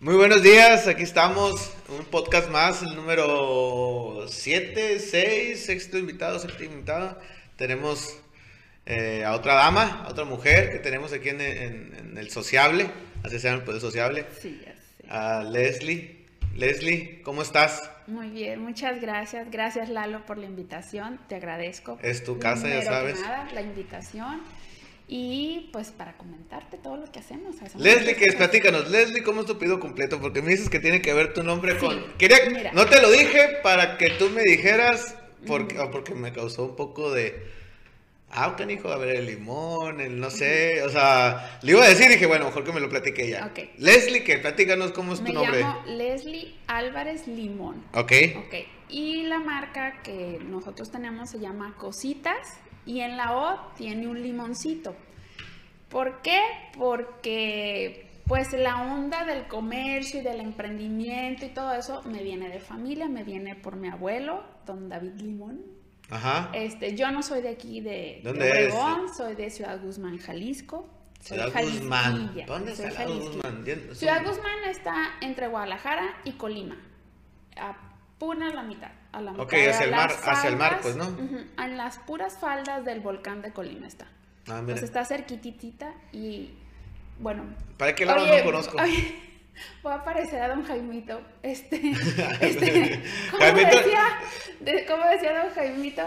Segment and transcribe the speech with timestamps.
[0.00, 6.72] Muy buenos días, aquí estamos, un podcast más, el número 7, 6, sexto invitado, séptimo
[6.74, 7.18] invitado.
[7.56, 8.18] Tenemos
[8.84, 12.90] eh, a otra dama, a otra mujer que tenemos aquí en, en- en el sociable,
[13.24, 15.04] así se llama el poder sociable, Sí, ya sé.
[15.10, 16.16] a Leslie.
[16.54, 17.90] Leslie, ¿cómo estás?
[18.06, 19.50] Muy bien, muchas gracias.
[19.50, 21.98] Gracias Lalo por la invitación, te agradezco.
[22.02, 23.20] Es tu casa, ya que sabes.
[23.20, 24.40] nada, la invitación
[25.08, 27.56] y pues para comentarte todo lo que hacemos.
[27.62, 30.20] hacemos Leslie, que platícanos, Leslie, ¿cómo es tu pedido completo?
[30.20, 32.02] Porque me dices que tiene que ver tu nombre Sí, con...
[32.18, 32.38] Quería...
[32.50, 32.72] mira.
[32.72, 35.14] No te lo dije para que tú me dijeras,
[35.46, 37.54] porque, porque me causó un poco de...
[38.32, 41.88] Ah, ok, hijo, a ver, el limón, el no sé, o sea, le iba a
[41.88, 43.50] decir, dije, bueno, mejor que me lo platique ella.
[43.78, 45.60] Leslie, que platícanos cómo es tu Me nombre.
[45.60, 47.84] llamo Leslie Álvarez Limón.
[47.94, 48.54] Ok, Ok,
[48.88, 52.36] y la marca que nosotros tenemos se llama Cositas
[52.86, 54.94] y en la O tiene un limoncito.
[55.88, 56.40] ¿Por qué?
[56.76, 62.58] Porque pues la onda del comercio y del emprendimiento y todo eso me viene de
[62.58, 65.60] familia, me viene por mi abuelo, don David Limón.
[66.10, 66.50] ajá.
[66.52, 68.72] Este, yo no soy de aquí de, de ¿Dónde
[69.16, 70.88] soy de Ciudad Guzmán, Jalisco.
[71.20, 72.34] Soy Ciudad Guzmán.
[72.46, 73.06] ¿Dónde está Ciudad.
[73.08, 73.64] Guzmán?
[73.92, 76.76] Ciudad Guzmán está entre Guadalajara y Colima.
[77.56, 77.85] A
[78.18, 78.90] pura la mitad.
[79.12, 81.06] A la Ok, mitad, hacia a el mar- hacia el mar, pues, ¿no?
[81.62, 84.06] en las puras faldas del volcán de Colima está.
[84.48, 84.74] Ah, mira.
[84.74, 86.50] Pues está cerquititita y
[87.18, 87.44] bueno.
[87.78, 88.76] ¿Para qué lado oye, no conozco?
[88.80, 89.16] oye,
[89.82, 91.20] voy a parecer a don Jaimito.
[91.42, 91.76] Este,
[92.40, 94.02] este, ¿cómo Jaimito- decía?
[94.60, 96.02] De- ¿Cómo decía don Jaimito?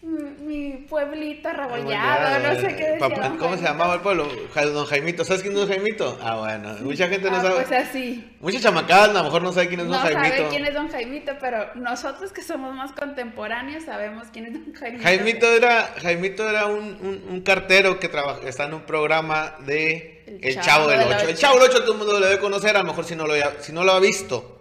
[0.00, 2.98] Mi, pueblito arrabollado, Arrabollado, no sé qué decía.
[3.08, 4.28] Papá, ¿Cómo se llamaba el pueblo?
[4.54, 5.24] Don Jaimito.
[5.24, 6.16] ¿Sabes quién es Don Jaimito?
[6.22, 6.76] Ah, bueno.
[6.82, 7.54] Mucha gente no Ah, sabe.
[7.56, 8.36] Pues así.
[8.40, 10.36] Muchas chamacadas a lo mejor no sabe quién es No Don Jaimito.
[10.36, 14.72] sabe quién es Don Jaimito, pero nosotros que somos más contemporáneos sabemos quién es Don
[14.72, 15.02] Jaimito.
[15.02, 20.22] Jaimito era, Jaimito era un, un- un cartero que trabaja, está en un programa de
[20.28, 21.10] El, El Chavo, Chavo del 8.
[21.22, 21.36] El Ocho.
[21.36, 23.34] Chavo del 8 todo el mundo lo debe conocer, a lo mejor si no lo,
[23.60, 24.57] si no lo ha visto.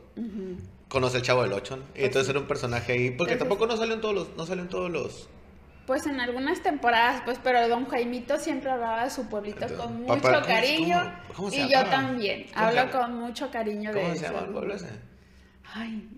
[0.90, 1.78] Conoce el Chavo del 8.
[1.78, 1.84] ¿no?
[1.96, 4.46] Y entonces era un personaje ahí, porque Entonces- tampoco no salió en todos los, no
[4.46, 5.30] salió en todos los...
[5.86, 10.16] Pues en algunas temporadas, pues, pero Don Jaimito siempre hablaba de su pueblito con mucho
[10.22, 11.14] Papá, ¿cómo- cariño.
[11.34, 12.48] cómo- y yo también.
[12.54, 14.90] ¿Cómo se Hablo con mucho cariño de ¿Cómo se llama el pueblo ese?
[15.74, 16.10] Ay,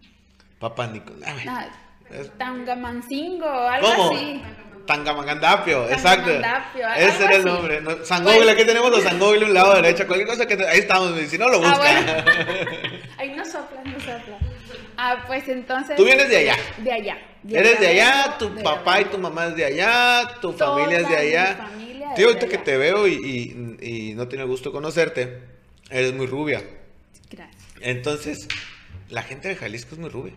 [0.57, 1.45] Papá Nicolás.
[1.45, 1.69] nada,
[2.09, 4.15] Es- Tangamancingo, algo ¿Cómo?
[4.15, 4.41] así.
[4.87, 6.31] Tangamandapio, exacto.
[6.97, 7.79] Ese era el nombre.
[7.81, 7.95] ¿no?
[7.95, 8.11] Pues-
[8.49, 10.07] aquí tenemos los San Google un lado derecho.
[10.07, 11.77] Cualquier cosa que te- ahí estamos, si no lo Ah, busca.
[11.77, 12.13] bueno.
[13.19, 14.37] Ay, no sopla, no sopla.
[15.01, 15.95] Ah, pues entonces.
[15.95, 16.55] Tú vienes de allá.
[16.77, 17.17] De allá.
[17.49, 20.97] Eres de allá, tu de papá y tu mamá es de allá, tu Toda familia
[20.99, 21.55] es de mi allá.
[21.55, 23.13] familia Tío, de ahorita que te veo y,
[23.81, 25.39] y- y no tiene gusto conocerte,
[25.89, 26.61] eres muy rubia.
[27.29, 27.63] Gracias.
[27.79, 28.47] Entonces,
[29.09, 30.33] la gente de Jalisco es muy rubia.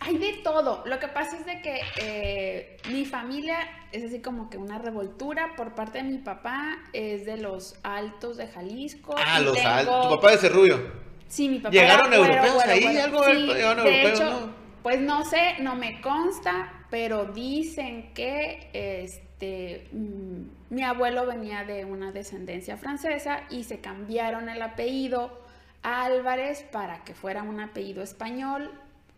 [0.00, 0.82] Hay de todo.
[0.86, 3.58] Lo que pasa es de que eh, mi familia
[3.92, 5.54] es así como que una revoltura.
[5.56, 9.14] Por parte de mi papá es de los altos de Jalisco.
[9.18, 10.08] Ah, los altos.
[10.08, 11.04] Tu papá es rubio.
[11.34, 11.72] Sí, mi papá.
[11.72, 12.82] ¿Llegaron era europeos ahí?
[12.84, 13.02] güero.
[13.02, 14.54] Algo Sí, llegaron de europeos, hecho, ¿no?
[14.84, 21.84] Pues no sé, no me consta, pero dicen que este mm, mi abuelo venía de
[21.86, 25.42] una descendencia francesa y se cambiaron el apellido
[25.82, 28.70] a Álvarez para que fuera un apellido español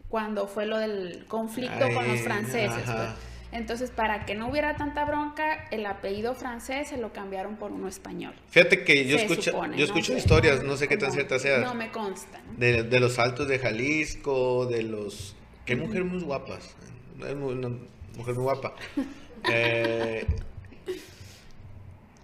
[0.09, 2.83] cuando fue lo del conflicto con los franceses.
[2.85, 3.36] pues.
[3.53, 7.89] Entonces, para que no hubiera tanta bronca, el apellido francés se lo cambiaron por uno
[7.89, 8.35] español.
[8.51, 11.43] Fíjate que yo escucho, supone, yo no escucho sé, historias, no sé qué tan ciertas
[11.43, 11.63] sean.
[11.63, 12.41] No me consta.
[12.57, 15.37] De, de los altos de Jalisco, de los...
[15.65, 16.75] Qué mujeres muy guapas.
[17.19, 18.75] Una mujer muy guapa.
[19.49, 20.27] Eh,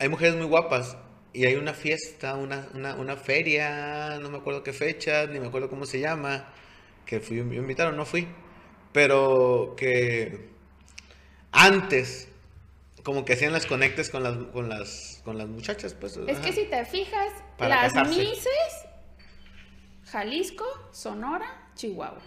[0.01, 0.97] hay mujeres muy guapas
[1.33, 5.47] y hay una fiesta, una, una, una feria, no me acuerdo qué fecha, ni me
[5.47, 6.49] acuerdo cómo se llama,
[7.07, 8.27] que fui me invitaron, no fui,
[8.93, 10.52] pero que
[11.53, 12.29] antes
[13.03, 16.17] como que hacían las conectes con las, con las, con las muchachas, pues.
[16.17, 16.47] Es ajá.
[16.47, 18.19] que si te fijas, Para las casarse.
[18.21, 18.87] Mises,
[20.05, 22.21] Jalisco, Sonora, Chihuahua.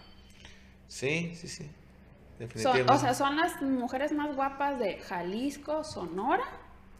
[0.88, 1.64] Sí, sí, sí.
[1.64, 1.74] Son-
[2.40, 2.92] Definitivamente.
[2.94, 6.44] o sea, son las mujeres más guapas de Jalisco, Sonora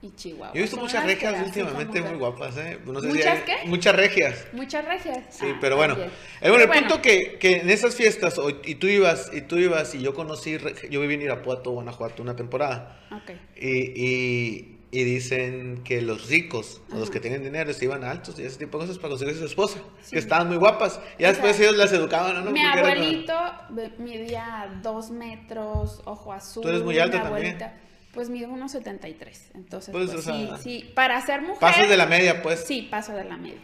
[0.02, 0.54] y Chihuahua.
[0.54, 2.78] Yo he visto muchas regias últimamente muy guapas, ¿eh?
[2.86, 3.68] No sé si ¿Muchas hay- qué?
[3.68, 4.48] Muchas regias.
[4.54, 5.20] Muchas regias.
[5.30, 5.96] Sí, Ah, pero bueno.
[6.42, 9.58] El, bueno, el punto que, que en esas fiestas, o- y tú ibas, y tú
[9.58, 10.58] ibas, y yo conocí,
[10.90, 13.32] yo viví en Irapuato, Guanajuato, una temporada, Ok.
[13.60, 13.70] y,
[14.06, 17.14] y, y dicen que los ricos, o los Ajá.
[17.14, 19.46] que tienen dinero, se iban altos y ese tipo de cosas para conseguir a su
[19.46, 20.12] esposa, Sí.
[20.12, 22.52] que estaban muy guapas, y O después sea, ellos las educaban, ¿no?
[22.52, 23.34] Mi Porque eran- abuelito
[23.72, 26.64] ve- medía dos metros, ojo azul.
[26.64, 27.46] Tú eres muy alta mi también.
[27.56, 27.78] abuelita,
[28.16, 29.52] Pues mido unos 73.
[29.54, 30.92] Entonces, Pues, pues, o sí, sea, sí.
[30.96, 31.60] Para ser mujer.
[31.60, 32.62] Pasas de la media, pues.
[32.66, 33.60] Sí, paso de la media.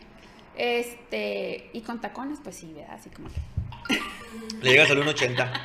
[0.58, 2.94] Este, y con tacones, pues sí, ¿verdad?
[2.96, 3.98] Así como que.
[4.62, 5.52] Le llegas al 1.80.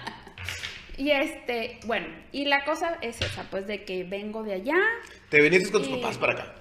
[0.98, 4.78] Y este, bueno, y la cosa es esa, pues de que vengo de allá.
[5.28, 6.54] Te viniste con tus Y- papás para acá.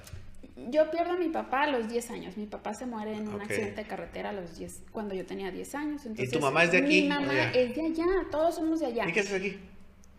[0.69, 2.35] yo pierdo a mi papá a los 10 años.
[2.35, 5.51] Mi papá se muere en un accidente de carretera a los 10, cuando yo tenía
[5.51, 6.05] 10 años.
[6.05, 9.07] Entonces, tu mamá es de aquí, Mi mamá es de allá, todos somos de allá.
[9.07, 9.57] ¿Y qué haces aquí?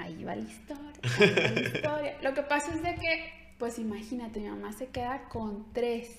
[0.06, 0.92] Ahí va la historia.
[1.02, 2.18] ahí va la historia.
[2.22, 6.10] Lo que pasa es de que, pues imagínate, mi mamá se queda con tres.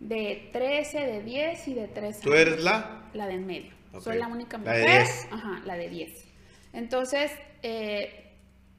[0.00, 3.02] De 13, de 10 y de 3 ¿Tú eres la?
[3.14, 3.72] La de en medio.
[3.92, 4.02] Ok.
[4.02, 4.86] Soy la única La mujer.
[4.86, 5.28] de 10.
[5.32, 6.24] Ajá, la de 10.
[6.72, 7.32] Entonces,
[7.64, 8.32] eh,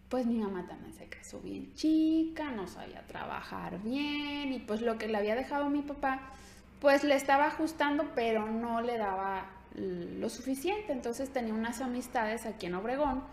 [0.08, 4.98] pues mi mamá también se casó bien chica, no sabía trabajar bien y pues lo
[4.98, 6.32] que le había dejado mi papá,
[6.80, 10.94] pues le estaba ajustando, pero no le daba lo suficiente.
[10.94, 13.24] Entonces tenía unas amistades aquí en Obregón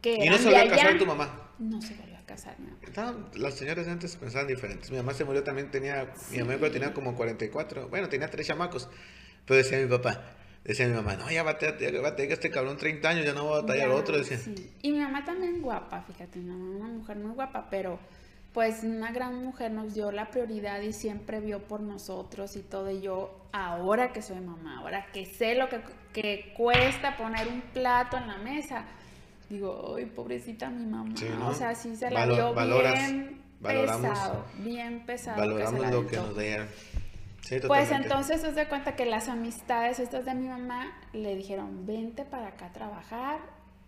[0.00, 0.98] que ¿Y no se volvió a casar allá.
[0.98, 1.50] tu mamá?
[1.58, 2.78] No se volvió a casar mi mamá.
[2.96, 4.90] No, las señoras antes pensaban diferentes.
[4.90, 8.88] Mi mamá se murió también, tenía, mi mamá tenía como 44, bueno, tenía tres chamacos.
[9.44, 10.22] Pero decía mi papá,
[10.64, 13.24] decía mi mamá, no, ya va a tener va a tener este cabrón 30 años,
[13.24, 14.36] ya no va a batallar Ya, otro, decía.
[14.38, 14.70] sí.
[14.82, 17.98] Y mi mamá también guapa, fíjate, mi mamá una mujer muy guapa, pero
[18.52, 22.90] pues una gran mujer nos dio la prioridad y siempre vio por nosotros y todo.
[22.90, 25.80] Y yo, ahora que soy mamá, ahora que sé lo que,
[26.12, 28.84] que cuesta poner un plato en la mesa,
[29.48, 31.14] digo, ay, pobrecita mi mamá.
[31.16, 31.48] Sí, ¿no?
[31.48, 35.38] O sea, sí se la Valo- dio valoras- bien valoramos- pesado, bien pesado.
[35.38, 36.68] Valoramos la lo que nos dieron.
[37.40, 41.86] Sí, Pues entonces se da cuenta que las amistades estas de mi mamá le dijeron,
[41.86, 43.38] vente para acá a trabajar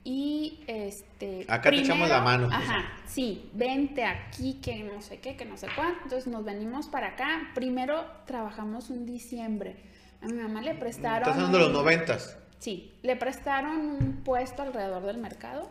[0.03, 1.45] y este...
[1.47, 2.59] Acá te echamos la mano, pues.
[2.59, 6.05] Ajá, sí, vente aquí que no sé qué, que no sé cuánto.
[6.05, 7.51] Entonces nos venimos para acá.
[7.55, 9.77] Primero trabajamos un diciembre.
[10.23, 11.19] A mi mamá le prestaron...
[11.29, 12.39] Estás hablando de los noventas.
[12.61, 15.69] Sí, le prestaron un puesto alrededor del mercado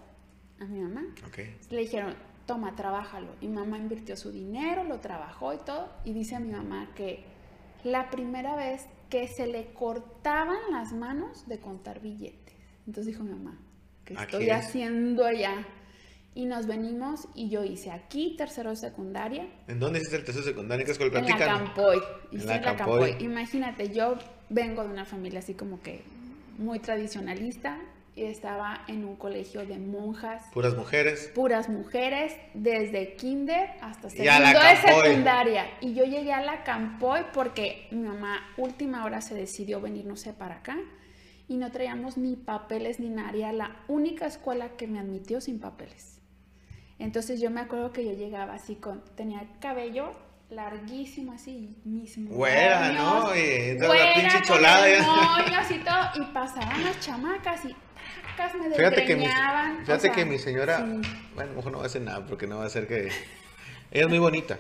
[0.60, 1.06] a mi mamá.
[1.28, 1.38] Ok.
[1.70, 2.16] Le dijeron,
[2.48, 3.28] toma, trabájalo.
[3.42, 5.88] Y mamá invirtió su dinero, lo trabajó y todo.
[6.04, 7.24] Y dice a mi mamá que
[7.84, 12.56] la primera vez que se le cortaban las manos de contar billetes.
[12.88, 13.60] Entonces dijo mi mamá,
[14.04, 14.52] ¿qué estoy es.
[14.52, 15.68] haciendo allá?
[16.34, 20.46] Y nos venimos y yo hice aquí tercero de secundaria ¿En dónde hiciste el tercero
[20.46, 20.82] secundario?
[20.82, 21.20] ¿En qué escuela?
[21.20, 21.38] en la.
[21.38, 21.98] Campoy.
[22.32, 23.10] En Hice la en la Campoy.
[23.12, 23.26] Campoy.
[23.26, 24.16] Imagínate, yo
[24.50, 26.04] vengo de una familia así como que
[26.60, 27.80] muy tradicionalista
[28.28, 31.32] estaba en un colegio de monjas Puras mujeres.
[31.34, 35.66] puras mujeres, desde kinder hasta segundo de secundaria.
[35.82, 40.16] Y yo llegué a la Campoy porque mi mamá última hora se decidió venir, no
[40.16, 40.78] sé, para acá.
[41.48, 43.32] Y no traíamos ni papeles ni nada.
[43.36, 46.20] Era la única escuela que me admitió sin papeles.
[47.00, 50.12] Entonces yo me acuerdo que yo llegaba así con, tenía el cabello
[50.50, 53.36] larguísimo así, mis Güera, ¿no?
[53.36, 57.76] Y la güera, pinche con cholada y todo, y pasaban las chamacas y
[58.36, 59.30] tacas me Fíjate que mi, o
[59.82, 61.02] fíjate sea, que mi señora, sí.
[61.36, 63.10] bueno, a lo mejor no va a hacer nada porque no va a hacer que...
[63.92, 64.58] Ella es muy bonita.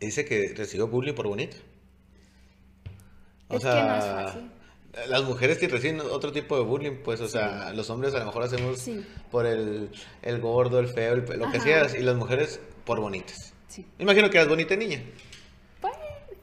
[0.00, 1.56] Dice que recibió bullying por bonita.
[3.48, 4.50] O Es que sea, no es fácil.
[5.08, 8.26] las mujeres que reciben otro tipo de bullying, pues, o sea, los hombres a lo
[8.26, 9.04] mejor hacemos Sí.
[9.30, 9.90] por el,
[10.22, 13.52] el gordo, el feo, el, lo que seas, y las mujeres por bonitas.
[13.70, 13.86] Sí.
[14.00, 15.00] Imagino que eras bonita niña.
[15.80, 15.94] Pues,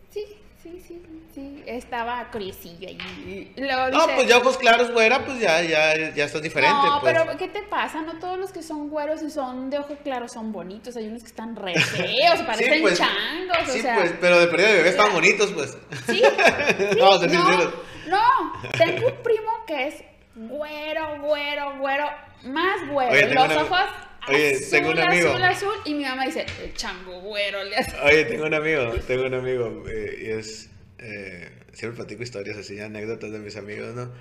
[0.10, 0.24] sí,
[0.64, 1.02] sí, sí,
[1.36, 1.64] sí.
[1.68, 3.54] Estaba curiosillo ahí.
[3.58, 6.74] Luego No, dice, pues ya ojos claros, güera, pues ya, ya, ya estás diferente.
[6.88, 7.14] No, pues.
[7.14, 8.02] pero ¿qué te pasa?
[8.02, 10.96] No todos los que son güeros y son de ojo claro son bonitos.
[10.96, 13.58] Hay unos que están re feos, parecen pues, changos.
[13.74, 15.78] Sí, o sea, pues, pero de pérdida de bebé estaban bonitos, pues.
[16.08, 17.74] Sí, sí, Vamos a ser no, sinceros.
[18.08, 20.04] no, tengo un primo que es
[20.36, 22.06] güero, güero, güero,
[22.46, 23.12] más güero.
[23.12, 23.90] Oye, los una- ojos
[24.28, 25.30] oye, azul, tengo un amigo.
[25.30, 25.74] azul, azul.
[25.86, 27.96] Y mi mamá dice, el chango güero le hace.
[28.02, 32.80] Oye, tengo un amigo, tengo un amigo, eh, y es, eh, siempre platico historias así,
[32.80, 34.12] anécdotas de mis amigos, ¿no?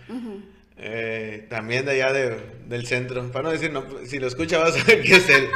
[0.79, 2.39] Eh, también de allá de-
[2.69, 5.49] del centro, para no decir, no, si lo escucha vas a ver que es él.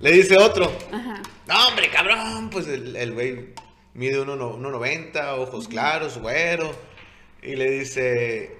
[0.00, 1.22] Le dice otro, Ajá.
[1.46, 3.54] no hombre, cabrón, pues el el güey
[3.94, 6.74] mide 1,90, ojos claros, güero,
[7.42, 8.50] y le dice,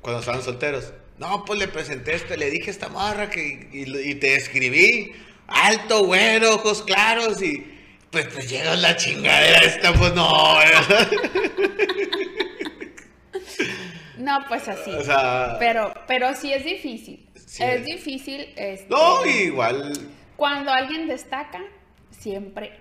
[0.00, 4.10] cuando estaban solteros, no, pues le presenté este, le dije a esta morra que, y,
[4.10, 5.12] y te escribí,
[5.46, 7.64] alto, güero, ojos claros, y
[8.10, 10.58] pues, pues llega la chingadera esta, pues no.
[14.18, 14.90] No, pues así.
[14.90, 17.28] o sea, Pero, pero sí es difícil.
[17.46, 17.62] Sí.
[17.62, 18.48] Es difícil.
[18.56, 19.92] este, no, igual,
[20.36, 21.60] Cuando alguien destaca,
[22.10, 22.78] siempre.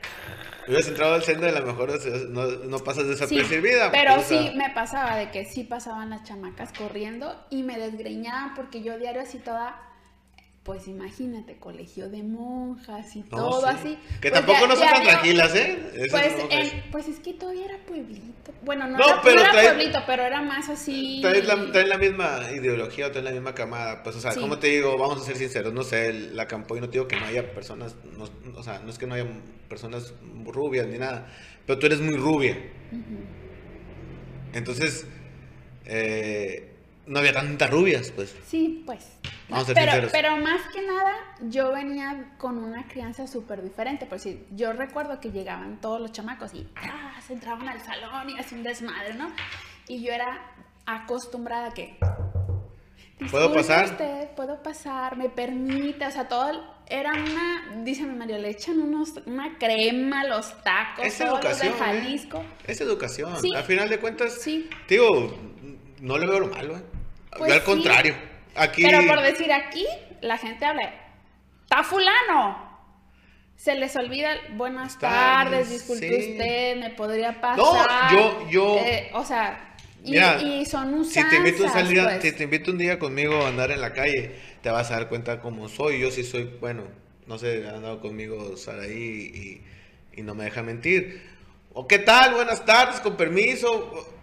[0.68, 3.92] Hubieras entrado al senda de la mejor, o sea, no, no pasas Sí, desapercibida.
[3.92, 8.82] pero sí me pasaba de que sí pasaban las chamacas corriendo y me desgreñaban porque
[8.84, 9.80] yo diario así toda.
[10.64, 13.68] Pues imagínate, colegio de monjas y no, todo sí.
[13.68, 13.98] así.
[14.22, 15.78] Que Pues tampoco no son tan tranquilas, ¿eh?
[15.94, 18.54] Esas Pues, en- pues es que todavía era pueblito.
[18.64, 21.20] Bueno, no, No, era, no pero era trae- pueblito, pero era más así.
[21.22, 24.04] Traes la, la misma ideología, traes la misma camada.
[24.04, 24.40] Pues, o sea, Sí.
[24.40, 27.20] como te digo, vamos a ser sinceros, no sé, la Campoy no te digo que
[27.20, 28.24] no haya personas, no,
[28.58, 29.28] o sea, no es que no haya
[29.68, 30.14] personas
[30.46, 31.28] rubias ni nada,
[31.66, 32.58] pero tú eres muy rubia.
[34.54, 35.08] Entonces,
[35.86, 36.73] eh,
[37.06, 38.36] no había tantas rubias, pues.
[38.48, 39.18] Sí, pues.
[39.50, 44.06] Vamos a ser pero, pero más que nada, yo venía con una crianza súper diferente.
[44.06, 47.20] Por si yo recuerdo que llegaban todos los chamacos y ¡ah!
[47.28, 49.28] se entraban al salón y hacían desmadre, ¿no?
[49.88, 50.42] Y yo era
[50.86, 51.98] acostumbrada a que.
[53.30, 58.16] ¿Puedo "Disculpe pasar?" Usted, puedo pasar, me permite, o sea, todo era una, dice mi
[58.18, 61.74] Mario, le echan unos, una crema a los tacos, Es todos los de educación.
[61.74, 61.78] ¿eh?
[62.02, 62.44] Jalisco.
[62.66, 63.40] Es educación.
[63.40, 63.50] Sí.
[63.56, 64.70] Al final de cuentas, Sí.
[64.90, 65.38] digo,
[66.02, 66.84] no le veo lo malo, ¿eh?
[67.38, 67.66] Pues Yo al sí.
[67.66, 68.16] contrario.
[68.56, 68.84] Aquí.
[68.84, 69.86] Pero por decir aquí,
[70.22, 70.94] la gente habla,
[71.64, 72.72] ¡está fulano!
[73.56, 76.32] Se les olvida, buenas Está, tardes, disculpe sí.
[76.34, 77.58] usted, me podría pasar.
[77.58, 81.70] No, yo- yo- Eh, o sea, y, Mira, y son Si usanzas, te invito un
[81.72, 82.22] salida, pues.
[82.24, 85.08] si te invito un día conmigo a andar en la calle, te vas a dar
[85.10, 86.00] cuenta cómo soy.
[86.02, 86.84] Yo sí soy, bueno,
[87.26, 89.62] no sé, ha andado conmigo Saraí
[90.14, 91.24] y, y no me deja mentir.
[91.74, 94.14] O qué tal, buenas tardes, con permiso.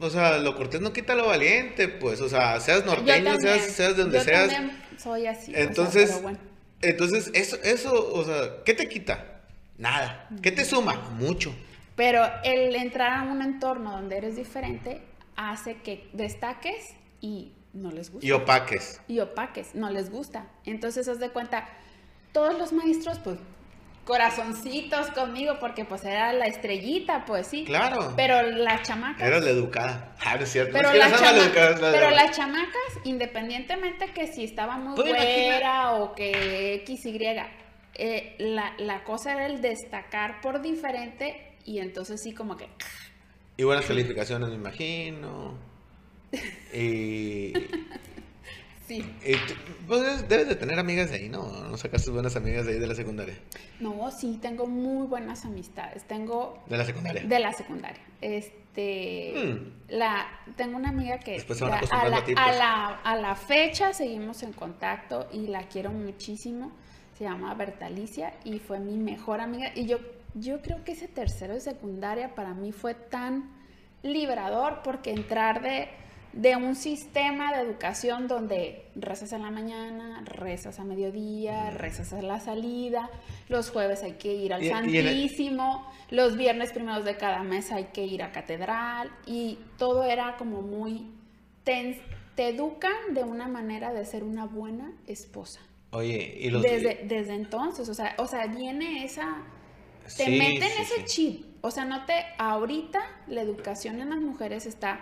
[0.00, 2.20] O sea, lo cortés no quita lo valiente, pues.
[2.20, 4.50] O sea, seas norteño, también, seas, seas de donde yo seas.
[4.50, 5.52] también soy así.
[5.52, 6.38] o sea, Entonces, pero bueno.
[6.80, 9.42] entonces eso, eso, o sea, ¿qué te quita?
[9.78, 10.28] Nada.
[10.42, 10.94] ¿Qué te suma?
[11.18, 11.54] Mucho.
[11.96, 15.02] Pero el entrar a un entorno donde eres diferente
[15.36, 18.26] hace que destaques y no les gusta.
[18.26, 19.00] Y opaques.
[19.08, 20.46] y opaques, no les gusta.
[20.64, 21.68] Entonces, haz de cuenta,
[22.32, 23.38] todos los maestros, pues,
[24.10, 27.64] corazoncitos conmigo, porque pues era la estrellita, pues sí.
[27.64, 28.12] Claro.
[28.16, 29.22] Pero las chamacas.
[29.22, 30.14] Eras la educada.
[30.24, 30.72] Ah, no es cierto.
[30.72, 31.50] pero, es que las chama-
[31.92, 37.18] pero las chamacas, independientemente que si estaba muy güera o que X, Y,
[37.94, 42.66] eh, la, la cosa era el destacar por diferente y entonces sí como que...
[43.56, 45.54] Y buenas calificaciones, me imagino.
[46.74, 47.52] Y,
[48.96, 49.02] Sí.
[49.46, 49.54] tú,
[49.86, 51.46] pues, debes de tener amigas de ahí, ¿no?
[51.48, 53.34] ¿No sacaste buenas amigas de ahí de la secundaria?
[53.78, 56.02] No, sí, tengo muy buenas amistades.
[56.04, 57.22] Tengo De la secundaria.
[57.22, 58.00] De la secundaria.
[58.20, 59.94] Este, Mm.
[59.96, 62.86] la, tengo una amiga que Después se van la- a, la, a ti, a la,
[63.02, 66.72] a la fecha seguimos en contacto y la quiero muchísimo.
[67.16, 69.70] Se llama Bertalicia y fue mi mejor amiga.
[69.74, 69.98] Y yo,
[70.34, 73.50] yo creo que ese tercero de secundaria para mí fue tan
[74.02, 75.88] liberador porque entrar de,
[76.32, 82.22] de un sistema de educación donde rezas en la mañana, rezas a mediodía, rezas a
[82.22, 83.10] la salida,
[83.48, 87.16] los jueves hay que ir al Y- y en el- Santísimo, los viernes primeros de
[87.16, 91.06] cada mes hay que ir a catedral y todo era como muy...
[91.64, 92.00] Te,
[92.36, 95.60] te educan de una manera de ser una buena esposa.
[95.90, 96.62] Oye, y los...
[96.62, 99.36] Desde, desde entonces, o sea, o sea, viene esa...
[100.16, 101.04] Te Sí, meten sí, ese sí.
[101.06, 101.46] chip.
[101.60, 102.14] O sea, no te...
[102.38, 105.00] Ahorita la educación en las mujeres está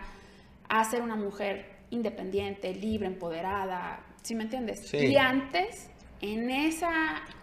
[0.69, 4.87] a ser una mujer independiente, libre, empoderada, ¿sí me entiendes?
[4.89, 4.99] Sí.
[4.99, 5.89] Y antes,
[6.21, 6.91] en esa...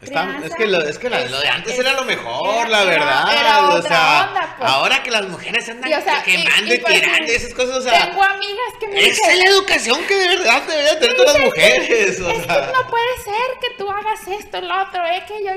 [0.02, 2.68] Está- crianza, es que, lo, es que es- lo de antes es- era lo mejor,
[2.68, 3.32] era- la verdad.
[3.32, 4.70] era o otra sea, onda, pues.
[4.70, 7.54] ahora que las mujeres andan Y, o sea, quemando y, y- y, pues, tirando esas
[7.54, 11.00] cosas, o sea, Tengo amigas que me esa es la educación que de verdad deberían
[11.00, 12.20] tener todas las mujeres.
[12.20, 15.52] O sea, no puede ser que tú hagas esto, lo otro, es que yo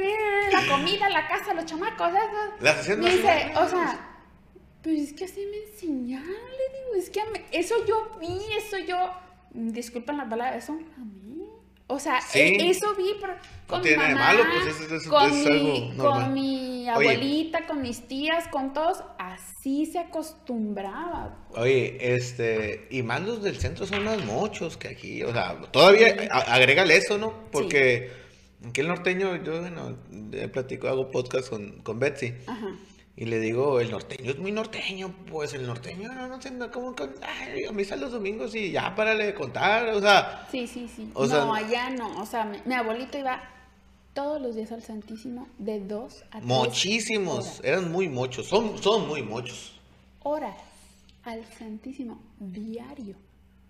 [0.53, 2.55] la comida, la casa, los chamacos, eso.
[2.61, 3.99] Las hacían Me dice, o sea,
[4.83, 8.39] pero es que así me enseñaron, le digo, es que a mí- eso yo vi,
[8.57, 9.11] eso yo,
[9.53, 11.45] disculpen la palabra, eso a mí.
[11.91, 12.39] O sea, Sí.
[12.41, 13.35] e- eso vi por-
[13.67, 16.91] con mi tiene de mamá, malo, pues, eso- eso- con, eso mi, con mi Oye.
[16.91, 21.47] abuelita, con mis tías, con todos, así se acostumbraba.
[21.57, 26.29] Oye, este, y más los del centro son más mochos que aquí, o sea, todavía
[26.31, 27.33] a- agrégale eso, ¿no?
[27.51, 28.11] Porque
[28.67, 29.97] aquí el norteño, yo, bueno,
[30.53, 32.69] platico, hago podcast con, con Betsy, Ajá.
[33.21, 36.71] Y le digo, el norteño es muy norteño, pues el norteño, no, no sé, no,
[36.71, 40.69] como, con- ay, a misa los domingos y ya, párale de contar, o sea, Sí,
[40.69, 41.11] sí, sí.
[41.15, 42.21] O sea, no, allá no.
[42.21, 43.43] O sea, mi, mi abuelito iba
[44.15, 47.61] todos los días al Santísimo de dos a tres muchísimos, horas.
[47.65, 49.73] eran muy mochos, son, son muy mochos.
[50.23, 50.57] Horas
[51.25, 53.17] al Santísimo diario.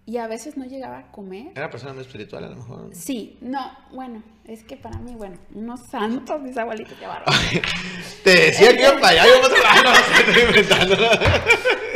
[0.07, 1.53] Y a veces no llegaba a comer.
[1.55, 2.91] Era persona muy espiritual a lo mejor.
[2.95, 7.31] Sí, no, bueno, es que para mí, bueno, unos santos, mis abuelitos, bárbaro.
[8.25, 10.97] Te decía que iba para allá, yo no, estoy inventando.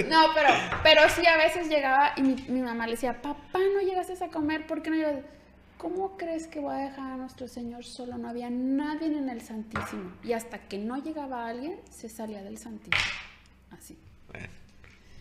[0.08, 0.50] No, pero,
[0.82, 4.28] pero sí a veces llegaba y mi, mi mamá le decía, papá, no llegaste a
[4.28, 4.96] comer, ¿por qué no?
[5.78, 8.18] ¿Cómo crees que voy a dejar a nuestro Señor solo?
[8.18, 10.12] No había nadie en el Santísimo.
[10.22, 13.02] Y hasta que no llegaba alguien, se salía del Santísimo.
[13.70, 13.98] Así.
[14.28, 14.48] Bueno,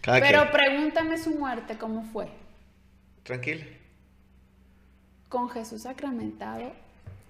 [0.03, 0.51] Pero quien.
[0.51, 2.27] pregúntame su muerte, ¿cómo fue?
[3.23, 3.65] Tranquila.
[5.29, 6.73] Con Jesús sacramentado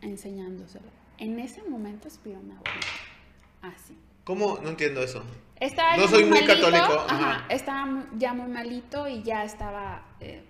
[0.02, 0.86] enseñándoselo.
[1.18, 2.88] En ese momento expiró mi abuelita.
[3.62, 3.96] Así.
[4.24, 4.58] ¿Cómo?
[4.62, 5.24] No entiendo eso.
[5.60, 7.46] Estaba No soy muy malito, católico, Ajá, ajá.
[7.54, 10.04] estaba ya muy malito y ya estaba.
[10.20, 10.44] eh,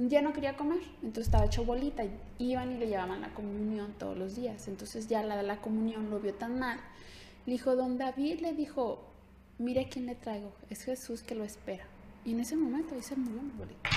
[0.00, 2.04] ya no quería comer, entonces estaba hecho bolita.
[2.38, 4.68] Iban y le llevaban la comunión todos los días.
[4.68, 6.78] Entonces ya la de la comunión lo vio tan mal.
[7.46, 9.02] Le dijo, don David, le dijo,
[9.58, 11.84] mire quién le traigo, es Jesús que lo espera.
[12.24, 13.90] Y en ese momento ahí se murió mi abuelita.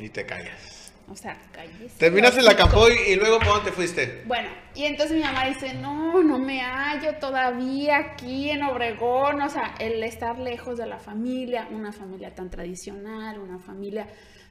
[0.00, 0.89] Y te callas.
[1.10, 1.98] O sea, cállese.
[1.98, 4.22] Terminaste la Campoy y luego ¿por dónde te fuiste?
[4.26, 9.48] Bueno, y entonces mi mamá dice, no, no me hallo todavía aquí en Obregón, o
[9.48, 14.06] sea, el estar lejos de la familia, una familia tan tradicional, una familia,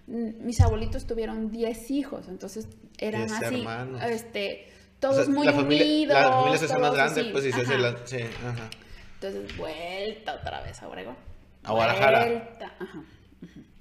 [0.07, 4.01] mm, mis abuelitos tuvieron 10 hijos, entonces eran Diez así, hermanos.
[4.03, 6.13] este, O todos sea, muy la familia, unidos.
[6.21, 7.95] La familia se hace más grande, así, pues y se hace la...
[8.05, 8.69] Sí, ajá.
[9.21, 11.15] Entonces, vuelta otra vez a Obregón.
[11.63, 12.25] A Guadalajara.
[12.25, 13.03] Vuelta, ajá.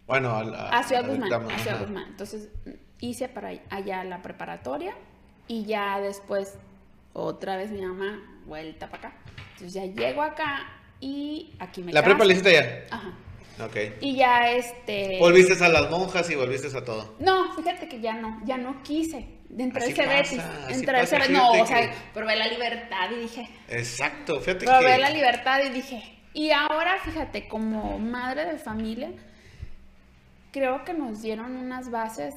[0.08, 1.80] Bueno, a, A Ciudad al Guzmán, a Ciudad.
[1.80, 2.04] Guzmán.
[2.08, 2.48] Entonces
[3.00, 4.94] hice para allá la preparatoria
[5.46, 6.58] y ya después
[7.12, 9.16] otra vez mi mamá vuelta para acá.
[9.52, 10.66] Entonces ya llego acá
[11.00, 12.10] y aquí me La caso.
[12.10, 12.86] prepa la hiciste allá.
[12.90, 13.12] Ajá.
[13.64, 13.76] Ok.
[14.00, 15.18] Y ya este...
[15.18, 17.16] Volviste a las monjas y volviste a todo.
[17.18, 19.36] No, fíjate que ya no, ya no quise.
[19.56, 20.38] Entré Así así
[20.68, 21.30] Entré al pasa, Cebetis.
[21.36, 24.98] No, o sea, que- probé la libertad y dije, Exacto, fíjate probé que...
[24.98, 26.02] la libertad y dije,
[26.34, 29.10] y ahora fíjate, como madre de familia,
[30.52, 32.34] creo que nos dieron unas bases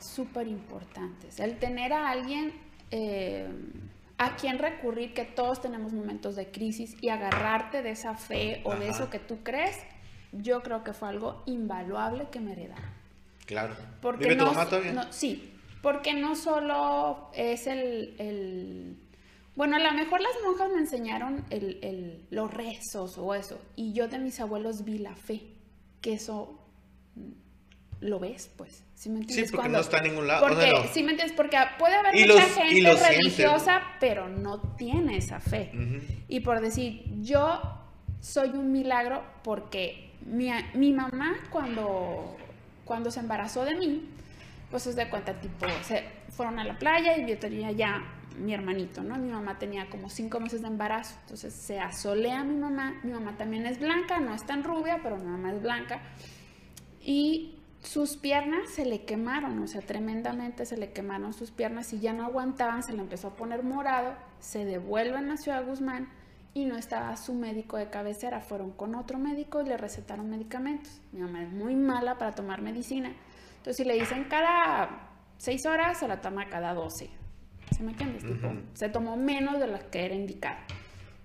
[0.00, 1.40] súper importantes.
[1.40, 2.52] El tener a alguien
[2.90, 3.48] eh,
[4.16, 8.74] a quien recurrir, que todos tenemos momentos de crisis y agarrarte de esa fe o
[8.74, 9.76] de eso que tú crees,
[10.32, 12.84] yo creo que fue algo invaluable que me heredaron.
[13.46, 13.74] Claro.
[14.02, 14.92] Porque ¿Vive tu no, mamá todavía?
[14.92, 18.96] no- sí, porque no solo es el, el-
[19.54, 23.92] Bueno, a lo mejor las monjas me enseñaron el, el- los rezos o eso, y
[23.92, 25.42] yo de mis abuelos vi la fe,
[26.00, 26.58] que eso
[28.00, 28.84] lo ves, pues.
[28.94, 29.52] ¿Sí, me entiendes?
[29.52, 30.88] porque no está en ningún lado, o Porque, sea, no.
[30.92, 33.08] sí me entiendes, porque puede haber Y mucha los- gente siente.
[33.08, 35.70] religiosa, pero no tiene esa fe.
[35.74, 36.04] Ujú.
[36.28, 37.60] Y por decir, yo
[38.20, 42.36] soy un milagro porque mi, mi mamá cuando,
[42.84, 44.08] cuando se embarazó de mí,
[44.70, 48.02] pues se de cuenta, tipo, se fueron a la playa y yo tenía ya
[48.38, 49.16] mi hermanito, ¿no?
[49.16, 53.36] Mi mamá tenía como cinco meses de embarazo, entonces se asolea mi mamá, mi mamá
[53.36, 56.00] también es blanca, no es tan rubia, pero mi mamá es blanca,
[57.00, 62.00] y sus piernas se le quemaron, o sea, tremendamente se le quemaron sus piernas y
[62.00, 66.08] ya no aguantaban, se le empezó a poner morado, se devuelven a Ciudad Guzmán
[66.54, 71.00] y no estaba su médico de cabecera, fueron con otro médico y le recetaron medicamentos.
[71.12, 73.12] Mi mamá es muy mala para tomar medicina,
[73.58, 77.08] entonces si le dicen cada seis horas, se la toma cada 12.
[77.70, 78.24] ¿Sí me entiendes?
[78.24, 80.58] Tipo, se tomó menos de lo que era indicado.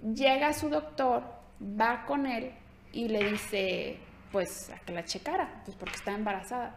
[0.01, 1.23] Llega su doctor,
[1.61, 2.51] va con él
[2.91, 3.97] y le dice,
[4.33, 6.75] pues, a que la checara, pues porque está embarazada.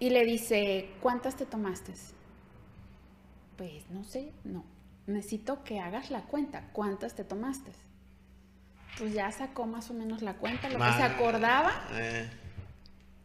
[0.00, 1.92] Y le dice, ¿cuántas te tomaste?
[3.56, 4.64] Pues no sé, no.
[5.06, 6.70] Necesito que hagas la cuenta.
[6.72, 7.70] ¿Cuántas te tomaste?
[8.98, 11.70] Pues ya sacó más o menos la cuenta, lo que se acordaba.
[11.92, 12.28] eh,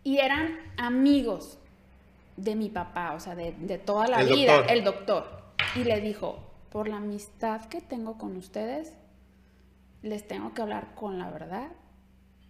[0.04, 1.58] Y eran amigos
[2.36, 4.72] de mi papá, o sea, de, de toda la El vida, doctor.
[4.78, 5.44] el doctor.
[5.76, 6.40] Y le dijo,
[6.72, 8.94] por la amistad que tengo con ustedes,
[10.04, 11.70] les tengo que hablar con la verdad.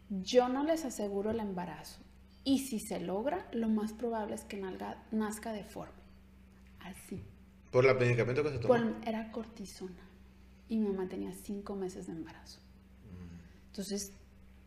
[0.10, 2.00] Yo no les aseguro el embarazo.
[2.44, 5.94] Y si se logra, lo más probable es que nalga- nazca deforme.
[6.80, 7.24] Así.
[7.72, 8.74] por el medicamento que se tomó.
[8.74, 10.02] Por- era cortisona.
[10.70, 12.60] Y mi mamá tenía cinco meses de embarazo.
[13.68, 14.14] Entonces,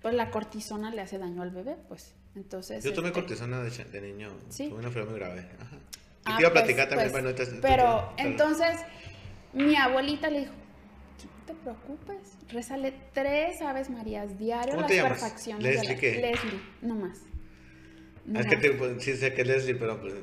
[0.03, 2.15] pues la cortisona le hace daño al bebé, pues.
[2.37, 2.85] Entonces.
[2.85, 4.31] Yo tomé este, cortisona de, niño.
[4.51, 4.69] ¿Sí?
[4.69, 5.49] Tuve una enfermedad muy grave.
[5.61, 5.77] Ajá.
[5.77, 5.79] Y
[6.27, 8.77] Ah, te iba a pues, platicar también, pues, Pero entonces
[9.55, 10.53] mi abuelita le dijo,
[11.51, 15.21] te preocupes, rezale tres Aves Marías diario ¿Cómo las te llamas?
[15.21, 16.01] perfecciones ¿Leslie de la...
[16.01, 16.13] qué?
[16.21, 17.19] Leslie, no más.
[18.35, 20.01] Es que te, pues, sí sé que es Leslie, pero...
[20.01, 20.15] pues,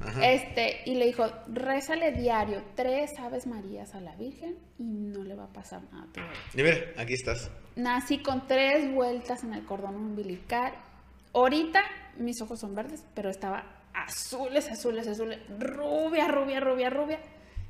[0.00, 0.26] Ajá.
[0.26, 5.34] Este, y le dijo, rézale diario tres Aves Marías a la Virgen y no le
[5.34, 6.32] va a pasar nada a tu bebé".
[6.54, 7.50] Y mira, aquí estás.
[7.76, 10.72] Nací con tres vueltas en el cordón umbilical.
[11.34, 11.80] Ahorita
[12.16, 17.20] mis ojos son verdes, pero estaba azules, azules, azules, rubia, rubia, rubia, rubia.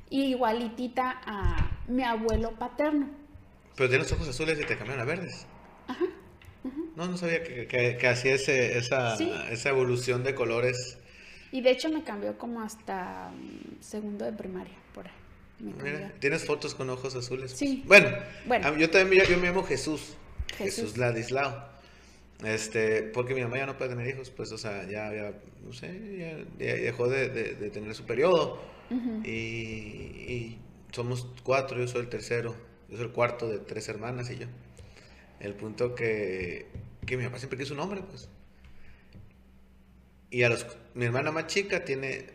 [0.09, 3.09] Y igualitita a mi abuelo paterno.
[3.75, 5.45] Pero tienes ojos azules y te cambiaron a verdes.
[6.95, 9.31] No, no sabía que, que, que hacía ese, esa, Sí.
[9.51, 10.97] esa evolución de colores.
[11.51, 15.13] Y de hecho me cambió como hasta mm, segundo de primaria, por ahí.
[15.59, 17.51] Mira, tienes fotos con ojos azules.
[17.51, 17.83] Sí.
[17.87, 18.09] Bueno,
[18.45, 18.77] Bueno.
[18.77, 20.15] yo también yo me llamo Jesús.
[20.57, 20.75] Jesús.
[20.75, 21.67] Jesús Ladislao.
[22.43, 25.33] Este, porque mi mamá ya no puede tener hijos, pues, o sea, ya, ya
[25.65, 28.61] no sé, ya, ya dejó de, de- de tener su periodo.
[29.23, 30.57] Y, y
[30.91, 32.55] somos cuatro, yo soy el tercero,
[32.89, 34.47] yo soy el cuarto de tres hermanas y yo.
[35.39, 36.67] El punto que,
[37.05, 38.27] que mi papá siempre quiso un hombre, pues.
[40.31, 42.25] Y a los, mi hermana más chica tiene,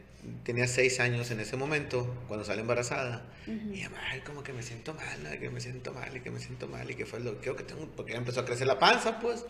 [0.42, 3.26] tenía seis años en ese momento, cuando sale embarazada.
[3.46, 6.30] Y mamá, ay, como que me siento mal, ay, que me siento mal, y que
[6.30, 8.66] me siento mal, y que fue lo creo que tengo, porque ya empezó a crecer
[8.66, 9.44] la panza, pues.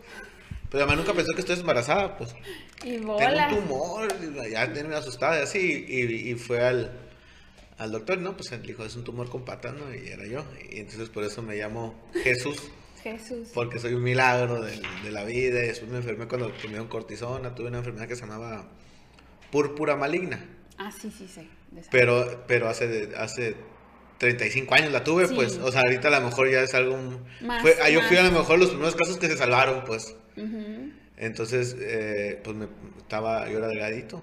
[0.70, 2.34] Pero además nunca pensó que estoy embarazada, pues.
[2.82, 3.48] Y Tengo bola.
[3.48, 7.03] un tumor, y ya una asustada, y así, y, y fue al,
[7.78, 8.37] al doctor, ¿no?
[8.37, 9.92] Pues él dijo, es un tumor con patas, ¿no?
[9.94, 12.56] Y era yo, y entonces por eso me llamo Jesús.
[13.02, 13.48] Jesús.
[13.52, 15.62] Porque soy un milagro de, de la vida.
[15.62, 17.54] Y después me enfermé cuando me dieron cortisona.
[17.54, 18.66] Tuve una enfermedad que se llamaba
[19.50, 20.42] púrpura maligna.
[20.78, 21.46] Ah, sí, sí, sí.
[21.90, 23.56] Pero, pero hace, hace
[24.16, 25.34] 35 años la tuve, Sí.
[25.34, 25.58] pues.
[25.58, 26.96] O sea, ahorita a lo mejor ya es algo...
[27.42, 30.16] Más- fue, ah, yo fui a lo mejor los primeros casos que se salvaron, pues.
[31.18, 34.22] Entonces, eh, pues me, estaba, yo era delgadito.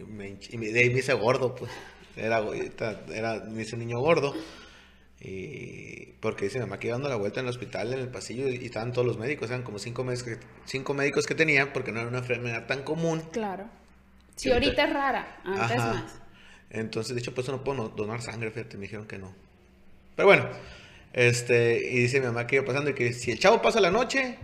[0.00, 1.70] Y, me, y de ahí me hice gordo, pues.
[2.16, 2.42] Era,
[3.12, 4.34] era, me hice un niño gordo.
[5.20, 8.08] Y porque dice mi mamá que iba dando la vuelta en el hospital, en el
[8.08, 9.48] pasillo, y, estaban todos los médicos.
[9.50, 12.82] Eran como cinco médicos, que, cinco médicos que tenía, porque no era una enfermedad tan
[12.82, 13.22] común.
[13.32, 13.64] Claro.
[14.36, 15.94] Sí, Sí, ahorita- es rara, antes Ajá.
[15.94, 16.20] más.
[16.70, 19.32] Entonces, de hecho, pues no puedo donar sangre, fíjate, me dijeron que no.
[20.16, 20.48] Pero bueno,
[21.12, 23.92] este, y dice mi mamá que iba pasando y que si el chavo pasa la
[23.92, 24.36] noche,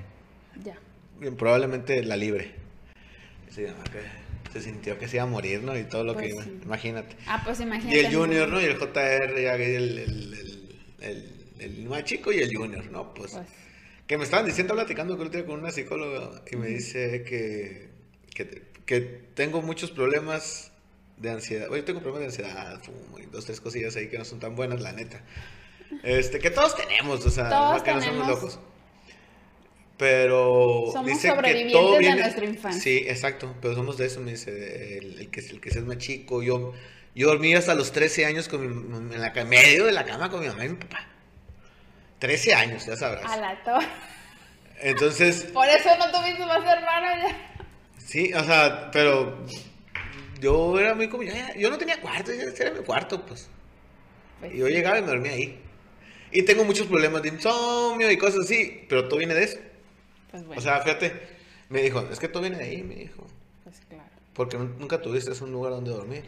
[0.64, 0.78] Ya.
[1.36, 2.54] probablemente la libre.
[3.46, 3.98] Dice mi mamá que
[4.52, 5.76] se sintió que se iba a morir, ¿no?
[5.78, 6.60] Y todo lo que Pues iba, sí.
[6.64, 7.16] imagínate.
[7.26, 7.96] Ah, pues imagínate.
[7.96, 8.60] Y el Junior, ¿no?
[8.60, 9.98] Y el JR, ya, el, el,
[11.00, 13.12] el, el- más chico y el Junior, ¿no?
[13.14, 13.46] Pues, Pues,
[14.06, 17.88] que me estaban diciendo, platicando con, con una psicóloga y me dice que,
[18.34, 19.00] que, que
[19.34, 20.72] tengo muchos problemas
[21.16, 21.68] de ansiedad.
[21.70, 24.56] Oye, tengo problemas de ansiedad, fumo y dos, tres cosillas ahí que no son tan
[24.56, 25.22] buenas, la neta.
[26.02, 28.58] Este, que todos tenemos, o sea, no que no somos locos.
[30.00, 32.20] Pero Somos dice que sobrevivientes todo de viene...
[32.22, 32.80] nuestra infancia.
[32.82, 35.98] Sí, exacto, pero somos de eso, me dice, el, el que, el que es más
[35.98, 36.42] chico.
[36.42, 36.72] Yo,
[37.14, 40.40] yo dormí hasta los 13 años con mi- en la, medio de la cama con
[40.40, 41.06] mi mamá y mi papá.
[42.18, 43.30] 13 años, ya sabrás.
[43.30, 43.86] a la torre.
[44.80, 47.56] Entonces, Por eso no tuviste más hermanos ya.
[47.98, 49.44] sí, o sea, pero
[50.40, 53.50] yo era muy como, yo no tenía cuarto, ese era mi cuarto, pues.
[54.40, 55.60] Pues Y yo llegaba y me dormía ahí.
[56.32, 59.58] Y tengo muchos problemas de insomnio y cosas así, pero todo viene de eso.
[60.30, 61.12] Pues bueno, O sea, fíjate,
[61.68, 63.26] me dijo, es que todo viene de ahí, me dijo.
[63.64, 64.04] pues claro.
[64.34, 66.24] Porque nun- nunca tuviste un lugar donde dormir.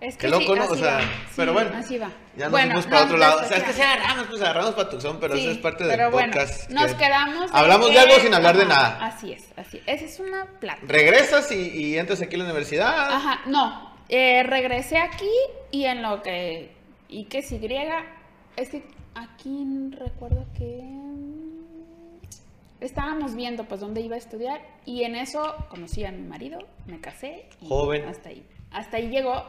[0.00, 0.66] Es Qué que loco, sí, ¿no?
[0.66, 1.00] O sea, va.
[1.36, 2.10] pero Sí, bueno, Así va.
[2.36, 3.40] Ya nos bueno, fuimos para no, otro lado.
[3.40, 5.84] O sea, es que se agarramos, pues agarramos para Tucson, pero Sí, eso es parte
[5.84, 6.70] del pero bueno, podcast.
[6.70, 7.50] nos que- quedamos.
[7.52, 8.98] Hablamos de que- algo sin hablar de nada.
[9.06, 9.80] Así es, así.
[9.86, 10.80] Esa es una plata.
[10.88, 13.12] Regresas y, y entras aquí a la universidad.
[13.12, 13.92] Ajá, no.
[14.08, 15.30] eh, regresé aquí
[15.70, 16.72] y en lo que.
[17.08, 18.04] Y que si griega.
[18.56, 19.64] Es que aquí
[19.96, 20.82] recuerdo que.
[22.82, 27.00] Estábamos viendo pues dónde iba a estudiar y en eso conocí a mi marido, me
[27.00, 27.48] casé.
[27.60, 28.04] Y Joven.
[28.06, 28.44] Hasta ahí.
[28.72, 29.44] Hasta ahí llegó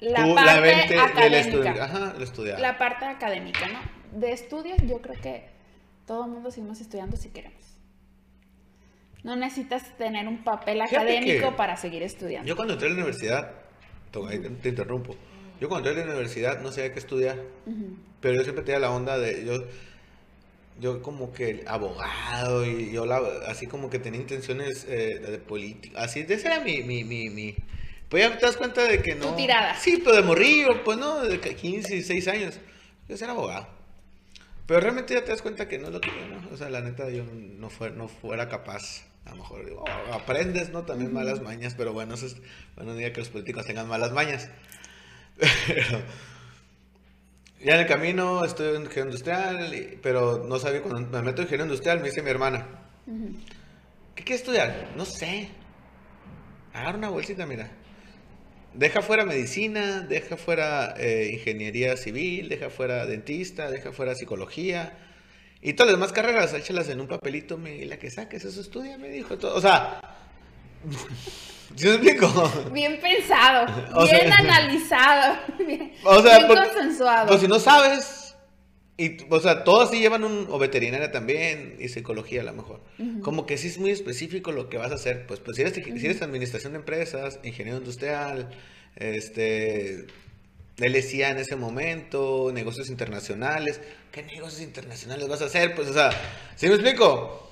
[0.00, 1.84] la Tú, parte del académica.
[1.84, 2.60] Ajá, estudiar.
[2.60, 4.18] La parte académica, ¿no?
[4.18, 5.48] De estudios, yo creo que
[6.06, 7.62] todo el mundo seguimos estudiando si queremos.
[9.22, 12.48] No necesitas tener un papel académico para seguir estudiando.
[12.48, 13.52] Yo cuando entré a la universidad,
[14.10, 15.14] te, te interrumpo.
[15.60, 17.96] Yo cuando entré a la universidad no sabía qué estudiar, Ujú.
[18.20, 19.52] pero yo siempre tenía la onda de yo
[20.80, 26.00] yo como que abogado y yo la- así como que tenía intenciones eh, de política,
[26.02, 27.54] así de ese era mi mi mi, mi
[28.08, 29.74] pues ya te das cuenta de que no Tu tirada.
[29.76, 32.60] Sí, pero de morrillo, pues no, de que 15, 16 años.
[33.08, 33.66] Yo ser abogado.
[34.66, 36.48] Pero realmente ya te das cuenta que no es lo que yo, ¿no?
[36.52, 39.04] O sea, la neta yo no, fue, no fuera capaz.
[39.24, 40.82] A lo mejor digo, "Oh, aprendes, ¿no?
[40.82, 42.36] También malas mañas, pero bueno, eso es,
[42.76, 44.48] bueno, no diga que los políticos tengan malas mañas.
[45.66, 46.02] Pero
[47.64, 51.46] ya en el camino estoy en ingeniero industrial, pero no sabía, cuando me meto en
[51.46, 52.66] ingeniero industrial, me dice mi hermana.
[54.14, 54.92] ¿qué quieres estudiar?
[54.96, 55.48] No sé.
[56.72, 57.70] Agarra una bolsita, mira.
[58.74, 64.98] Deja fuera medicina, deja fuera eh, ingeniería civil, deja fuera dentista, deja fuera psicología.
[65.60, 68.60] Y todas las demás carreras, échalas en un papelito, me, y la que saques, eso
[68.60, 69.38] estudia, me dijo.
[69.38, 69.54] todo.
[69.54, 70.00] O sea,
[71.76, 72.52] ¿sí me explico?
[72.72, 77.28] Bien pensado, O bien sea- analizado, bien, O sea, bien porque- consensuado.
[77.28, 78.36] Pues si no sabes,
[78.98, 82.80] y, o sea, todas sí llevan un, o veterinaria también, y psicología a lo mejor.
[83.22, 85.26] Como que sí es muy específico lo que vas a hacer.
[85.26, 88.50] Pues, pues si, eres, si eres administración de empresas, ingeniero industrial,
[88.96, 90.06] este,
[90.76, 93.80] LSIA en ese momento, negocios internacionales,
[94.12, 95.74] ¿qué negocios internacionales vas a hacer?
[95.74, 96.10] Pues, o sea,
[96.56, 97.50] ¿sí me explico?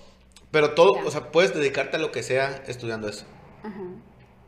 [0.50, 1.04] Pero todo, Ya.
[1.04, 3.24] o sea, puedes dedicarte a lo que sea estudiando eso.
[3.62, 3.80] Ajá,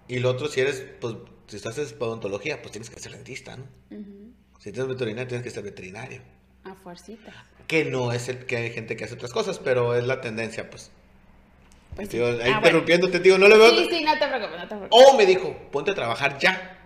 [0.08, 1.14] Y lo otro, si eres, pues,
[1.46, 3.64] si estás en odontología, pues tienes que ser dentista, ¿no?
[3.90, 4.32] ujú.
[4.58, 6.20] Si tienes veterinario, tienes que ser veterinario.
[6.64, 7.32] A fuercita.
[7.66, 10.70] Que no es el que hay gente que hace otras cosas, pero es la tendencia,
[10.70, 10.90] pues.
[11.96, 12.32] Pues Digo, sí.
[12.34, 12.56] ahí Ah, bueno.
[12.58, 13.70] interrumpiéndote, digo, no le veo.
[13.70, 14.90] Sí, sí, no te preocupes, no te preocupes.
[15.08, 16.78] O me dijo, ponte a trabajar ya.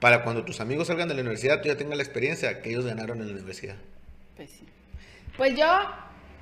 [0.00, 2.84] Para cuando tus amigos salgan de la universidad, tú ya tengas la experiencia que ellos
[2.86, 3.76] ganaron en la universidad.
[4.36, 4.64] Pues sí.
[5.36, 5.66] Pues yo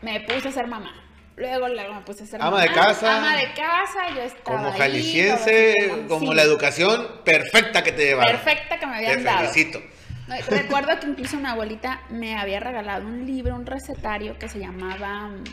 [0.03, 0.92] me puse a ser mamá.
[1.37, 2.62] Luego, luego me puse a ser Ama mamá.
[2.62, 3.16] de casa.
[3.18, 5.75] Ama de casa, yo estaba Como jalisciense,
[6.09, 6.35] como sí.
[6.35, 8.33] la educación perfecta que te llevaron.
[8.40, 9.38] Perfecta que me Te habían dado.
[9.51, 9.83] felicito.
[10.49, 15.29] Recuerdo que incluso mi abuelita me había regalado un libro, un recetario que se llamaba.
[15.29, 15.44] mm,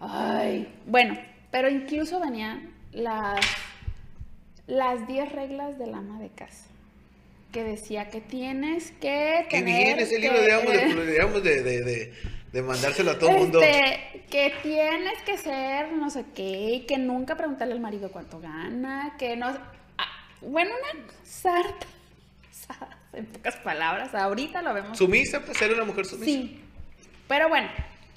[0.00, 1.18] Ay, bueno,
[1.50, 3.40] pero incluso venían las
[4.66, 6.64] las 10 reglas del ama de casa.
[7.52, 9.64] que decía que tienes que Qué tener...
[9.84, 12.12] bien, ese que- libro deberíamos, de, deberíamos de, de, de-
[12.54, 13.60] de mandárselo a todo el mundo.
[13.60, 19.16] Este, que tienes que ser no sé qué, que nunca preguntarle al marido cuánto gana,
[19.18, 19.48] que no...
[19.48, 21.86] ah, bueno, una sarta,
[23.12, 24.96] en pocas palabras, ahorita lo vemos.
[24.96, 26.26] Sumisa, pues ser una mujer sumisa.
[26.26, 26.60] Sí,
[27.26, 27.68] pero bueno,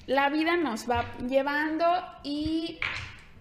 [0.06, 1.84] la vida nos va llevando
[2.22, 2.78] y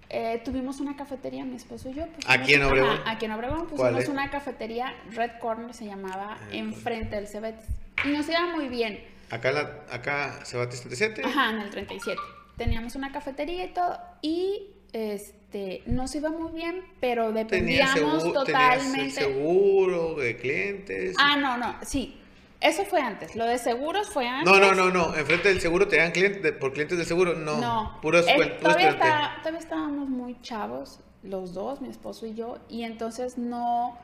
[0.09, 2.05] eh, tuvimos una cafetería, mi esposo y yo.
[2.25, 2.99] ¿Aquí en Obregón?
[3.05, 4.09] aquí en Obregón ¿Cuál pusimos es?
[4.09, 7.67] una cafetería, Red Corner se llamaba, Ah, enfrente del Cebetis.
[8.03, 9.15] Y nos iba muy bien.
[9.29, 11.21] Acá, la, acá se bate 77.
[11.25, 12.19] Ajá, en el 37.
[12.57, 13.97] Teníamos una cafetería y todo.
[14.21, 19.11] Y este nos iba muy bien, pero dependíamos seguro, tenías el totalmente.
[19.21, 21.15] seguro de clientes.
[21.19, 22.19] Ah, no, no, sí.
[22.59, 23.35] Eso fue antes.
[23.35, 24.51] Lo de seguros fue antes.
[24.51, 25.15] no, no, no, no.
[25.15, 27.35] Enfrente del seguro te dan clientes por clientes del seguro.
[27.35, 27.57] No.
[27.61, 27.99] No.
[28.01, 32.33] Puro Eh, escuel- puro todavía, está- todavía estábamos muy chavos, los dos, mi esposo y
[32.33, 33.95] yo, y entonces no,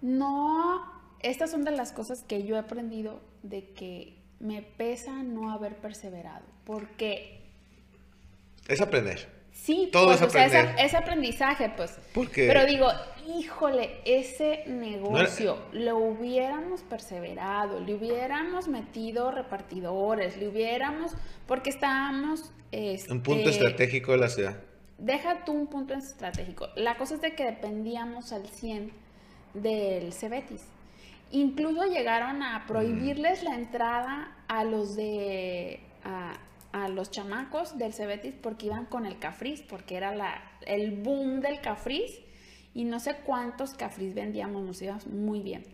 [0.00, 0.82] no,
[1.20, 5.76] estas son de las cosas que yo he aprendido de que me pesa no haber
[5.76, 7.40] perseverado, porque
[8.68, 9.28] Es aprender.
[9.52, 10.74] sí, Todo pues, es o sea, aprender.
[10.84, 11.98] es aprendizaje, pues.
[12.12, 12.88] Porque- Pero digo,
[13.38, 21.12] híjole, ese negocio, lo hubiéramos perseverado, le hubiéramos metido repartidores, le hubiéramos,
[21.46, 22.52] porque estábamos...
[23.08, 24.56] Un punto este, estratégico de la ciudad.
[24.98, 26.68] Deja tú un punto estratégico.
[26.76, 28.92] La cosa es de que dependíamos al 100
[29.54, 30.62] del Cebetis.
[31.30, 36.38] Incluso llegaron a prohibirles la entrada a los de a,
[36.72, 41.40] a los chamacos del Cebetis porque iban con el cafriz, porque era la, el boom
[41.40, 42.20] del cafriz
[42.74, 45.64] y no sé cuántos cafriz vendíamos, nos íbamos muy bien.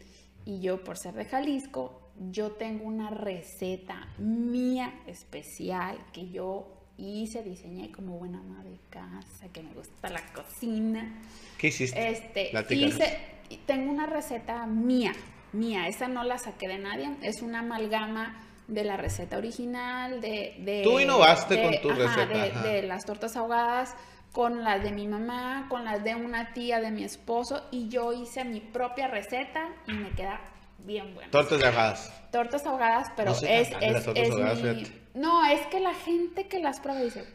[0.44, 7.42] Y yo por ser de Jalisco, yo tengo una receta mía especial que yo hice,
[7.42, 11.20] diseñé como buena ama de casa, que me gusta la cocina.
[11.58, 12.08] ¿Qué hiciste?
[12.08, 12.94] Este, Platícanos.
[12.94, 13.18] hice,
[13.66, 15.12] tengo una receta mía,
[15.52, 18.36] mía, esa no la saqué de nadie, es una amalgama
[18.68, 20.56] de la receta original, de...
[20.60, 22.62] de Tú innovaste de- con tu ajá, receta, De, ajá.
[22.62, 23.94] de las tortas ahogadas,
[24.32, 28.12] con las de mi mamá, con las de una tía de mi esposo, y yo
[28.12, 30.40] hice mi propia receta y me queda
[30.78, 31.30] bien buena.
[31.30, 32.12] Tortas ahogadas.
[32.32, 33.68] Tortas ahogadas, pero No es, es,
[34.14, 35.02] es ahogadas, mi- fíjate.
[35.14, 37.26] No, es que la gente que las prueba dice,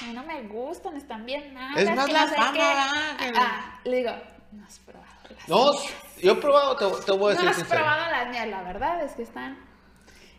[0.00, 1.78] "A mí no me gustan, están bien malas.
[1.82, 2.58] Es más que la no sé fama, qué".
[2.58, 3.16] ¿verdad?
[3.18, 4.10] Que- Ah, le digo,
[4.52, 5.10] no has probado
[5.48, 5.84] No, mías".
[6.22, 7.80] yo he probado, te, te voy a No decir has sincero.
[7.82, 9.58] probado las mías, la verdad es que están...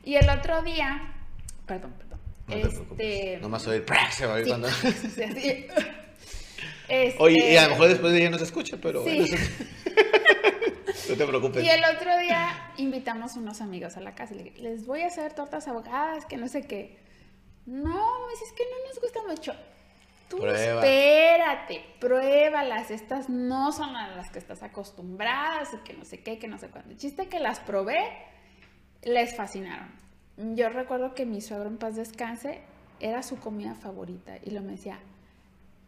[0.04, 1.14] Y el otro día,
[1.66, 2.20] perdón, perdón.
[2.48, 3.40] No te este.
[3.42, 4.70] Nomás oír, se va a oír sí, cuando...
[4.72, 5.68] sí, así.
[6.88, 9.18] Este, Oye, y a lo mejor después de ella no se escucha, pero Sí.
[9.18, 9.36] bueno,
[11.10, 11.64] no te preocupes.
[11.64, 15.02] Y el otro día invitamos unos amigos a la casa y le dije, les voy
[15.02, 16.98] a hacer tortas ahogadas, que no sé qué.
[17.66, 17.90] No,
[18.32, 19.54] es que no nos gustan mucho.
[20.30, 20.86] Tú Prueba.
[20.86, 22.92] espérate, pruébalas.
[22.92, 26.58] Estas no son a las que estás acostumbradas y que no sé qué, que no
[26.58, 26.92] sé cuándo.
[26.92, 27.98] El chiste que las probé,
[29.04, 29.90] les fascinaron.
[30.56, 32.62] Yo recuerdo que mi suegro en paz descanse
[33.00, 35.00] era su comida favorita y lo me decía,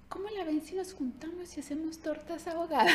[0.07, 2.93] ¿cómo la ven si nos juntamos y hacemos tortas ahogadas?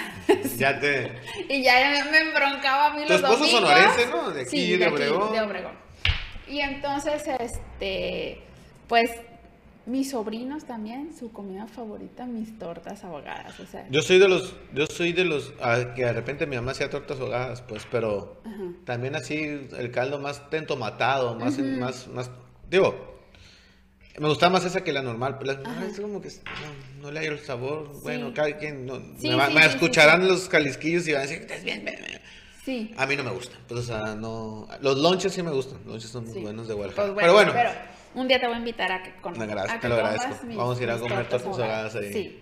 [0.57, 1.13] Ya te...
[1.49, 1.75] Y ya
[2.11, 3.61] me embroncaba a mí Tu los esposo domingos.
[3.71, 4.31] sonorense, ¿no?
[4.31, 5.33] De aquí, sí, de aquí, Obregón.
[5.33, 5.79] de Obregón.
[6.49, 8.43] Y entonces, este,
[8.89, 9.11] pues,
[9.87, 13.87] mis sobrinos también, su comida favorita, mis tortas ahogadas, o sea.
[13.91, 16.89] Yo soy de los, yo soy de los ah, que de repente mi mamá hacía
[16.91, 18.63] tortas ahogadas, pues, pero Ajá.
[18.85, 19.37] también así
[19.77, 22.31] el caldo más entomatado, más, más, más,
[22.71, 23.15] digo,
[24.19, 27.21] me gustaba más esa que la normal, pero la es como que no, no le
[27.21, 31.07] hay el sabor, bueno, cada quien, no, Sí, me, va- sí, me escucharán los calisquillos
[31.09, 32.21] y van a decir, estás bien, bien, bien".
[32.65, 32.95] Sí.
[32.97, 35.87] A mí no me gusta, pues, o sea, no, los lonches sí me gustan, los
[35.87, 37.71] lonches son muy buenos de Guadalajara, Pues pero bueno, Pero
[38.15, 40.47] un día te voy a invitar a que con, a que te lo agradezco.
[40.47, 42.13] mis- Vamos a ir a comer tortas ahogadas ahí.
[42.13, 42.41] Sí.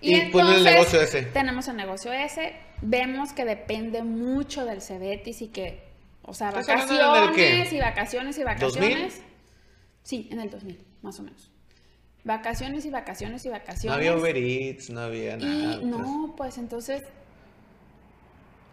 [0.00, 1.22] Y poner el negocio ese.
[1.22, 2.56] Tenemos el negocio ese.
[2.82, 5.82] Vemos que depende mucho del Cebetis y que,
[6.22, 9.16] o sea, vacaciones y vacaciones y vacaciones.
[9.20, 9.22] ¿2000?
[10.02, 11.50] Sí, en el 2000, más o menos.
[12.24, 13.96] Vacaciones y vacaciones y no vacaciones.
[13.96, 15.52] había Uber Eats, no había nada.
[15.74, 15.82] Y pues.
[15.84, 17.02] no, pues entonces.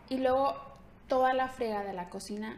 [0.10, 0.56] Y luego
[1.08, 2.58] toda la frega de la cocina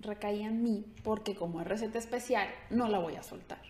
[0.00, 3.60] recaía en mí, porque como es receta especial, no la voy a soltar.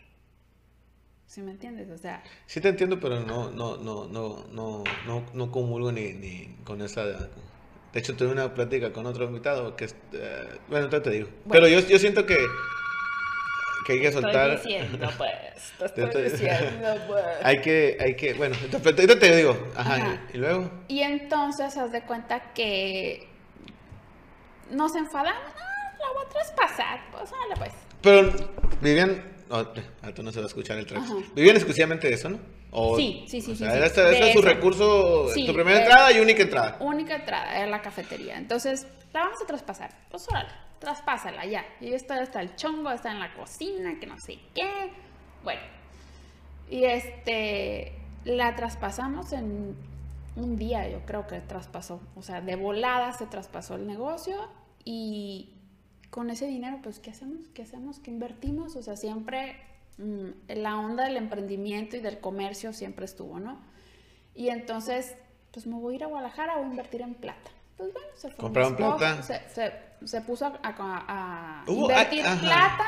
[1.27, 1.91] ¿Sí me entiendes?
[1.91, 6.13] O sea, Sí te entiendo, pero no, no, no, no, no, no, no comulgo ni,
[6.15, 7.05] ni con esa.
[7.05, 11.29] De hecho, tuve una plática con otro invitado que, es, eh, bueno, te digo.
[11.45, 11.51] Bueno.
[11.51, 12.39] Pero yo, yo siento que,
[13.87, 14.53] que hay que soltar.
[14.53, 15.33] estoy diciendo, pues.
[15.79, 17.25] Te estoy estoy- diciendo, pues.
[17.43, 20.27] Hay que, hay que, bueno, entonces, te digo, ajá, Ajá.
[20.33, 23.29] y, y luego, Y entonces haz de cuenta que
[24.71, 25.53] nos enfadamos.
[26.01, 27.01] La voy a traspasar.
[27.13, 27.73] Pues, órale, pues.
[28.03, 28.33] pero
[28.81, 29.57] vivían, no,
[30.03, 31.03] ah, tú no se va a escuchar el track.
[31.03, 31.15] Ajá.
[31.35, 32.39] Vivían exclusivamente de eso, ¿no?
[32.71, 34.01] O, Sí, sí, sí, o sí, sea, sí.
[34.01, 34.43] Es su eso.
[34.43, 36.77] recurso, Sí, tu primera entrada y única entrada.
[36.81, 38.37] Única entrada era la cafetería.
[38.37, 39.91] Entonces, la vamos a traspasar.
[40.11, 41.65] Pues órale, traspásala ya.
[41.81, 44.91] Estoy hasta el chongo, está en la cocina, que no sé qué.
[45.43, 45.63] Bueno.
[46.71, 49.75] Y este, la traspasamos en
[50.37, 52.01] un día, yo creo que traspasó.
[52.15, 54.37] O sea, de volada se traspasó el negocio
[54.85, 55.49] y
[56.11, 57.47] con ese dinero, pues, ¿qué hacemos?
[57.55, 57.99] ¿Qué hacemos?
[57.99, 58.77] ¿Qué invertimos?
[58.77, 59.57] O sea, siempre
[59.99, 63.59] mm, la onda del emprendimiento y del comercio siempre estuvo, ¿no?
[64.35, 65.15] Y entonces,
[65.53, 67.51] pues me voy a ir a Guadalajara o invertir en plata.
[67.77, 68.37] Pues bueno, se fue.
[68.39, 69.23] Compraron plata.
[69.23, 69.73] Se, se-
[70.07, 72.87] se puso a, a- a invertir plata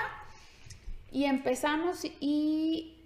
[1.13, 2.97] y empezamos y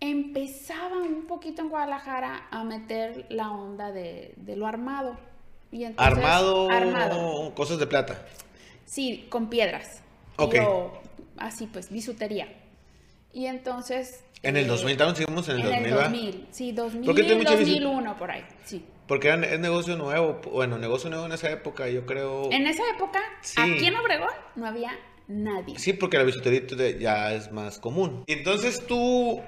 [0.00, 5.16] empezaba un poquito en Guadalajara a meter la onda de, de lo armado.
[5.72, 7.54] Y entonces, Armado, Armado.
[7.54, 8.24] cosas de plata.
[8.90, 10.02] Sí, con piedras.
[10.36, 10.50] Ok.
[10.50, 11.00] Pero,
[11.38, 12.48] así pues, bisutería.
[13.32, 14.24] Y entonces...
[14.42, 16.02] En el eh, 2000, también seguimos en el en 2000, el ¿va?
[16.04, 18.84] 2000, sí, 2000, ¿Por qué tiene mucha bisu- 2001 por ahí, sí.
[19.06, 20.40] Porque era- es negocio nuevo.
[20.50, 22.50] Bueno, negocio nuevo en esa época, yo creo.
[22.50, 23.60] En esa época, Sí.
[23.60, 24.90] aquí en Obregón, no había
[25.28, 25.78] nadie.
[25.78, 28.24] Sí, porque la bisutería te- ya es más común.
[28.26, 29.40] Entonces tú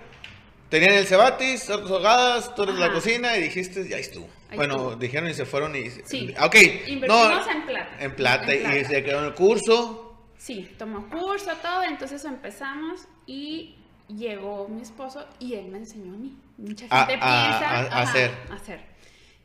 [0.72, 4.26] tenían el cebatis, tortas ahogadas, tú eres la cocina y dijiste, ya estuvo.
[4.48, 5.90] Ahí bueno, dijeron y se fueron y...
[5.90, 6.34] Sí.
[6.42, 6.56] Ok.
[6.86, 7.96] Invertimos en plata.
[8.00, 8.52] En plata.
[8.54, 10.16] En Y se quedó en el curso.
[10.38, 13.76] Sí, tomó curso, todo, entonces empezamos y
[14.08, 16.34] llegó mi esposo y él me enseñó a mí.
[16.56, 17.20] Mucha gente a- piensa...
[17.28, 18.30] a- a ajá, hacer.
[18.50, 18.80] hacer.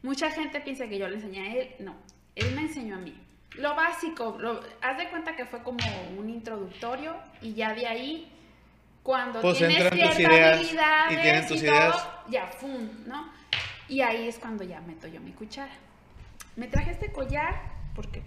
[0.03, 1.93] Mucha gente piensa que yo le enseñé a él, no,
[2.35, 3.13] él me enseñó a mí.
[3.55, 5.79] Lo básico, lo, haz de cuenta que fue como
[6.17, 8.31] un introductorio y ya de ahí,
[9.07, 12.07] cuando Pues tienes entran tus ciertas ideas y tienen tus todo, ideas.
[12.29, 12.89] ya, ¡fum!
[13.05, 13.31] ¿no?
[13.87, 15.71] Y ahí es cuando ya meto yo mi cuchara.
[16.57, 17.55] Me traje este collar
[17.95, 18.21] porque,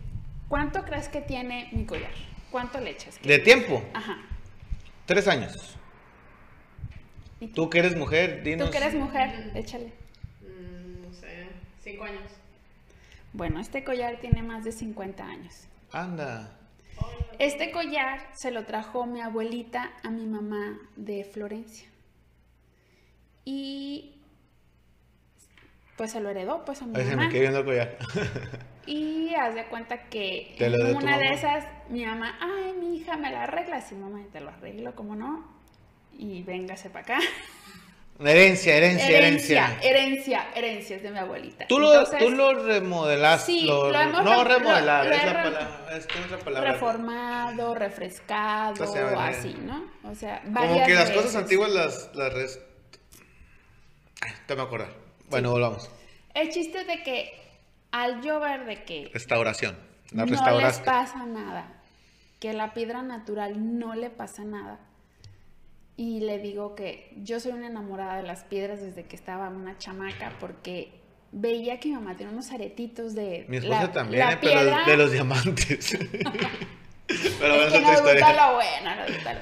[0.48, 2.12] ¿cuánto crees que tiene mi collar?
[2.50, 3.20] ¿Cuánto le echas?
[3.20, 3.84] De tiempo.
[3.92, 4.16] Ajá.
[5.04, 5.76] Tres años.
[7.54, 8.68] Tú que eres mujer, dinos.
[8.68, 9.92] Tú que eres mujer, échale.
[10.40, 11.46] Mm, no sé,
[11.84, 12.22] cinco años.
[13.34, 15.64] Bueno, este collar tiene más de 50 años.
[15.92, 16.56] Anda.
[17.38, 21.88] Este collar se lo trajo mi abuelita a mi mamá de Florencia.
[23.44, 24.20] Y
[25.96, 27.28] pues se lo heredó pues a mi se mamá.
[27.28, 27.98] me viendo el collar.
[28.86, 33.16] Y haz de cuenta que de en una de esas mi mamá, ay, mi hija,
[33.16, 33.92] me la arreglas.
[33.92, 35.46] Y mamá, te lo arreglo, ¿cómo no?
[36.12, 37.18] Y véngase para acá.
[38.28, 39.78] Herencia, herencia, Herencia, herencia.
[39.82, 41.66] herencia, herencia es de mi abuelita.
[41.66, 43.46] Tú lo, Entonces, tú lo remodelaste.
[43.52, 45.88] Sí, lo- lo hemos no re- remodelar, lo- es la palabra.
[45.96, 46.72] Es que otra palabra.
[46.72, 49.84] reformado, refrescado, O sea, así, ¿no?
[50.04, 52.60] O sea, Como varias que las cosas antiguas las, las res...
[54.22, 54.90] Ay, te me acordar.
[55.28, 55.90] Bueno, volvamos.
[56.34, 57.32] El chiste es de que
[57.92, 59.76] al yo ver de que Restauración.
[60.12, 61.68] La no les pasa nada,
[62.40, 64.80] que la piedra natural no le pasa nada,
[66.00, 69.76] y le digo que yo soy una enamorada de las piedras desde que estaba una
[69.76, 70.88] chamaca, porque
[71.30, 73.44] veía que mi mamá tenía unos aretitos de...
[73.48, 75.98] Mi esposa la- también, la eh, pero de los diamantes.
[77.38, 79.40] pero es que nos gusta lo bueno, nos gusta lo-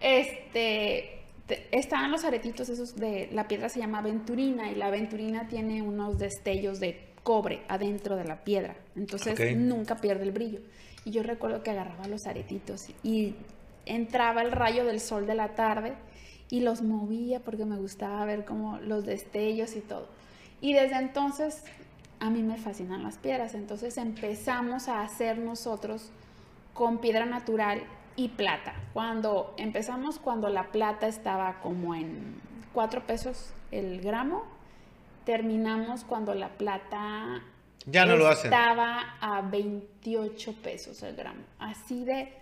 [0.00, 5.48] Este, te- estaban los aretitos esos de, la piedra se llama aventurina y la aventurina
[5.48, 10.60] tiene unos destellos de cobre adentro de la piedra, entonces nunca pierde el brillo.
[11.04, 13.34] Y yo recuerdo que agarraba los aretitos y
[13.88, 15.94] entraba el rayo del sol de la tarde
[16.50, 20.08] y los movía porque me gustaba ver como los destellos y todo.
[20.60, 21.64] Y desde entonces
[22.20, 26.10] a mí me fascinan las piedras, entonces empezamos a hacer nosotros
[26.74, 27.82] con piedra natural
[28.16, 28.74] y plata.
[28.92, 32.40] Cuando empezamos, cuando la plata estaba como en
[32.72, 34.42] 4 pesos el gramo,
[35.24, 37.42] terminamos cuando la plata
[37.86, 38.52] Ya no lo hacen.
[38.52, 41.42] estaba a 28 pesos el gramo.
[41.58, 42.32] Así de,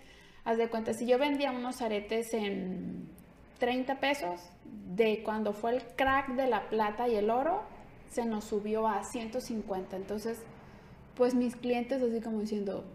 [0.47, 3.09] haz de cuenta, si yo vendía unos aretes en
[3.59, 7.63] 30 pesos, de cuando fue el crack de la plata y el oro,
[8.09, 9.95] se nos subió a 150.
[9.97, 10.39] Entonces,
[11.15, 12.85] pues mis clientes así como diciendo,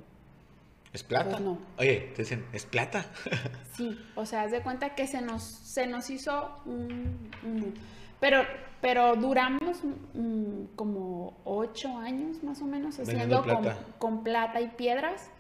[0.95, 1.31] ¿Es plata?
[1.31, 1.59] Pues no.
[1.79, 3.05] Oye, te dicen, ¿es plata?
[3.77, 7.75] Sí, o sea, haz de cuenta que se nos, se nos hizo un, un-
[8.21, 8.43] pero,
[8.83, 9.79] pero duramos
[10.15, 13.43] mm, como ocho años más o menos haciendo
[13.99, 15.31] con plata y piedras.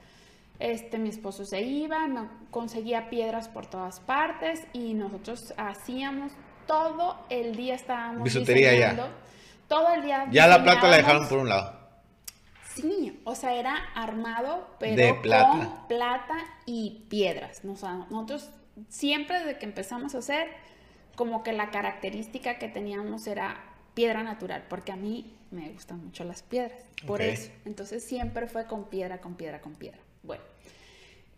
[0.62, 6.30] Este, mi esposo se iba, me conseguía piedras por todas partes y nosotros hacíamos
[6.68, 9.08] todo el día estábamos Bisutería ya.
[9.66, 10.28] Todo el día.
[10.30, 11.80] Ya la plata la dejaron por un lado.
[12.76, 15.48] Sí, o sea, era armado, pero De plata.
[15.50, 17.64] con plata y piedras.
[17.64, 17.72] ¿no?
[17.72, 18.48] O sea, nosotros
[18.88, 20.46] siempre desde que empezamos a hacer,
[21.16, 23.64] como que la característica que teníamos era
[23.94, 27.50] piedra natural, porque a mí me gustan mucho las piedras, por eso.
[27.64, 29.98] Entonces siempre fue con piedra, con piedra, con piedra.
[30.22, 30.51] Bueno,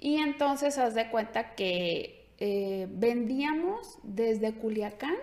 [0.04, 5.14] y entonces haz de cuenta que eh, vendíamos desde Culiacán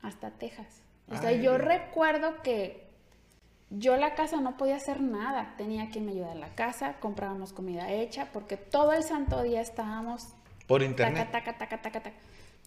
[0.00, 0.80] hasta Texas.
[1.08, 2.86] O sea, Ay, yo recuerdo que
[3.70, 5.54] yo la casa no podía hacer nada.
[5.58, 9.60] Tenía que me ayudar en la casa, comprábamos comida hecha, porque todo el santo día
[9.60, 10.28] estábamos
[10.68, 11.32] Por internet.
[11.32, 12.16] taca, taca, taca, taca.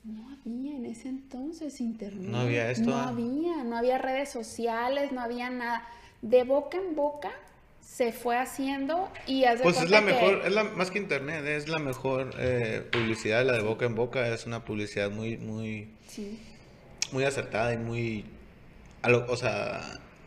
[0.03, 2.27] No había en ese entonces internet.
[2.27, 3.07] No había esto, No ah.
[3.07, 5.87] había, no había redes sociales, no había nada.
[6.21, 7.31] De boca en boca
[7.81, 10.99] se fue haciendo y haz de Pues es la que- mejor, es la, más que
[10.99, 15.37] internet, es la mejor eh, publicidad, la de boca en boca, es una publicidad muy,
[15.37, 16.39] muy, Sí.
[17.11, 18.25] muy acertada y muy,
[19.01, 19.81] a lo- o sea,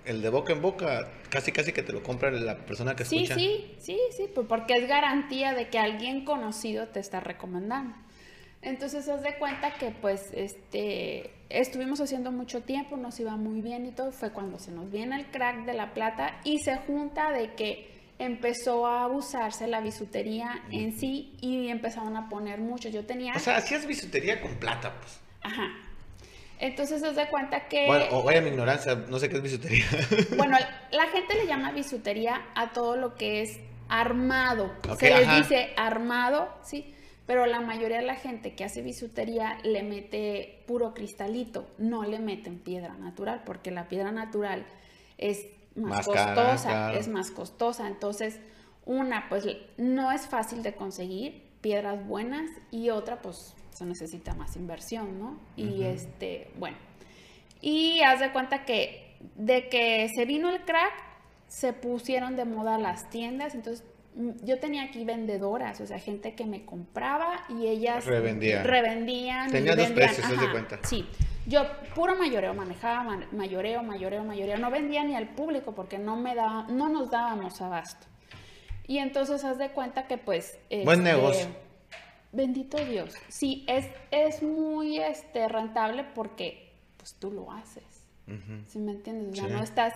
[0.05, 3.17] el de boca en boca, casi casi que te lo compra la persona que Sí,
[3.25, 3.35] escucha.
[3.37, 7.97] sí, sí, sí, pues porque es garantía de que alguien conocido te está recomendando.
[8.61, 13.87] Entonces, haz de cuenta que pues este estuvimos haciendo mucho tiempo, nos iba muy bien
[13.87, 17.31] y todo, fue cuando se nos viene el crack de la plata y se junta
[17.33, 22.89] de que empezó a abusarse la bisutería en sí y empezaron a poner mucho.
[22.89, 25.21] Yo tenía, O sea, hacías bisutería con plata, pues.
[25.43, 25.69] ajá.
[26.61, 29.85] Entonces, haz de cuenta que Bueno, o vaya mi ignorancia, no sé qué es bisutería.
[30.37, 30.57] Bueno,
[30.93, 34.73] la gente le llama bisutería a todo lo que es armado.
[34.89, 35.37] Ok, Se les ajá.
[35.39, 36.94] dice armado, sí,
[37.27, 42.19] pero la mayoría de la gente que hace bisutería le mete puro cristalito, no le
[42.19, 44.67] meten piedra natural, porque la piedra natural
[45.17, 47.87] es más, Más cara, costosa, es más costosa.
[47.87, 48.41] Entonces,
[48.85, 49.47] una, pues
[49.77, 55.39] no es fácil de conseguir piedras buenas y otra, pues se necesita más inversión, ¿no?
[55.57, 56.77] Y este, bueno.
[57.61, 59.05] Y haz de cuenta que
[59.37, 60.93] de que se vino el crack,
[61.49, 63.55] se pusieron de moda las tiendas.
[63.55, 63.85] Entonces,
[64.43, 68.65] yo tenía aquí vendedoras, o sea, gente que me compraba y ellas Revendían.
[68.65, 69.49] revendían.
[69.49, 70.79] y Tenían dos vendían, precios, de cuenta.
[70.85, 71.09] Sí.
[71.47, 71.63] Yo
[71.95, 74.57] puro mayoreo manejaba, man- mayoreo, mayoreo, mayoreo.
[74.59, 78.07] No vendía ni al público porque no me daba, no nos dábamos abasto.
[78.87, 80.59] Y entonces haz de cuenta que pues...
[80.85, 81.47] Buen este, negocio.
[82.33, 83.15] Bendito Dios.
[83.29, 87.85] Sí, es, es muy este, rentable porque pues tú lo haces.
[88.27, 88.63] Ujú.
[88.67, 89.39] ¿Sí me entiendes?
[89.39, 89.45] Sí.
[89.51, 89.93] no estás,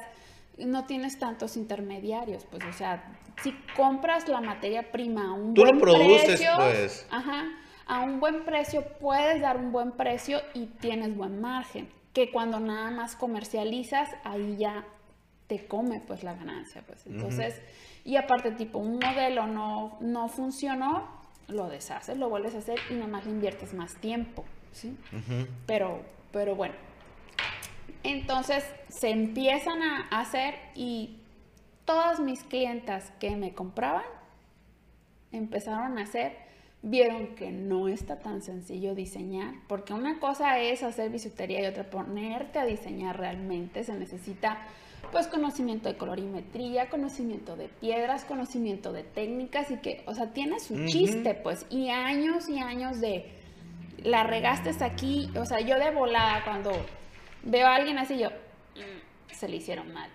[0.59, 3.03] no tienes tantos intermediarios, pues, o sea,
[3.43, 7.07] si compras la materia prima a un Tú lo buen produces, precio, pues.
[7.11, 7.47] ajá,
[7.87, 12.61] a un buen precio puedes dar un buen precio y tienes buen margen, que cuando
[12.61, 14.85] nada más comercializas, ahí ya
[15.47, 17.07] te come pues la ganancia, pues.
[17.07, 17.61] Entonces,
[18.05, 21.09] y aparte tipo un modelo no no funcionó,
[21.49, 24.97] lo deshaces, lo vuelves a hacer y nada más le inviertes más tiempo, ¿sí?
[25.67, 26.75] Pero, pero bueno.
[28.03, 31.17] Entonces se empiezan a hacer y
[31.89, 34.05] todas mis clientas que me compraban
[35.33, 36.37] empezaron a hacer,
[36.83, 41.89] vieron que no está tan sencillo diseñar, porque una cosa es hacer bisutería y otra
[41.89, 44.59] ponerte a diseñar realmente, se necesita
[45.13, 50.61] pues conocimiento de colorimetría, conocimiento de piedras, conocimiento de técnicas y que, o sea, tiene
[50.61, 53.31] su chiste, pues, y años y años de
[54.03, 56.71] la regaste aquí, o sea, yo de volada cuando
[57.45, 60.11] veo a alguien así, yo, "Mm, se le hicieron mal,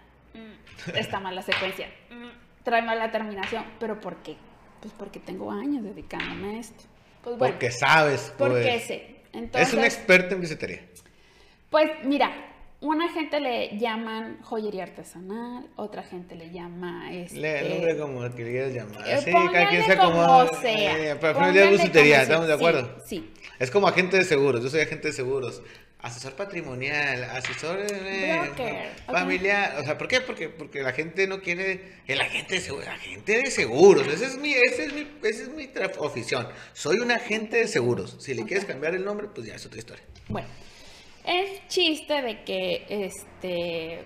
[0.96, 4.36] está mal la secuencia, Mm, trae mal la terminación, pero ¿por qué?
[4.82, 6.84] Pues porque tengo años dedicándome a esto.
[7.24, 8.52] Pues bueno, Porque sabes, pues.
[8.52, 9.16] porque sé.
[9.34, 10.82] Entonces, es un experto en bisutería.
[11.70, 12.32] pues mira,
[12.84, 18.24] una gente le llaman joyería artesanal, otra gente le llama este, Le el nombre como
[18.26, 19.08] el que quieras llamar.
[19.10, 20.62] eh, Sí, cada quien pónganle se como acomoda.
[20.62, 21.12] sea.
[21.12, 22.56] Eh, pero al final es bisutería, como ¿estamos de sea.
[22.56, 23.02] acuerdo?
[23.06, 23.34] Sí, sí.
[23.60, 24.62] Es como agente de seguros.
[24.64, 25.62] Yo soy agente de seguros.
[26.00, 29.14] Asesor patrimonial, asesor eh, Broker, ok.
[29.16, 29.78] familiar.
[29.80, 30.20] O sea, ¿por qué?
[30.20, 32.88] Porque, porque la gente no quiere el agente de seguros.
[32.90, 34.06] Agente de seguros.
[34.08, 35.70] Esa es mi, ese es mi, esa es mi
[36.06, 36.50] afición.
[36.74, 38.18] Soy un agente de seguros.
[38.20, 40.04] Si le quieres cambiar el nombre, pues ya es otra historia.
[40.28, 40.48] Bueno,
[41.24, 44.04] el chiste de que este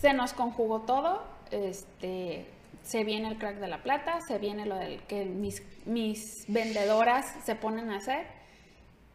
[0.00, 2.46] se nos conjugó todo, este
[2.82, 7.24] se viene el crack de la plata, se viene lo del que mis, mis vendedoras
[7.44, 8.26] se ponen a hacer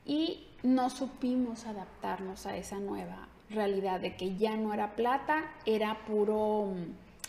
[0.06, 6.06] y no supimos adaptarnos a esa nueva realidad de que ya no era plata, era
[6.06, 6.74] puro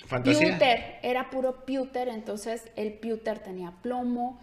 [0.07, 0.59] Fantasía.
[0.59, 4.40] Pewter, era puro pewter, entonces el pewter tenía plomo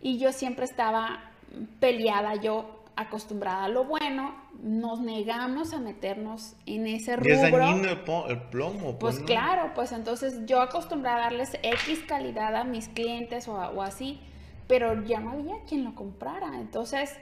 [0.00, 1.32] y yo siempre estaba
[1.80, 7.58] peleada, yo acostumbrada a lo bueno, nos negamos a meternos en ese Y es rubro.
[7.64, 8.98] dañino el, el plomo.
[8.98, 9.26] Pues ¿no?
[9.26, 14.20] claro, pues entonces yo acostumbrada a darles X calidad a mis clientes o, así,
[14.68, 16.58] pero ya no había quien lo comprara.
[16.60, 17.16] Entonces,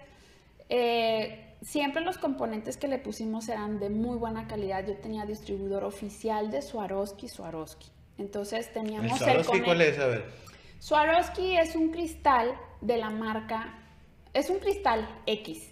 [0.68, 4.86] eh, siempre los componentes que le pusimos eran de muy buena calidad.
[4.86, 7.88] Yo tenía distribuidor oficial de Swarovski, Swarovski.
[8.18, 9.98] Entonces ¿El teníamos el Swarovski conect- cuál es?
[9.98, 10.24] A ver.
[10.78, 13.74] Swarovski es un cristal de la marca,
[14.34, 15.70] es un cristal X.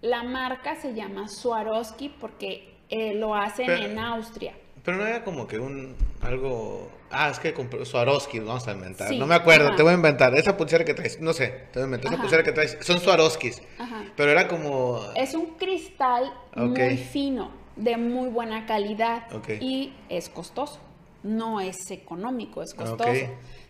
[0.00, 4.54] La marca se llama Swarovski porque eh, lo hacen Pero- en Austria.
[4.84, 5.94] Pero no era como que un.
[6.22, 6.90] Algo.
[7.12, 9.08] Ah, es que compré Swarovski, vamos a inventar.
[9.08, 9.76] Sí, No me acuerdo, ajá.
[9.76, 10.34] te voy a inventar.
[10.34, 12.06] Esa pulsera que traes, no sé, te voy a inventar.
[12.06, 12.22] Esa Ajá.
[12.22, 13.62] pulsera que traes, son Swarovskis.
[13.78, 14.02] Ajá.
[14.16, 15.00] Pero era como.
[15.14, 19.50] Es un cristal muy fino, de muy buena calidad Ok.
[19.60, 20.80] y es costoso.
[21.22, 23.08] No es económico, es costoso.
[23.08, 23.16] Ok.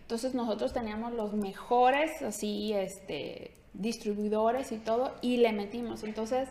[0.01, 6.03] Entonces nosotros teníamos los mejores, así, este, distribuidores y todo, y le metimos.
[6.05, 6.49] Entonces,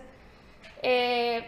[0.81, 1.43] eh,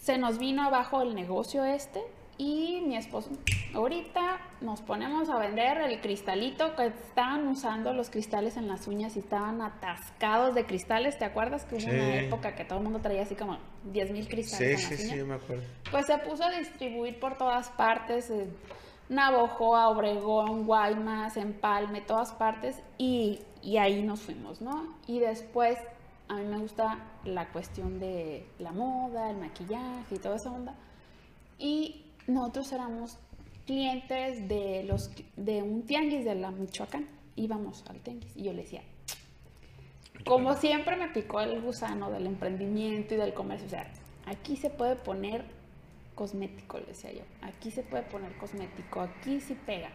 [0.00, 2.00] se nos vino abajo el negocio este
[2.36, 3.30] y mi esposo,
[3.74, 9.14] ahorita nos ponemos a vender el cristalito que estaban usando los cristales en las uñas
[9.14, 11.16] y estaban atascados de cristales.
[11.16, 12.24] ¿Te acuerdas que hubo una Sí.
[12.26, 15.00] época que todo el mundo traía así como 10 mil Sí, cristales sí, en las
[15.00, 15.26] sí, uñas?
[15.26, 15.62] me acuerdo.
[15.92, 18.50] Pues se puso a distribuir por todas partes, en
[19.08, 24.94] Navojoa, Obregón, Guaymas, Empalme, todas partes, y, y ahí nos fuimos, ¿no?
[25.06, 25.78] Y después
[26.28, 30.74] a mí me gusta la cuestión de la moda, el maquillaje y toda esa onda.
[31.58, 33.18] Y nosotros éramos
[33.66, 38.62] clientes de, los, de un tianguis de la Michoacán, íbamos al tianguis, y yo le
[38.62, 38.82] decía,
[40.24, 43.66] como siempre me picó el gusano del emprendimiento y del comercio.
[43.66, 43.90] O sea,
[44.26, 45.44] aquí se puede poner
[46.14, 47.22] cosmético, le decía yo.
[47.42, 49.90] Aquí se puede poner cosmético, aquí sí pega.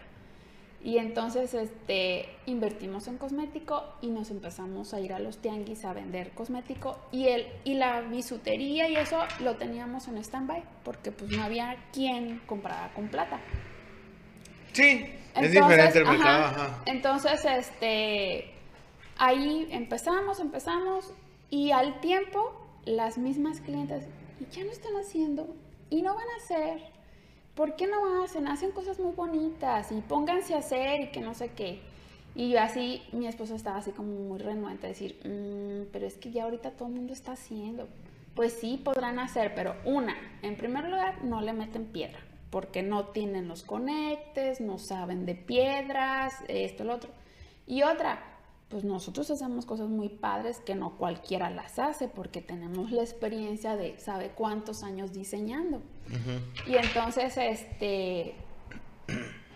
[0.82, 5.92] Y entonces este, invertimos en cosmético y nos empezamos a ir a los tianguis a
[5.92, 6.98] vender cosmético.
[7.12, 11.76] Y, el, y la bisutería y eso lo teníamos en stand-by porque pues no había
[11.92, 13.42] quien comprara con plata.
[14.72, 16.84] Sí, es Entonces, diferente el ajá, mercado, ajá.
[16.86, 18.52] Entonces, este,
[19.18, 21.14] ahí empezamos, empezamos
[21.50, 22.54] y al tiempo
[22.86, 24.06] las mismas clientes
[24.40, 25.54] "¿Y ya no están haciendo
[25.90, 26.82] y no van a hacer.
[27.56, 28.48] ¿Por qué no hacen?
[28.48, 31.82] Hacen cosas muy bonitas y pónganse a hacer y que no sé qué.
[32.36, 36.16] Y yo así, mi esposo estaba así como muy renuente a decir, "Mm, pero es
[36.16, 37.88] que ya ahorita todo el mundo está haciendo.
[38.36, 42.20] Pues sí, podrán hacer, pero una, en primer lugar, no le meten piedra,
[42.50, 47.10] porque no tienen los conectes, no saben de piedras, esto, lo otro.
[47.68, 48.29] Y otra,
[48.70, 53.76] pues nosotros hacemos cosas muy padres que no cualquiera las hace, porque tenemos la experiencia
[53.76, 55.82] de sabe cuántos años diseñando.
[56.68, 58.36] Y entonces, este,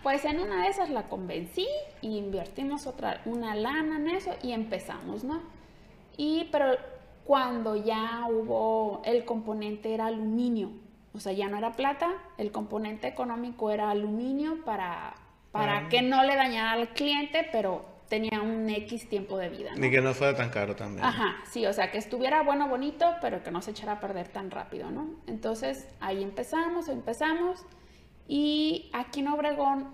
[0.02, 1.66] pues en una de esas la convencí
[2.02, 5.40] y invertimos otra, una lana en eso y empezamos, ¿no?
[6.16, 6.76] Y, pero
[7.24, 10.70] cuando ya hubo, el componente era aluminio,
[11.14, 15.14] o sea, ya no era plata, el componente económico era aluminio para,
[15.52, 15.88] para Ah.
[15.88, 19.78] que no le dañara al cliente, pero tenía un X tiempo de vida, ¿no?
[19.80, 21.04] Ni que no fuera tan caro también.
[21.04, 24.28] Ajá, sí, o sea, que estuviera bueno, bonito, pero que no se echara a perder
[24.28, 25.08] tan rápido, ¿no?
[25.26, 27.64] Entonces, ahí empezamos, empezamos,
[28.28, 29.88] y aquí en Obregón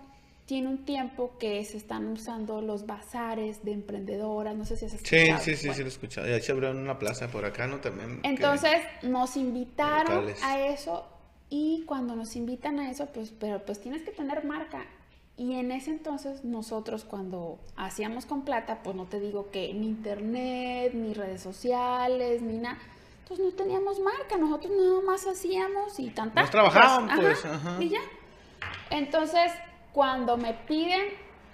[0.46, 4.92] tiene un tiempo que se están usando los bazares de emprendedoras, no sé si has
[4.92, 5.40] Sí, escuchado.
[5.40, 6.28] sí, sí, sí, Bueno, lo he escuchado.
[6.28, 7.76] Y ahí se abrió una plaza por acá, ¿no?
[7.78, 8.20] También.
[8.20, 10.42] que- Entonces, nos invitaron locales.
[10.42, 11.06] a eso,
[11.48, 14.84] y cuando nos invitan a eso, pues, pero pues tienes que tener marca.
[15.40, 19.86] Y en ese entonces nosotros cuando hacíamos con plata, pues no te digo que ni
[19.86, 22.76] internet, ni redes sociales, ni nada,
[23.26, 26.42] pues no teníamos marca, nosotros nada más hacíamos y tanta.
[26.42, 27.82] Nos trabajaban, pues, ajá.
[27.82, 28.00] Y ya.
[28.90, 29.50] Entonces,
[29.94, 31.08] cuando me piden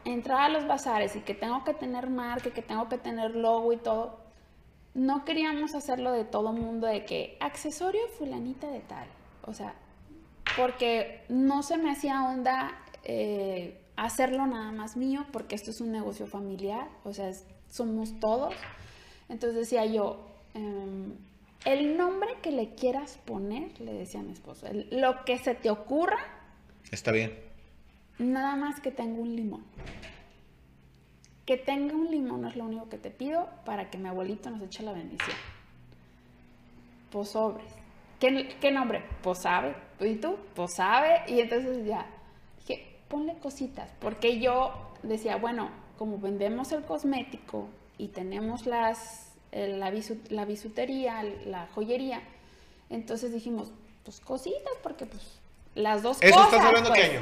[0.05, 3.73] entrar a los bazares y que tengo que tener marca, que tengo que tener logo
[3.73, 4.19] y todo,
[4.95, 9.07] no queríamos hacerlo de todo mundo de que accesorio fulanita de tal.
[9.43, 9.77] O sea,
[10.57, 15.93] porque no se me hacía onda eh, hacerlo nada más mío, porque esto es un
[15.93, 18.53] negocio familiar, o sea, es- somos todos.
[19.29, 21.13] Entonces decía yo, em,
[21.65, 25.55] el nombre que le quieras poner, le decía a mi esposo, el- lo que se
[25.55, 26.19] te ocurra,
[26.91, 27.33] Está bien.
[28.19, 29.65] nada más que tenga un limón.
[31.45, 34.61] Que tenga un limón es lo único que te pido para que mi abuelito nos
[34.63, 35.37] eche la bendición.
[37.11, 37.67] Pues sobres.
[38.19, 39.05] ¿Qué, qué nombre?
[39.23, 39.77] Pues sabe.
[40.01, 40.37] ¿Y tú?
[40.55, 41.23] Pues sabe.
[41.29, 42.05] Y entonces ya
[43.09, 43.91] ponle cositas.
[44.01, 50.45] Porque yo decía, bueno, como vendemos el cosmético y tenemos las, el- la, bisu- la
[50.45, 52.21] bisutería, la joyería,
[52.91, 53.73] entonces dijimos,
[54.05, 55.23] pues cositas, porque pues
[55.75, 56.53] las dos ¿Eso cosas.
[56.53, 57.01] estás hablando pues.
[57.01, 57.21] qué año?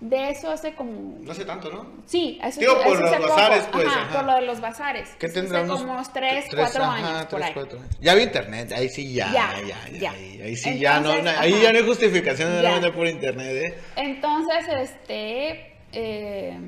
[0.00, 1.18] De eso hace como...
[1.20, 1.84] No hace tanto, ¿no?
[2.06, 3.28] Sí, eso, Digo, por eso los hace poco.
[3.34, 4.16] bazares, pues, Ajá, ajá.
[4.16, 5.08] por lo de los bazares.
[5.18, 7.52] ¿Qué Eso tendrá hace como unos 3, tres, 4 ajá, años por tres, ahí.
[7.54, 7.96] cuatro años.
[8.00, 10.10] Ya vi internet, ahí sí ya, Ya, ya, ya, ya.
[10.12, 11.62] Ahí, ahí sí ya no, Entonces, ahí ajá.
[11.62, 13.78] ya no hay justificación de vender por internet, ¿eh?
[13.96, 16.58] Entonces, este, eh,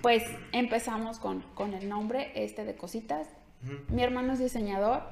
[0.00, 3.26] pues empezamos con, con el nombre este de cositas.
[3.88, 5.02] Mi hermano es diseñador,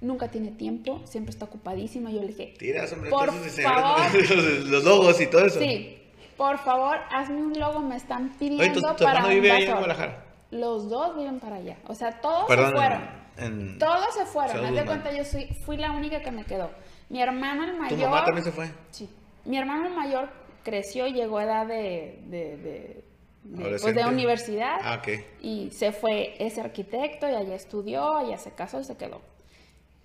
[0.00, 2.08] nunca tiene tiempo, siempre está ocupadísimo.
[2.10, 4.00] Yo le dije, Tiras, hombre, Por favor.
[4.14, 4.30] los,
[4.66, 5.58] los logos y todo eso.
[5.58, 5.97] sí,
[6.38, 9.50] por favor, hazme un logo, me están pidiendo Oye, ¿tu, tu para hermano un vive
[9.52, 9.84] ahí en vasor".
[9.86, 10.24] Guadalajara?
[10.52, 13.10] Los dos viven para allá, o sea, todos Perdón, se fueron.
[13.36, 14.64] en- Todos se fueron.
[14.64, 16.70] Haz de cuenta, yo soy, fui la única que me quedó.
[17.10, 17.98] Mi hermano el ¿Tu mayor.
[18.10, 18.70] mamá también se fue?
[18.90, 19.10] Sí.
[19.44, 20.30] Mi hermano el mayor
[20.64, 23.04] creció y llegó a edad de, de, de-
[23.44, 25.08] de, pues, de universidad Ah, ok.
[25.40, 29.20] y se fue ese arquitecto y allá estudió, allá se casó y se quedó.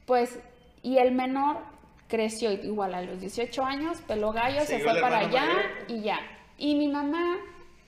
[0.05, 0.39] Pues,
[0.81, 1.57] y el menor
[2.14, 5.61] creció igual a los 18 años, peló gallo, se fue para allá mayor.
[5.88, 6.20] y ya.
[6.59, 7.38] Y mi mamá,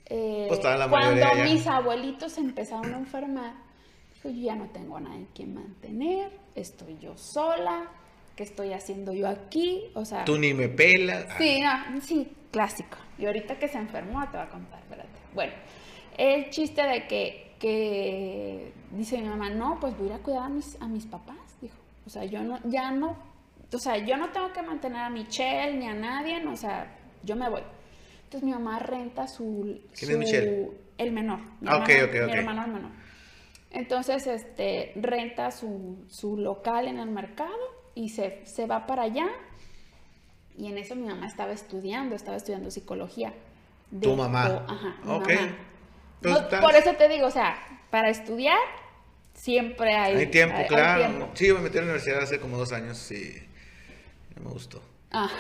[0.08, 1.44] eh, Pues cuando ya.
[1.44, 3.54] mis abuelitos empezaron a enfermar,
[4.16, 7.84] dijo, yo ya no tengo a nadie que mantener, estoy yo sola,
[8.36, 9.84] ¿qué estoy haciendo yo aquí?
[9.94, 11.28] O sea, Tú ni me pelas.
[11.38, 12.98] Sí, no, sí, clásico.
[13.20, 15.20] Y ahorita que se enfermó te va a contar, espérate.
[15.36, 15.54] Bueno,
[16.18, 20.44] el chiste de que, que dice mi mamá, no, pues voy a ir a cuidar
[20.46, 21.76] a mis, a mis papás, dijo.
[22.08, 23.35] O sea, yo no, ya no,
[23.76, 26.88] o sea, yo no tengo que mantener a Michelle ni a nadie, no, o sea,
[27.24, 27.62] yo me voy.
[28.26, 29.80] Entonces mi mamá renta su...
[29.98, 30.72] ¿Quién es Michelle?
[30.98, 31.40] El menor.
[31.62, 32.92] Mi Ah, ok, hermano- ok, Mi hermano el menor.
[33.72, 37.54] Entonces, este, renta su, su local en el mercado
[37.94, 39.28] y se, se va para allá.
[40.58, 43.34] Y en eso mi mamá estaba estudiando, estaba estudiando psicología.
[44.02, 44.50] Tu mamá.
[44.66, 45.28] o- ajá, mi Ok.
[45.34, 45.58] mamá.
[46.22, 47.58] Pues No, estás- por eso te digo, o sea,
[47.92, 48.58] para estudiar
[49.34, 51.06] siempre hay, Hay tiempo, hay- hay claro.
[51.06, 51.30] tiempo.
[51.34, 53.34] Sí, yo me metí a la universidad hace como dos años y
[54.46, 54.82] me gustó.
[55.12, 55.30] Ah.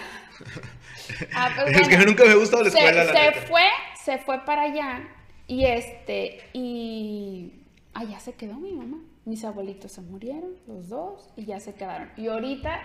[1.36, 3.41] Ah, pues es que nunca me ha gustado la se, escuela, la se neta.
[3.47, 3.62] fue,
[4.03, 5.08] se fue para allá
[5.47, 7.53] y este, y
[7.93, 8.97] allá se quedó mi mamá.
[9.26, 12.10] Mis abuelitos se murieron, los dos, y ya se quedaron.
[12.18, 12.80] Y ahorita,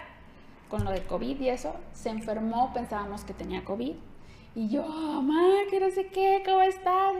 [0.68, 3.94] con lo de COVID y eso, se enfermó, pensábamos que tenía COVID.
[4.54, 7.14] Y yo, mamá, que no sé qué, ¿cómo estás?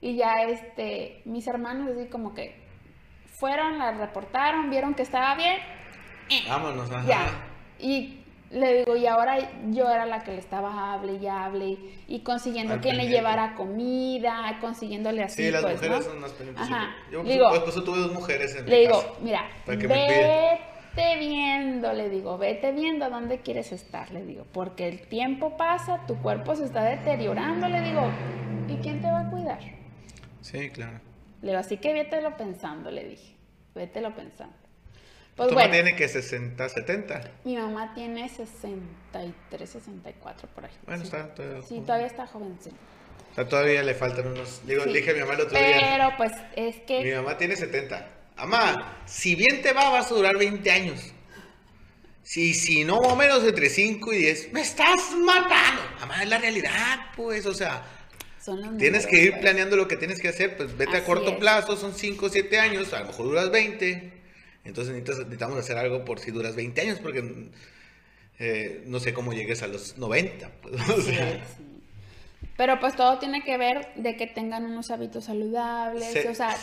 [0.00, 2.58] Y ya, este, mis hermanos así como que
[3.38, 5.58] fueron, la reportaron, vieron que estaba bien,
[6.48, 7.06] Vámonos, ajá.
[7.06, 7.46] ya.
[7.82, 8.20] Y
[8.50, 9.38] le digo, y ahora
[9.70, 11.78] yo era la que le estaba hable y hable
[12.08, 15.44] y consiguiendo Al que le llevara comida, consiguiéndole así.
[15.44, 16.02] Sí, las pues, mujeres ¿no?
[16.04, 16.64] son más pendientes.
[16.64, 16.94] Ajá.
[17.12, 19.14] Yo, digo, por tuve dos mujeres en le mi digo, casa.
[19.22, 25.56] mira, vete viendo, le digo, vete viendo dónde quieres estar, le digo, porque el tiempo
[25.56, 28.02] pasa, tu cuerpo se está deteriorando, le digo,
[28.68, 29.60] ¿y quién te va a cuidar?
[30.40, 30.98] Sí, claro.
[31.42, 33.36] Le digo, así que vételo pensando, le dije,
[33.76, 34.56] vételo pensando.
[35.40, 37.30] Pues tu mamá bueno, tiene que 60, 70.
[37.44, 40.70] mi mamá tiene 63, 64 por ahí.
[40.84, 41.06] Bueno, sí.
[41.06, 41.62] está todavía.
[41.62, 41.86] Sí, joven.
[41.86, 42.76] todavía está jovencito.
[43.30, 44.60] O sea, todavía le faltan unos.
[44.66, 44.92] Digo, Sí.
[44.92, 45.78] dije a mi mamá el otro día.
[45.80, 48.06] Pero pues es Mi que mamá tiene 70.
[48.36, 51.00] Mamá, si bien te va, vas a durar 20 años.
[52.22, 54.52] Si, si no, menos entre 5 y 10.
[54.52, 55.80] ¡Me estás matando!
[56.00, 57.46] Mamá, es la realidad, pues.
[57.46, 57.82] O sea,
[58.38, 59.40] son tienes que ir pues.
[59.42, 60.56] planeando lo que tienes que hacer.
[60.56, 61.36] Pues vete a corto es.
[61.38, 62.92] plazo, son 5 o 7 años.
[62.92, 64.19] A lo mejor duras 20.
[64.64, 67.48] Entonces necesitamos hacer algo por si duras 20 años, porque
[68.38, 70.50] eh, no sé cómo llegues a los 90.
[70.62, 71.44] pues, o Sí, sea.
[71.56, 71.66] sí.
[72.56, 76.54] Pero pues todo tiene que ver de que tengan unos hábitos saludables, o sea,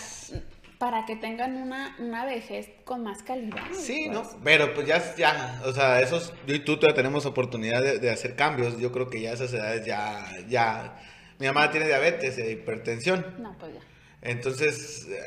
[0.78, 3.64] para que tengan una, una vejez con más calidad.
[3.74, 4.14] Sí, pues.
[4.14, 4.40] ¿no?
[4.44, 8.12] Pero pues ya, ya, o sea, esos, yo y tú todavía tenemos oportunidad de, de
[8.12, 8.78] hacer cambios.
[8.80, 11.00] Yo creo que ya esas edades ya, ya,
[11.40, 13.26] mi mamá tiene diabetes e hipertensión.
[13.40, 13.82] No, pues ya.
[14.22, 15.20] Entonces, eh,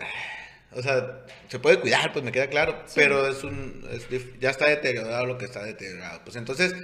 [0.74, 4.06] o sea, se puede cuidar, pues me queda claro, pero es un, es
[4.40, 6.20] ya está deteriorado lo que está deteriorado.
[6.24, 6.74] Pues entonces,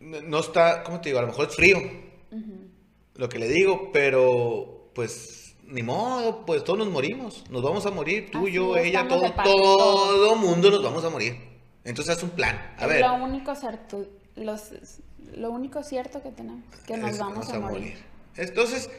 [0.00, 1.18] no está, ¿cómo te digo?
[1.18, 1.78] A lo mejor es frío,
[3.14, 7.90] lo que le digo, pero pues ni modo, pues todos nos morimos, nos vamos a
[7.90, 11.36] morir, tú, Así yo, ella, todo, todo mundo nos vamos a morir.
[11.84, 13.00] Entonces haz un plan, a Es ver.
[13.00, 14.70] lo único cierto, los,
[15.36, 17.96] lo único cierto que tenemos, que nos es- vamos a, morir.
[18.36, 18.90] Entonces,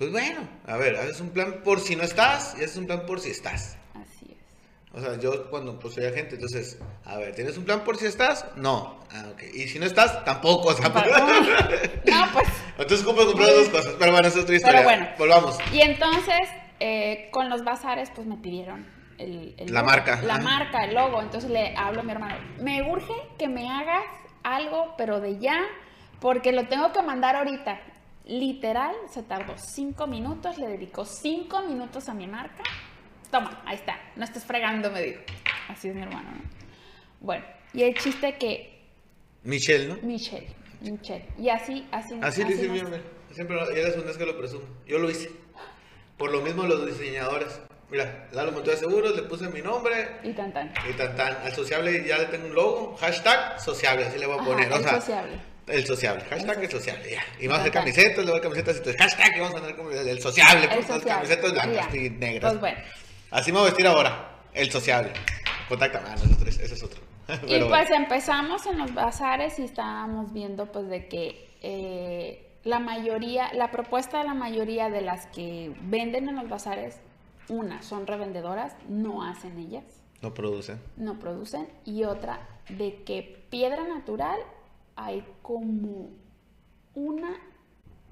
[0.00, 3.04] pues bueno, a ver, haces un plan por si no estás y haces un plan
[3.06, 3.76] por si estás.
[3.94, 4.94] Así es.
[4.94, 8.06] O sea, yo cuando pues soy agente, entonces, a ver, ¿tienes un plan por si
[8.06, 8.46] estás?
[8.56, 8.98] No.
[9.12, 9.42] Ah, ok.
[9.54, 10.68] Y si no estás, tampoco.
[10.70, 12.48] O sea, No, pues.
[12.78, 13.94] entonces ocupo comprar dos cosas.
[13.98, 14.82] Pero bueno, esa es otra historia.
[14.84, 15.06] bueno.
[15.18, 15.58] Volvamos.
[15.70, 16.48] Y entonces,
[16.80, 18.86] eh, con los bazares, pues me pidieron
[19.18, 20.42] el, el La logo, marca, La ajá.
[20.42, 21.20] marca, el logo.
[21.20, 24.04] Entonces le hablo a mi hermano, me urge que me hagas
[24.44, 25.60] algo, pero de ya,
[26.20, 27.78] porque lo tengo que mandar ahorita.
[28.26, 32.62] Literal, se tardó cinco minutos, le dedicó cinco minutos a mi marca.
[33.30, 35.20] Toma, ahí está, no estés fregando, me dijo.
[35.68, 36.42] Así es mi hermano, ¿no?
[37.20, 38.80] Bueno, y el chiste que
[39.44, 39.96] Michelle, ¿no?
[40.02, 40.48] Michelle,
[40.80, 43.02] Michelle, y así, así, Así le dice nos- mi hombre.
[43.32, 44.64] Siempre, lo- ya es una vez que lo presumo.
[44.86, 45.30] Yo lo hice.
[46.18, 47.60] Por lo mismo los diseñadores.
[47.90, 50.72] Mira, Lalo Montoya Seguros, le puse mi nombre Y tan tan.
[50.88, 51.36] y tan tan.
[51.36, 52.96] Al sociable ya le tengo un logo.
[52.98, 54.72] Hashtag sociable, así le voy a Ajá, poner.
[54.72, 55.38] o sea, sociable.
[55.70, 57.22] El sociable, hashtag el sociable, ya.
[57.38, 59.90] Y vamos a hacer camisetas, a hacer camisetas, entonces hashtag y vamos a hacer como
[59.90, 61.28] el sociable, con las sociable.
[61.28, 62.50] camisetas blancas y negras.
[62.52, 62.78] Pues bueno.
[63.30, 65.12] Así me voy a vestir ahora, el sociable.
[65.68, 67.00] Contáctame, ah, no, ese es otro- ese es otro.
[67.46, 67.94] Y pues bueno.
[67.94, 74.18] empezamos en los bazares y estábamos viendo pues de que eh, la mayoría, la propuesta
[74.18, 76.96] de la mayoría de las que venden en los bazares,
[77.48, 79.84] una, son revendedoras, no hacen ellas,
[80.22, 80.76] No produce.
[80.96, 84.38] no producen, y otra, de que piedra natural
[85.04, 86.10] hay como
[86.94, 87.34] una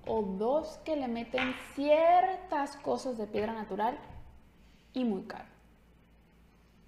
[0.07, 3.99] o dos que le meten ciertas cosas de piedra natural
[4.95, 5.45] y muy caro.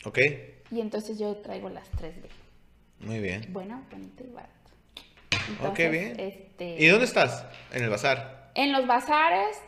[0.07, 0.19] Ok,
[0.71, 2.29] Y entonces yo traigo las 3D.
[3.01, 3.47] muy bien.
[3.53, 4.53] Bueno, bonito y barato.
[5.63, 6.21] Ok, Entonces, bien.
[6.21, 7.45] Este, ¿Y dónde estás?
[7.73, 8.51] En el bazar.
[8.55, 9.59] En los bazares,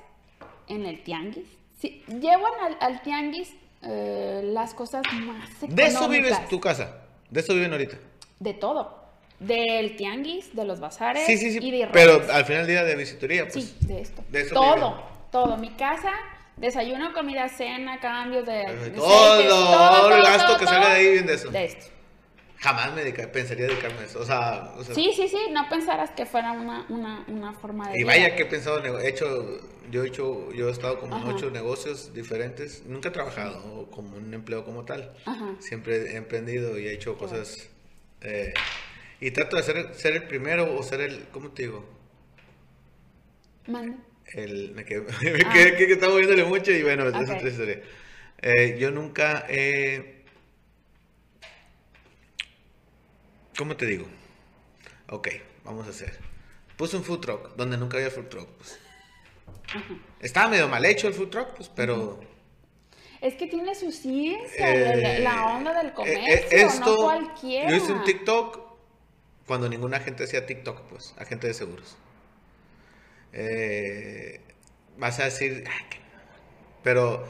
[0.68, 1.46] en el tianguis.
[1.78, 5.76] Sí, llevan al, al tianguis eh, las cosas más económicas.
[5.76, 7.02] De eso vives tu casa.
[7.30, 7.98] De eso viven ahorita.
[8.40, 9.01] De todo.
[9.46, 11.58] Del tianguis, de los bazares Sí, sí, sí.
[11.60, 12.30] y de Pero redes.
[12.30, 13.64] al final del día de visitoría, pues.
[13.64, 14.22] Sí, de esto.
[14.28, 15.56] de eso todo, todo.
[15.56, 16.12] Mi casa,
[16.56, 18.62] desayuno, comida, cena, cambios de...
[18.94, 21.50] Todo, de todo, el gasto todo, que salga de ahí viene de eso.
[21.50, 21.86] De esto.
[22.58, 24.20] Jamás me dedica- pensaría dedicarme a eso.
[24.20, 27.88] O sea, o sea, Sí, sí, sí, no pensaras que fuera una, una, una forma
[27.88, 28.06] de Y vida.
[28.12, 29.58] vaya que he pensado, he hecho,
[29.90, 32.84] yo he hecho, yo he estado como en ocho negocios diferentes.
[32.86, 35.12] Nunca he trabajado como un empleo como tal.
[35.26, 35.56] Ajá.
[35.58, 37.68] Siempre he emprendido y he hecho cosas.
[38.20, 38.54] eh,
[39.22, 41.88] y trato de ser, ser el primero o ser el, ¿cómo te digo?
[43.68, 43.96] Mande.
[44.32, 47.32] El, me quedé, me quedé que, que estaba moviéndole mucho y bueno, esa es Ah.
[47.34, 47.38] Ok.
[47.38, 47.82] otra historia.
[48.42, 50.24] Eh, yo nunca he...
[53.56, 54.06] ¿Cómo te digo?
[55.08, 55.28] Ok,
[55.62, 56.18] vamos a hacer.
[56.76, 58.48] Puse un food truck donde nunca había food truck.
[58.56, 58.80] Pues.
[60.20, 62.18] Estaba medio mal hecho el food truck, pues, pero...
[63.20, 66.96] Es que tiene su ciencia, eh, la, la onda del eh, comercio, eh, esto, no
[66.96, 67.70] cualquiera.
[67.70, 68.71] Yo hice un TikTok
[69.46, 71.96] cuando ninguna gente hacía TikTok, pues, agente de seguros.
[73.32, 74.40] Eh,
[74.98, 76.82] vas a decir, "Ay, qué mamón".
[76.82, 77.26] pero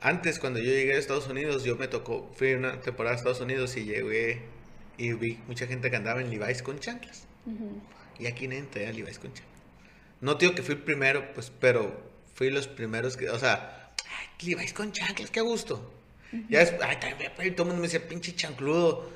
[0.00, 3.40] antes cuando yo llegué a Estados Unidos, yo me tocó, fui una temporada a Estados
[3.40, 4.42] Unidos y llegué
[4.96, 7.26] y vi mucha gente que andaba en Levi's con chanclas.
[8.18, 9.58] Y aquí nadie traía Levi's con chanclas.
[10.20, 14.48] No digo que fui el primero, pues, pero fui los primeros que, o sea, ay,
[14.48, 15.92] Levi's con chanclas, qué gusto.
[16.50, 19.08] Ya después, ay, también, todo el mundo me decía, pinche chancludo.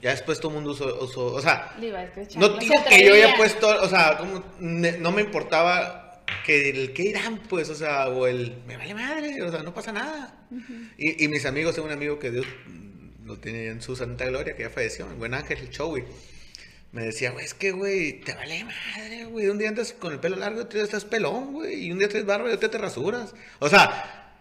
[0.00, 3.14] Ya después todo el mundo usó, usó- o sea, Levi's, no digo se que yo
[3.14, 8.08] haya puesto, o sea, como no me importaba que el que irán, pues, o sea,
[8.08, 10.46] o el me vale madre, o sea, no pasa nada.
[10.96, 12.46] y, y mis amigos, tengo un amigo que Dios
[13.24, 16.04] lo tiene en su santa gloria, que ya falleció, el buen ángel, el Chowi.
[16.92, 19.48] Me decía, güey, es que, güey, te vale madre, güey.
[19.48, 21.84] Un día andas con el pelo largo, otro día estás pelón, güey.
[21.84, 23.34] Y un día traes barba y otro día te rasuras.
[23.58, 24.32] O sea,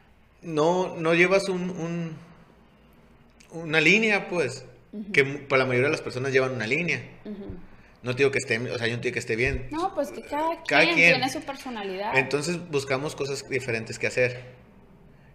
[0.44, 2.16] no, no llevas un, un-
[3.52, 4.64] una línea, pues.
[5.14, 7.02] Que para la mayoría de las personas llevan una línea.
[8.04, 9.68] No digo que esté, o sea, yo no digo que esté bien.
[9.72, 10.96] No, pues que cada quien, Cada quien.
[10.96, 12.18] tiene su personalidad.
[12.18, 14.44] Entonces buscamos cosas diferentes que hacer.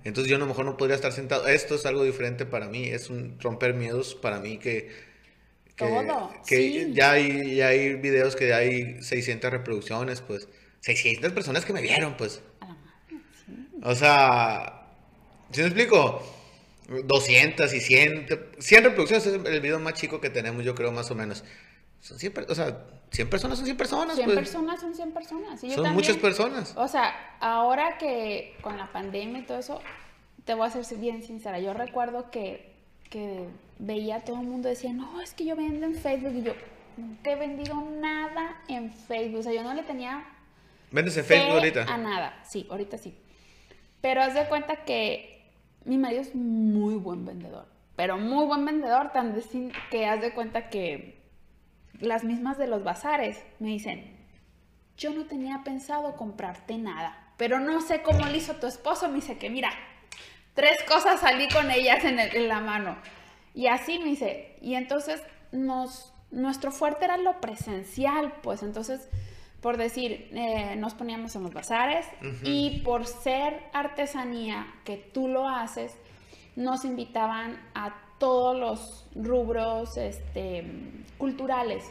[0.05, 1.47] Entonces yo a lo mejor no podría estar sentado.
[1.49, 2.85] Esto es algo diferente para mí.
[2.89, 4.89] Es un romper miedos para mí que...
[5.77, 6.93] que, Todo, que sí.
[6.93, 10.49] ya, hay, ya hay videos que hay 600 reproducciones, pues.
[10.81, 12.43] 600 personas que me vieron, pues.
[13.47, 13.69] Sí.
[13.83, 14.87] O sea,
[15.53, 16.23] ¿sí me explico?
[17.05, 18.27] 200 y 100,
[18.59, 21.45] 100 reproducciones es el video más chico que tenemos, yo creo, más o menos.
[22.01, 24.37] Son 100, per- o sea, 100 personas son 100 personas, 100 pues.
[24.39, 25.63] personas son 100 personas.
[25.63, 25.95] y yo son también.
[25.95, 26.75] muchas personas.
[26.77, 29.81] O sea, ahora que con la pandemia y todo eso,
[30.45, 31.61] te voy a ser bien sincera.
[31.61, 32.73] Yo recuerdo que,
[33.09, 33.47] que
[33.79, 36.33] veía a todo el mundo decía, no, es que yo vendo en Facebook.
[36.35, 36.55] Y yo,
[36.97, 39.39] nunca he vendido nada en Facebook.
[39.41, 40.25] O sea, yo no le tenía
[40.91, 41.83] Vendes en Facebook ahorita.
[41.85, 42.43] a nada.
[42.49, 43.15] Sí, ahorita sí.
[44.01, 45.32] Pero haz de cuenta que
[45.85, 47.67] mi marido es muy buen vendedor.
[47.97, 51.23] Pero muy buen vendedor, tan de sin- que haz de cuenta que
[52.01, 54.17] las mismas de los bazares me dicen,
[54.97, 59.09] yo no tenía pensado comprarte nada, pero no sé cómo le hizo tu esposo.
[59.09, 59.71] Me dice que, mira,
[60.55, 62.97] tres cosas salí con ellas en, la mano.
[63.55, 65.23] Y así me dice, y entonces
[66.31, 69.09] nuestro fuerte era lo presencial, pues entonces,
[69.63, 72.05] por decir, eh, nos poníamos en los bazares
[72.43, 75.97] y por ser artesanía que tú lo haces,
[76.57, 80.65] nos invitaban a todos los rubros este,
[81.17, 81.85] culturales.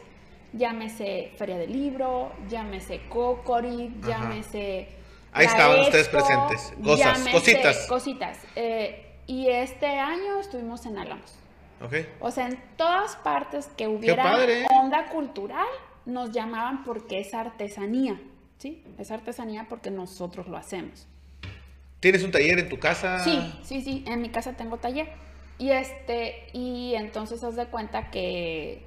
[0.52, 4.88] Llámese Feria del Libro, llámese Cocori, llámese.
[5.32, 6.74] Ahí estaban ustedes presentes.
[6.84, 7.86] Cosas, llámese cositas.
[7.86, 8.38] Cositas.
[8.54, 11.38] Eh, y este año estuvimos en Álamos.
[11.82, 11.94] Ok.
[12.20, 14.36] O sea, en todas partes que hubiera
[14.78, 15.66] onda cultural,
[16.06, 18.20] nos llamaban porque es artesanía.
[18.58, 18.84] ¿Sí?
[18.98, 21.06] Es artesanía porque nosotros lo hacemos.
[22.00, 23.18] ¿Tienes un taller en tu casa?
[23.24, 25.08] Sí, sí, sí, en mi casa tengo taller.
[25.58, 28.84] Y este, y entonces haz de cuenta que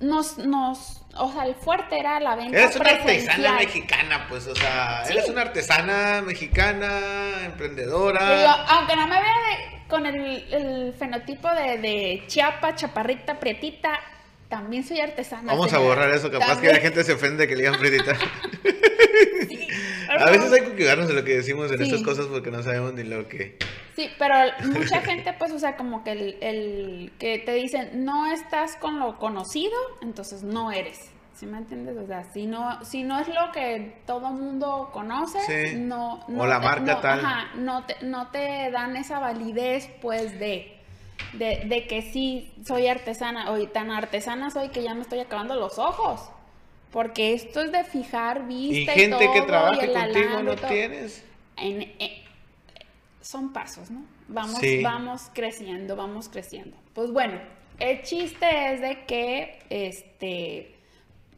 [0.00, 3.28] nos, nos, o sea, el fuerte era la venta Eres una presencial.
[3.46, 5.12] artesana mexicana, pues, o sea, Sí.
[5.12, 6.98] eres una artesana mexicana,
[7.36, 8.62] Digo, emprendedora.
[8.64, 13.98] aunque no me vea de- con el, el fenotipo de, de chiapa, chaparrita, prietita,
[14.50, 15.52] también soy artesana.
[15.52, 18.12] Vamos a borrar eso, capaz que la gente se ofende que le digan Fredita.
[20.18, 21.84] a veces hay que cuidarnos de lo que decimos en Sí.
[21.84, 23.56] estas cosas porque no sabemos ni lo que...
[23.96, 24.34] Sí, pero
[24.66, 28.98] mucha gente, pues, o sea, como que el, el que te dicen, no estás con
[28.98, 29.72] lo conocido,
[30.02, 30.98] entonces no eres.
[31.34, 31.96] ¿Sí me entiendes?
[31.96, 35.38] O sea, si no, si no es lo que todo mundo conoce,
[35.70, 35.76] Sí.
[35.78, 37.20] no, no O la marca no, tal.
[37.20, 40.76] Ajá, no te, no te dan esa validez, pues, de,
[41.34, 45.54] de, de que sí soy artesana, o tan artesana soy que ya me estoy acabando
[45.56, 46.30] los ojos.
[46.90, 50.52] Porque esto es de fijar Y vista y, gente todo, que y trabaje contigo no
[50.54, 51.24] y tienes.
[51.56, 52.24] En- eh,
[53.20, 54.02] son pasos, ¿no?
[54.28, 54.82] Vamos, Sí.
[54.82, 56.76] vamos creciendo, vamos creciendo.
[56.94, 57.38] Pues bueno,
[57.78, 60.74] el chiste es de que este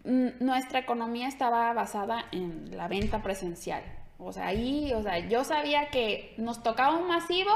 [0.04, 3.82] nuestra economía estaba basada en la venta presencial.
[4.18, 7.52] O sea, ahí, o sea, yo sabía que nos tocaba un masivo,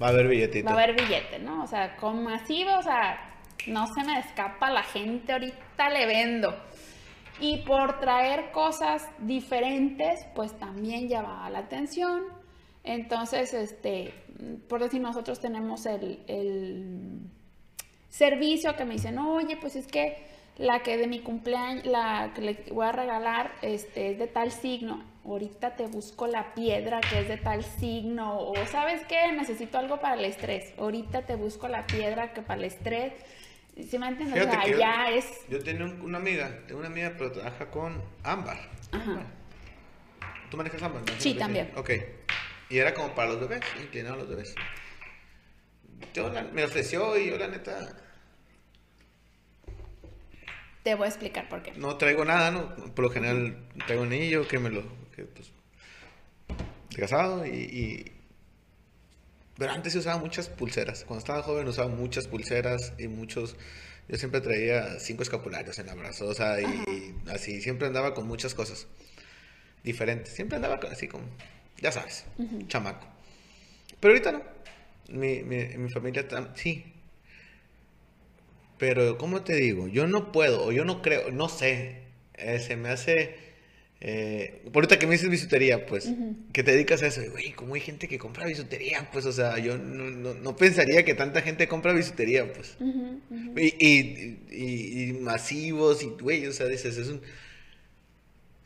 [0.00, 0.66] Va a haber billetito.
[0.66, 1.62] va a haber billete, ¿no?
[1.62, 3.18] O sea, con masivo, o sea,
[3.66, 6.54] no se me escapa la gente, ahorita le vendo.
[7.40, 12.24] Y por traer cosas diferentes, pues también llamaba la atención.
[12.84, 14.14] Entonces, este,
[14.68, 17.20] por decir, nosotros tenemos el, el
[18.08, 20.24] servicio que me dicen, oye, pues es que
[20.56, 24.50] la que de mi cumpleaños, la que le voy a regalar, este, es de tal
[24.50, 25.04] signo.
[25.26, 28.38] Ahorita te busco la piedra que es de tal signo.
[28.38, 30.72] O sabes qué, necesito algo para el estrés.
[30.78, 33.12] Ahorita te busco la piedra que para el estrés.
[33.90, 34.46] ¿Sí me entiendes?
[34.46, 35.26] O sea, que yo- ya es.
[35.48, 38.56] Yo tenía un- una amiga, tengo una amiga, pero trabaja con ámbar.
[38.92, 39.20] Ajá.
[40.50, 41.02] ¿Tú manejas ámbar?
[41.02, 41.12] no?
[41.20, 41.72] Sí, también.
[41.76, 41.90] Ok.
[42.70, 44.54] Y era como para los bebés, inclinado a los bebés.
[46.14, 47.96] Yo la- me ofreció y yo la neta
[50.82, 51.72] Te voy a explicar por qué.
[51.72, 52.74] no traigo nada, ¿no?
[52.94, 53.56] Por lo general
[53.86, 54.84] traigo un anillo que me lo...
[55.24, 55.50] Pues,
[56.90, 58.12] de casado y, y-
[59.58, 61.04] Pero antes se usaba muchas pulseras.
[61.04, 63.56] Cuando estaba joven usaba muchas pulseras y muchos...
[64.08, 68.14] Yo siempre traía cinco escapularios en la brazo, o sea, y, y así, siempre andaba
[68.14, 68.86] con muchas cosas
[69.82, 70.32] diferentes.
[70.34, 71.24] Siempre andaba así como,
[71.80, 72.24] ya sabes,
[72.68, 73.06] chamaco.
[74.00, 74.42] Pero ahorita no.
[75.08, 76.84] Mi, mi, mi familia sí.
[78.78, 79.88] Pero, ¿cómo te digo?
[79.88, 82.02] Yo no puedo, o yo no creo, no sé.
[82.34, 83.45] eh, se me hace.
[84.00, 86.12] Eh, por ahorita que me dices bisutería, pues,
[86.52, 89.08] que te dedicas a eso, güey, ¿cómo hay gente que compra bisutería?
[89.10, 92.76] Pues, o sea, yo no, no, no pensaría que tanta gente compra bisutería, pues.
[93.56, 97.22] Y, y, y- y masivos, y, güey, o sea, dices, es un.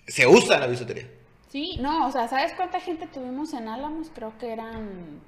[0.07, 1.07] Se usa la bisutería.
[1.51, 4.11] Sí, no, o sea, ¿sabes cuánta gente tuvimos en Álamos?
[4.15, 5.21] Creo que eran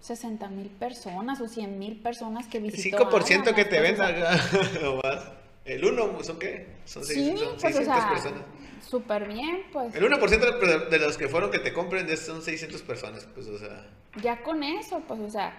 [0.00, 4.08] 60 mil personas o 100 mil personas que El visitó 5% que te pues, sea,
[4.08, 5.24] acá, o más.
[5.64, 6.66] El 1, ¿son qué?
[6.84, 8.42] Son, seis- Sí, son pues, o 600 sea, personas.
[8.90, 9.94] Súper bien, pues.
[9.94, 13.86] El 1% de- los que fueron que te compren son 600 personas, pues, o sea.
[14.22, 15.52] Ya con eso, pues, o sea,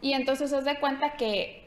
[0.00, 1.62] y entonces haz de cuenta que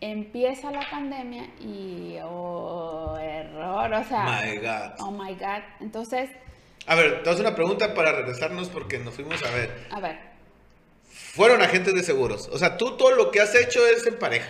[0.00, 4.92] empieza la pandemia y, oh, error, o sea, My God.
[5.00, 5.62] oh my God.
[5.80, 6.30] Entonces,
[6.86, 9.86] A ver, te hago una pregunta para regresarnos porque nos fuimos a ver.
[9.90, 10.18] a ver,
[11.34, 12.48] Fueron agentes de seguros.
[12.52, 14.48] O sea, tú todo lo que has hecho es en pareja.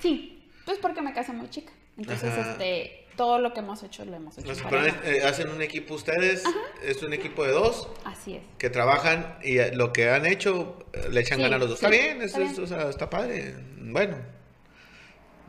[0.00, 1.72] sí, pues porque me casé muy chica.
[1.96, 2.52] Entonces, Ajá.
[2.52, 4.48] este, todo lo que hemos hecho lo hemos hecho.
[4.48, 4.98] Los pareja.
[5.04, 6.42] eh, hacen un equipo ustedes.
[6.82, 8.42] Es un equipo de dos Así es.
[8.56, 11.68] que trabajan y eh, lo que han hecho eh, le echan Sí, ganas a los
[11.68, 11.78] dos.
[11.80, 12.64] sí, está bien, está es- es- bien.
[12.64, 13.54] o sea, está padre.
[13.76, 14.16] Bueno.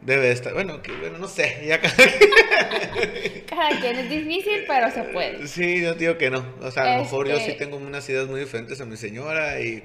[0.02, 1.96] Debe estar, bueno, que, bueno, no sé, ya cada
[3.48, 5.48] Cada quien es difícil, pero se puede.
[5.48, 6.44] Sí, yo digo que no.
[6.62, 8.98] O sea, a lo mejor yo Este- sí tengo unas ideas muy diferentes a mi
[8.98, 9.84] señora y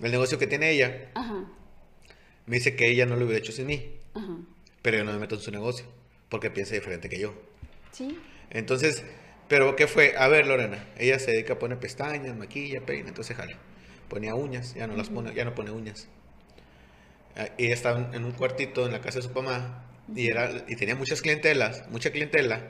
[0.00, 1.10] el negocio que tiene ella.
[1.14, 1.44] Ajá,
[2.46, 4.36] Me dice que ella no lo hubiera hecho sin mí, ajá.
[4.82, 5.84] pero yo no me meto en su negocio
[6.30, 7.34] porque piensa diferente que yo.
[7.92, 8.18] Sí,
[8.50, 9.04] Entonces,
[9.48, 10.14] ¿pero qué fue?
[10.16, 13.58] A ver, Lorena, ella se dedica a poner pestañas, maquilla, peina, entonces jala.
[14.08, 16.08] Ponía uñas, ya no las pone, ya no pone uñas.
[17.36, 20.50] Ah, Y ella estaba en un cuartito en la casa de su mamá y, era,
[20.66, 22.60] y tenía muchas clientelas, mucha clientela,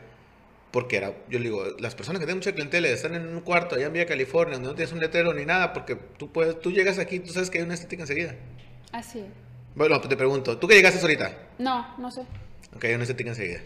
[0.71, 3.77] porque era, yo le digo, las personas que tienen mucha clientela están en un cuarto
[3.77, 6.71] allá en Villa California, donde no tienes un letrero ni nada, porque tú puedes, tú
[6.71, 8.37] llegas aquí, tú sabes que hay una estética enseguida.
[8.93, 9.27] así es.
[9.75, 11.39] Bueno, te pregunto, ¿tú qué llegaste ahorita?
[11.59, 12.23] No, no sé.
[12.75, 13.61] Ok, hay una estética enseguida.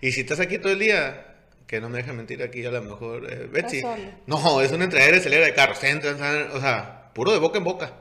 [0.00, 1.36] Y si estás aquí todo el día,
[1.66, 3.82] que no me dejen mentir aquí a lo mejor, eh, Betsy.
[4.26, 5.82] No, es una entradera y salida de carros.
[5.84, 6.16] Entran,
[6.52, 7.92] o sea, puro de boca en boca.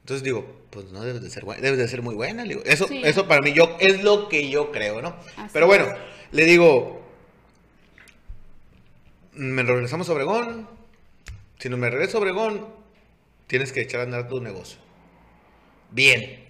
[0.00, 2.42] Entonces digo, pues no debes de ser buena, debes de ser muy buena.
[2.44, 2.62] le digo.
[2.64, 3.00] Eso, Sí.
[3.04, 5.16] eso para mí yo, es lo que yo creo, ¿no?
[5.36, 5.94] Así Pero bueno, es.
[6.32, 7.06] le digo,
[9.32, 10.68] me regresamos a Obregón.
[11.58, 12.66] Si no me regreso a Obregón,
[13.46, 14.78] tienes que echar a andar tu negocio.
[15.90, 16.47] Bien.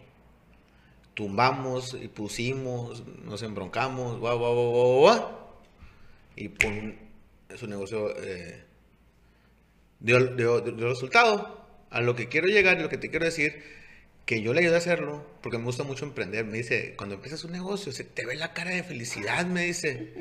[1.18, 5.38] Tumbamos y pusimos, nos embroncamos, guau, guau, guau, guau, guau,
[6.36, 6.94] y pum,
[7.56, 8.62] su negocio eh,
[9.98, 11.66] dio, dio- dio resultado.
[11.90, 13.64] A lo que quiero llegar y lo que te quiero decir,
[14.26, 16.44] que yo le ayudé a hacerlo, porque me gusta mucho emprender.
[16.44, 20.12] Me dice, cuando empiezas un negocio, se te ve la cara de felicidad, me dice.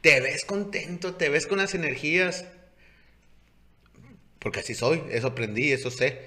[0.00, 2.46] Te ves contento, te ves con las energías.
[4.38, 6.22] Porque así soy, eso aprendí, eso sé.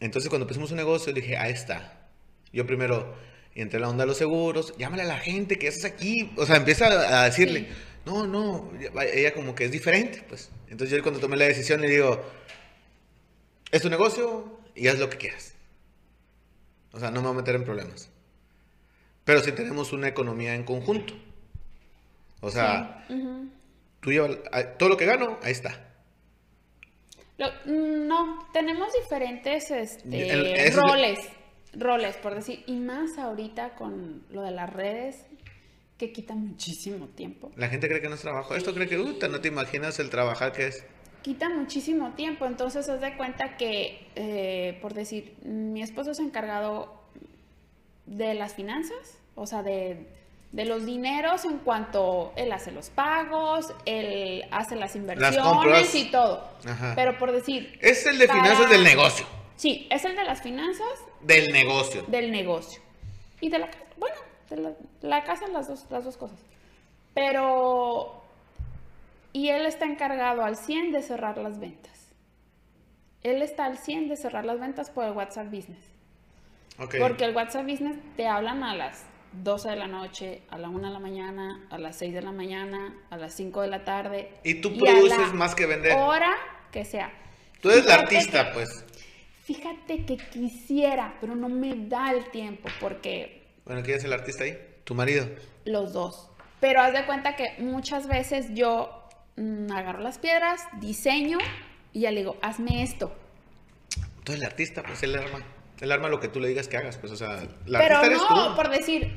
[0.00, 2.06] Entonces cuando empezamos un negocio dije, ahí está.
[2.52, 5.84] Yo primero entré en la onda de los seguros, llámale a la gente que haces
[5.84, 6.30] aquí.
[6.36, 6.86] O sea, empieza
[7.20, 7.68] a, decirle, Sí.
[8.06, 8.70] no, no,
[9.12, 10.50] ella como que es diferente, pues.
[10.68, 12.22] Entonces yo cuando tomé la decisión le digo,
[13.70, 15.54] es tu negocio y haz lo que quieras.
[16.92, 18.08] O sea, no me voy a meter en problemas.
[19.24, 21.14] Pero si tenemos una economía en conjunto.
[22.40, 23.06] O sea,
[24.00, 24.38] tú llevas,
[24.78, 25.86] todo lo que gano, ahí está.
[27.38, 31.18] Lo- no, tenemos diferentes este, El- roles,
[31.72, 35.24] roles, por decir, y más ahorita con lo de las redes,
[35.98, 37.50] que quita muchísimo tiempo.
[37.56, 38.54] La gente cree que no es trabajo.
[38.54, 40.84] Esto cree que, "Uta, no te imaginas el trabajar que es.
[41.22, 47.02] Quita muchísimo tiempo, entonces haz de cuenta que, eh, por decir, mi esposo es encargado
[48.06, 50.06] de las finanzas, o sea, de,
[50.52, 56.48] de los dineros en cuanto él hace los pagos, él hace las inversiones y todo.
[56.66, 56.94] Ajá.
[56.96, 57.78] Pero por decir...
[57.82, 59.26] Es el de para- finanzas del negocio.
[59.60, 60.86] Sí, es el de las finanzas
[61.20, 62.02] Del negocio.
[62.08, 62.80] del negocio.
[63.42, 63.84] Y de la casa.
[63.98, 64.16] Bueno,
[64.48, 66.38] de la, la casa las dos, las dos cosas.
[67.12, 68.22] Pero...
[69.34, 71.92] Y él está encargado al 100 de cerrar las ventas.
[73.22, 75.84] Él está al 100 de cerrar las ventas por el WhatsApp Business.
[76.78, 76.94] Ok.
[76.98, 80.88] Porque el WhatsApp Business te hablan a las 12 de la noche, a la 1
[80.88, 84.32] de la mañana, a las 6 de la mañana, a las 5 de la tarde.
[84.42, 85.92] Y tú produces la más que vender.
[85.98, 86.34] Hora
[86.72, 87.12] que sea.
[87.60, 88.86] Tú eres la Fíjate artista, que- pues.
[89.42, 94.44] Fíjate que quisiera, pero no me da el tiempo porque Bueno, ¿quién es el artista
[94.44, 94.58] ahí?
[94.84, 95.26] Tu marido.
[95.64, 96.28] los dos.
[96.60, 101.38] Pero haz de cuenta que muchas veces yo mm, agarro las piedras, diseño
[101.92, 103.12] y ya le digo, hazme esto.
[104.26, 105.40] Eres el artista, pues él arma.
[105.80, 108.06] Él arma lo que tú le digas que hagas, pues, o sea, la pero artista
[108.06, 108.56] eres no, tú.
[108.56, 109.16] por decir,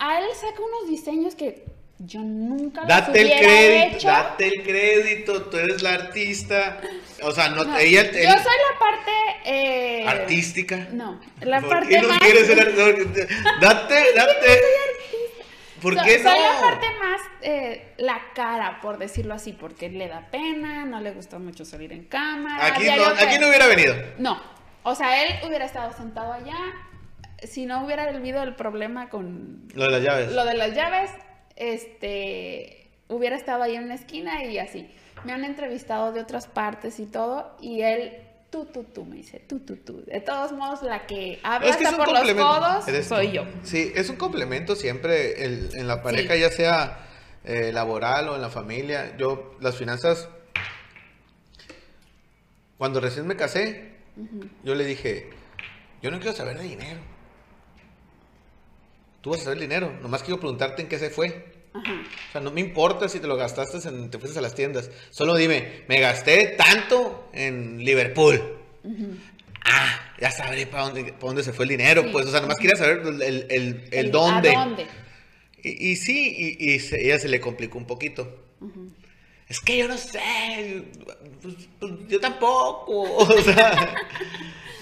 [0.00, 1.64] a él saca unos diseños que
[1.98, 4.08] yo nunca los Date el crédito, hecho.
[4.08, 6.80] date el crédito, tú eres la artista.
[7.22, 9.12] O sea, no, No, ella yo él- soy la parte
[9.44, 10.88] eh, artística.
[10.92, 13.26] No, la ¿Por parte qué no más quieres ser artista?
[13.60, 14.60] Date, date.
[15.82, 16.30] ¿Por So- qué no?
[16.30, 21.00] Soy la parte más, eh, la cara, por decirlo así, porque le da pena, no
[21.00, 22.66] le gusta mucho salir en cámara.
[22.66, 23.94] Aquí no, aquí no hubiera venido.
[24.18, 24.40] No,
[24.82, 26.56] o sea, él hubiera estado sentado allá,
[27.42, 30.32] si no hubiera habido el problema con Lo de las llaves.
[30.32, 31.10] lo de las llaves,
[31.56, 34.88] este, hubiera estado ahí en la esquina y así.
[35.24, 38.12] Me han entrevistado de otras partes y todo, y él,
[38.50, 40.04] tú, tú, tú, me dice, tú, tú, tú.
[40.04, 43.06] De todos modos, la que habla Es que es hasta un por los codos Eres
[43.06, 43.32] soy tú.
[43.34, 43.44] yo.
[43.62, 46.40] Sí, es un complemento siempre el- en la pareja, Sí.
[46.40, 47.00] ya sea
[47.46, 49.16] eh, laboral o en la familia.
[49.18, 50.28] Yo, las finanzas,
[52.78, 53.92] cuando recién me casé,
[54.62, 55.28] yo le dije,
[56.02, 57.00] yo no quiero saber de dinero.
[59.24, 61.46] Tú vas a saber dinero, nomás quiero preguntarte en qué se fue.
[61.72, 61.92] Ajá.
[62.28, 64.90] O sea, no me importa si te lo gastaste en, te fuiste a las tiendas.
[65.10, 68.40] Solo dime, me gasté tanto en Liverpool.
[69.64, 72.02] Ah, ya sabré para dónde, para dónde se fue el dinero.
[72.02, 72.08] Sí.
[72.12, 74.52] Pues, o sea, nomás quería saber el, el, el- el ¿A dónde.
[74.52, 74.86] dónde?
[75.62, 78.44] Y, y sí, y, y se- ella se le complicó un poquito.
[79.48, 80.84] Es que yo no sé.
[81.42, 83.02] Pues, pues, yo tampoco.
[83.16, 83.94] O sea,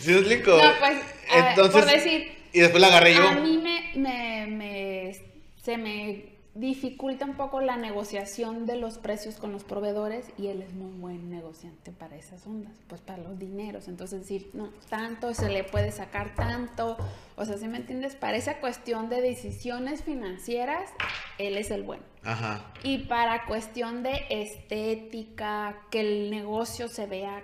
[0.00, 0.50] ¿sí explico?
[0.56, 0.98] No, pues,
[1.30, 3.26] a ver, por decir, Y después la agarré yo.
[3.28, 5.16] A mí me, me, me-
[5.62, 6.24] se me
[6.54, 10.92] dificulta un poco la negociación de los precios con los proveedores y él es muy
[10.92, 13.88] buen negociante para esas ondas, pues para los dineros.
[13.88, 16.98] Entonces decir, no, tanto se le puede sacar tanto.
[17.36, 18.16] O sea, si me entiendes?
[18.16, 20.90] Para esa cuestión de decisiones financieras,
[21.38, 22.02] él es el bueno.
[22.22, 22.70] Ajá.
[22.84, 27.42] Y para cuestión de estética, que el negocio se vea,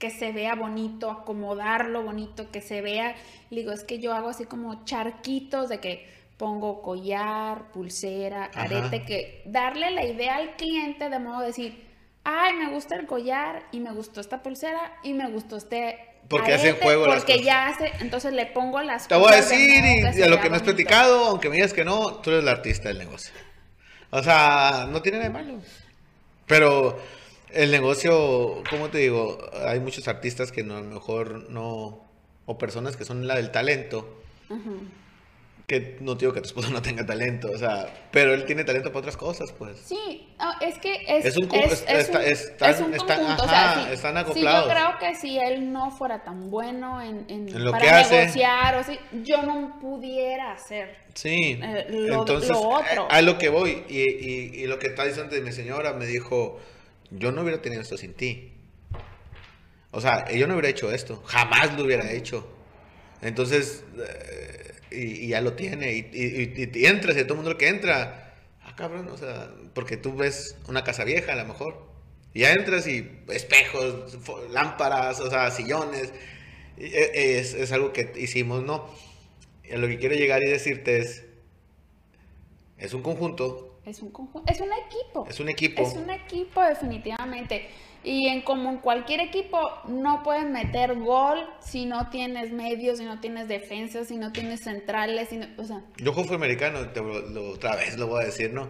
[0.00, 3.14] que se vea bonito, acomodarlo bonito, que se vea,
[3.50, 8.64] le digo, es que yo hago así como charquitos de que pongo collar, pulsera, Ajá.
[8.64, 11.86] arete, que darle la idea al cliente de modo de decir,
[12.24, 16.54] ay, me gusta el collar y me gustó esta pulsera y me gustó este Porque
[16.54, 19.84] hacen juego las porque ya hace, entonces le pongo las Te voy a de decir,
[19.84, 20.64] y, que y se a lo que me has bonito.
[20.64, 23.34] platicado, aunque me digas que no, tú eres la artista del negocio.
[24.10, 25.62] O sea, no tiene nada de malo.
[26.46, 26.98] Pero
[27.50, 29.38] el negocio, ¿cómo te digo?
[29.66, 32.06] Hay muchos artistas que no, a lo mejor no,
[32.46, 34.24] o personas que son la del talento.
[35.68, 38.88] Que no digo que tu esposo no tenga talento, o sea, pero él tiene talento
[38.88, 39.78] para otras cosas, pues.
[39.78, 43.42] Sí, no, es que es, Es un es- está- un- están- es un están- conjunto,
[43.42, 44.64] o ajá, sea, sí, están sí, acoplados.
[44.66, 47.90] yo creo que si él no fuera tan bueno en, en- En lo para que
[47.90, 48.18] hace.
[48.20, 50.96] negociar o sí, yo no pudiera hacer.
[51.12, 53.06] Sí, Eh, lo- entonces lo otro.
[53.10, 55.92] A, a lo que voy y, y- y lo que está diciendo de mi señora
[55.92, 56.58] me dijo,
[57.10, 58.54] yo no hubiera tenido esto sin ti.
[59.90, 62.48] O sea, yo no hubiera hecho esto, jamás lo hubiera hecho.
[63.20, 67.36] Entonces, eh, y, y ya lo tiene, y, y, y- y entras, y todo el
[67.36, 68.34] mundo lo que entra,
[68.64, 71.86] ah, cabrón, o sea, porque tú ves una casa vieja a lo mejor,
[72.34, 74.16] y ya entras y espejos,
[74.50, 76.12] lámparas, o sea, sillones,
[76.76, 78.88] Y, eh, Es, es algo que hicimos, ¿no?
[79.64, 81.24] Y a lo que quiero llegar y decirte es,
[82.78, 85.26] es un conjunto, Es un conjunto, es un equipo.
[85.28, 85.82] es un equipo.
[85.82, 87.68] Es un equipo definitivamente.
[88.04, 93.04] Y en como en cualquier equipo no puedes meter gol si no tienes medios, si
[93.04, 97.00] no tienes defensas, si no tienes centrales, si no- o sea, Yo juego americano, te
[97.00, 98.68] lo- lo- otra vez lo voy a decir, ¿no?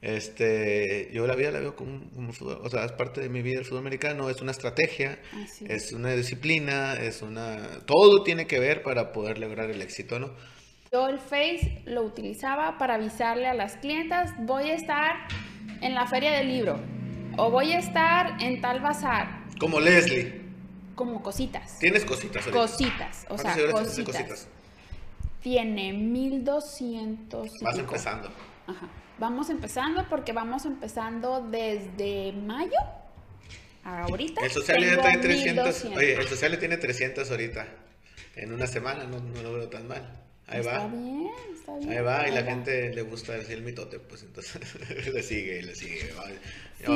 [0.00, 3.42] Este, yo la vida la veo como, como fútbol, o sea, es parte de mi
[3.42, 5.86] vida el fútbol americano, es una estrategia, Así es.
[5.88, 7.58] es una disciplina, es una...
[7.84, 10.30] Todo tiene que ver para poder lograr el éxito, ¿no?
[10.90, 15.16] yo el Face lo utilizaba para avisarle a las clientas, voy a estar
[15.82, 16.78] en la feria del libro
[17.38, 20.42] o voy a estar en tal bazar, Como Leslie,
[20.94, 21.78] como cositas.
[21.78, 22.60] tienes cositas ahorita.
[22.60, 24.48] Cositas, o sea, ¿Cuántos seguidores tienes de cositas.
[25.42, 27.48] Tiene 1200.
[27.60, 28.28] y Vas empezando.
[28.66, 28.88] Ajá.
[29.18, 32.76] Vamos empezando porque vamos empezando desde mayo.
[33.84, 34.42] Ahorita.
[34.44, 35.96] El social ya trae 300, 1200.
[35.98, 37.66] oye, el social tiene 300 ahorita,
[38.36, 40.24] en una semana, no, no lo veo tan mal.
[40.48, 40.88] Ahí Está va.
[40.88, 41.90] bien, está bien.
[41.90, 42.46] Ahí va, y la va.
[42.46, 44.58] gente le gusta decir el mitote, pues entonces
[45.14, 46.00] le sigue, le sigue.
[46.78, 46.86] Sí.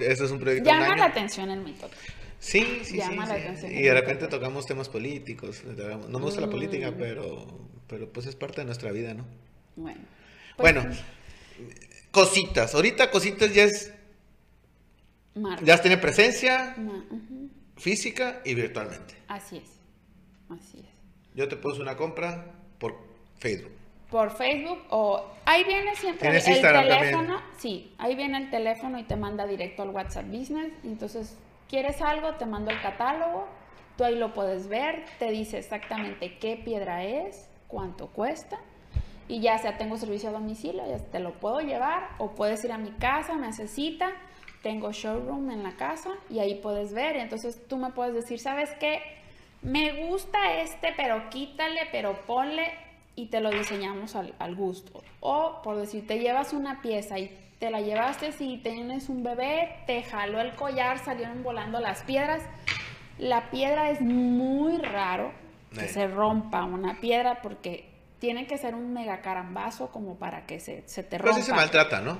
[0.00, 1.90] Eso es un proyecto un Llama la atención el mito.
[2.38, 3.42] Sí, sí, llama sí, la sí.
[3.42, 3.72] atención.
[3.72, 5.62] Y de repente tocamos temas políticos.
[5.64, 6.94] No me gusta la política, Mm.
[6.98, 9.26] pero, pero pues es parte de nuestra vida, ¿no?
[9.76, 10.00] Bueno.
[10.56, 10.94] Pues, Bueno,
[12.10, 12.74] cositas.
[12.74, 13.92] Ahorita cositas ya es,
[15.34, 15.64] marca.
[15.64, 17.04] ya tiene presencia Ma-
[17.76, 19.14] física y virtualmente.
[19.28, 19.68] Así es.
[20.48, 20.86] Así es.
[21.34, 22.54] Yo te puse una compra
[23.38, 23.72] Facebook.
[24.10, 27.42] Por Facebook o ahí viene siempre el, ¿Tienes el Instagram teléfono.
[27.58, 30.72] Sí, ahí viene el teléfono y te manda directo al WhatsApp Business.
[30.84, 31.36] Entonces,
[31.68, 32.34] ¿quieres algo?
[32.34, 33.48] Te mando el catálogo.
[33.96, 35.04] Tú ahí lo puedes ver.
[35.18, 38.58] Te dice exactamente qué piedra es, cuánto cuesta.
[39.28, 42.10] Y ya sea tengo servicio a domicilio, ya te lo puedo llevar.
[42.18, 44.12] O puedes ir a mi casa, me haces cita.
[44.62, 47.16] Tengo showroom en la casa y ahí puedes ver.
[47.16, 49.02] Entonces tú me puedes decir, ¿sabes qué?
[49.62, 52.85] Me gusta este, pero quítale, pero ponle
[53.16, 55.02] y te lo diseñamos al, al gusto.
[55.20, 59.76] O por decir, te llevas una pieza y te la llevaste si tienes un bebé,
[59.86, 62.42] te jaló el collar, salieron volando las piedras.
[63.18, 65.32] La piedra es muy raro
[65.74, 70.60] que se rompa una piedra porque tiene que ser un mega carambazo como para que
[70.60, 71.40] se, se te Pero rompa.
[71.40, 72.18] sí se maltrata, ¿no?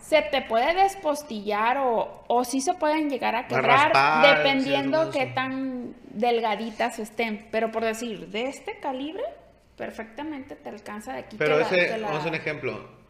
[0.00, 5.26] Se te puede despostillar o, o sí se pueden llegar a quebrar raspar, dependiendo qué
[5.26, 7.48] tan delgaditas estén.
[7.50, 9.22] Pero por decir, de este calibre,
[9.76, 11.36] perfectamente te alcanza de aquí.
[11.38, 13.04] Pero la- ese, que la- vamos a un ejemplo.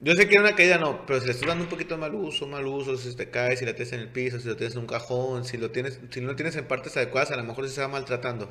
[0.00, 2.14] Yo sé que una caída no, pero si le estás dando un poquito de mal
[2.14, 4.74] uso, mal uso, si te caes, si la tienes en el piso, si lo tienes
[4.74, 7.44] en un cajón, si lo tienes, si no lo tienes en partes adecuadas, a lo
[7.44, 8.50] mejor se va maltratando.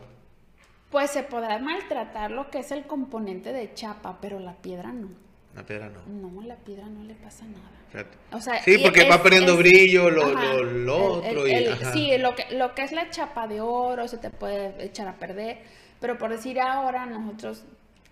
[0.90, 5.10] Pues se podrá maltratar lo que es el componente de chapa, pero la piedra no.
[5.54, 6.06] La piedra no.
[6.06, 7.70] No, la piedra no le pasa nada.
[7.92, 8.18] Fíjate.
[8.32, 11.52] O sea, Sí, porque es- va perdiendo es- brillo, lo, Ajá, lo, lo otro el-
[11.52, 11.54] y...
[11.56, 11.92] el- ajá.
[11.92, 15.18] Sí, lo que, lo que es la chapa de oro se te puede echar a
[15.20, 15.60] perder,
[16.02, 17.64] pero por decir ahora nosotros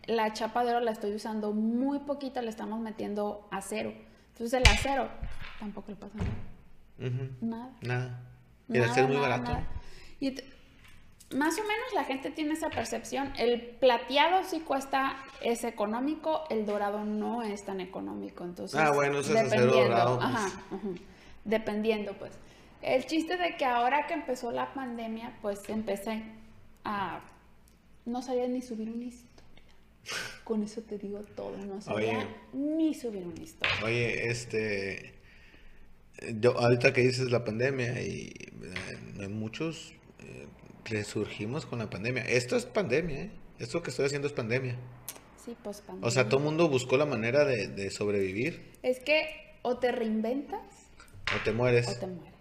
[0.05, 3.91] la chapa de oro la estoy usando muy poquito, le estamos metiendo acero.
[4.29, 5.09] Entonces el acero
[5.59, 7.29] tampoco le pasa nada.
[7.41, 7.69] Nada.
[7.81, 8.19] Nada.
[8.69, 9.51] Y el Nada, acero es muy nada, barato.
[9.51, 9.67] nada.
[10.21, 10.35] Y
[11.35, 13.31] más o menos la gente tiene esa percepción.
[13.37, 18.43] El plateado sí cuesta, es económico, el dorado no es tan económico.
[18.43, 20.29] Entonces, Ah, bueno, eso es acero dorado, pues.
[20.35, 20.95] Ajá, ujú,
[21.45, 22.31] dependiendo, pues.
[22.81, 26.23] El chiste de que ahora que empezó la pandemia, pues empecé
[26.85, 27.19] a...
[28.09, 29.29] No sabía ni subir una historia.
[30.43, 32.27] Con eso te digo todo, no sabía Oye.
[32.53, 33.75] ni subir una historia.
[33.85, 35.13] Oye, este...
[36.41, 38.33] Yo, ahorita que dices la pandemia y
[39.19, 40.47] eh, muchos eh,
[40.85, 42.23] resurgimos con la pandemia.
[42.23, 43.31] Esto es pandemia, ¿eh?
[43.59, 44.75] Esto que estoy haciendo es pandemia.
[45.45, 46.07] Sí, pues pandemia.
[46.07, 49.29] O sea, todo el mundo buscó la manera de, de sobrevivir Es que
[49.61, 50.61] o te reinventas
[51.35, 51.87] o te mueres.
[51.87, 52.38] o te mueres.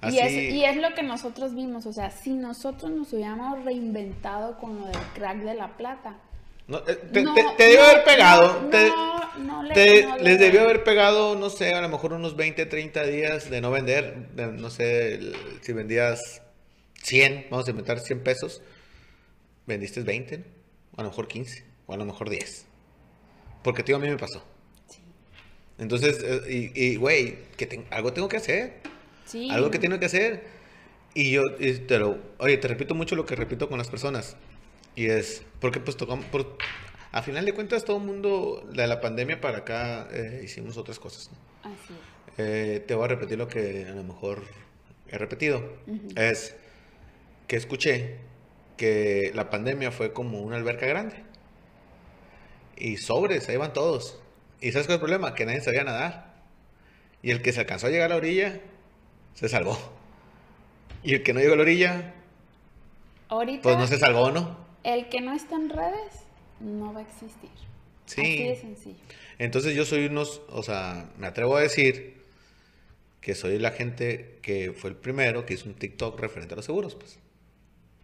[0.00, 3.64] Así, Y, es, y es lo que nosotros vimos, o sea, si nosotros nos hubiéramos
[3.64, 6.18] reinventado con lo del crack de la plata.
[6.68, 8.62] no, eh, te, no, te- te debió no, haber pegado.
[8.62, 8.84] no, te,
[9.68, 13.48] le- te- les debió haber pegado, no sé, a lo mejor unos 20, 30 días
[13.50, 14.28] de no vender.
[14.34, 15.32] de- no sé,
[15.62, 16.42] si vendías
[17.02, 18.62] 100, vamos a inventar 100 pesos,
[19.66, 20.44] vendiste 20, ¿no?
[20.96, 22.66] O a lo mejor 15, o a lo mejor 10.
[23.62, 24.42] Porque, tío, a mí me pasó.
[24.88, 24.98] Sí.
[25.78, 28.80] Entonces, eh, y, güey, que ten- algo tengo que hacer.
[29.26, 29.50] Sí.
[29.50, 30.44] Algo que tengo que hacer.
[31.14, 34.36] Y yo, y te lo, oye, te repito mucho lo que repito con las personas.
[34.94, 36.56] Y es, porque pues tocamos, por,
[37.12, 40.98] a final de cuentas todo el mundo, de la pandemia para acá, eh, hicimos otras
[40.98, 41.30] cosas.
[41.30, 41.70] ¿no?
[41.70, 42.16] Así es.
[42.38, 44.42] Eh, te voy a repetir lo que a lo mejor
[45.08, 45.58] he repetido.
[45.86, 46.08] Ujú.
[46.16, 46.54] Es
[47.46, 48.16] que escuché
[48.76, 51.16] que la pandemia fue como una alberca grande.
[52.76, 54.18] Y sobres, ahí van todos.
[54.60, 55.34] ¿Y sabes cuál es el problema?
[55.34, 56.34] Que nadie sabía nadar.
[57.22, 58.60] Y el que se alcanzó a llegar a la orilla,
[59.36, 59.78] se salvó.
[61.04, 62.12] Y el que no llegó a la orilla,
[63.28, 64.56] Ahorita, Pues no se salvó, ¿no?
[64.84, 66.12] el que no está en redes
[66.60, 67.50] no va a existir.
[68.06, 68.20] Sí.
[68.20, 68.96] Así de sencillo.
[69.38, 72.22] Entonces yo soy unos, o sea, me atrevo a decir
[73.20, 76.64] que soy la gente que fue el primero que hizo un TikTok referente a los
[76.66, 77.18] seguros, pues.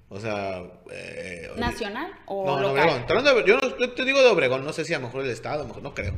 [0.08, 2.70] O sea, eh, ¿Nacional o no, no?
[2.72, 3.04] Obregón.
[3.46, 5.60] Yo, no- yo te digo de Obregón, no sé si a lo mejor el Estado,
[5.60, 6.14] a lo mejor no creo.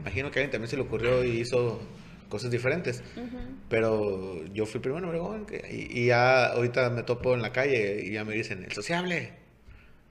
[0.00, 1.78] Imagino que a alguien también se le ocurrió y hizo
[2.28, 3.02] cosas diferentes.
[3.16, 3.38] Ujú.
[3.68, 8.02] Pero yo fui primero en Obregón y, y ya ahorita me topo en la calle
[8.04, 9.32] y ya me dicen, el sociable,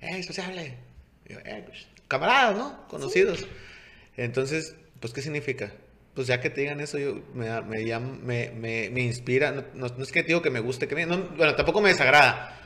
[0.02, 0.76] ¡eh, sociable!
[1.28, 2.88] Y yo, "Eh, pues, camaradas, ¿no?
[2.88, 3.48] Conocidos.
[4.18, 5.74] Entonces, pues, ¿qué significa?
[6.14, 7.84] Pues ya que te digan eso, yo, me, me,
[8.24, 9.52] me, me, me inspira.
[9.52, 11.82] No, no- no es que te digo que me guste, que me, no, bueno, tampoco
[11.82, 12.58] me desagrada.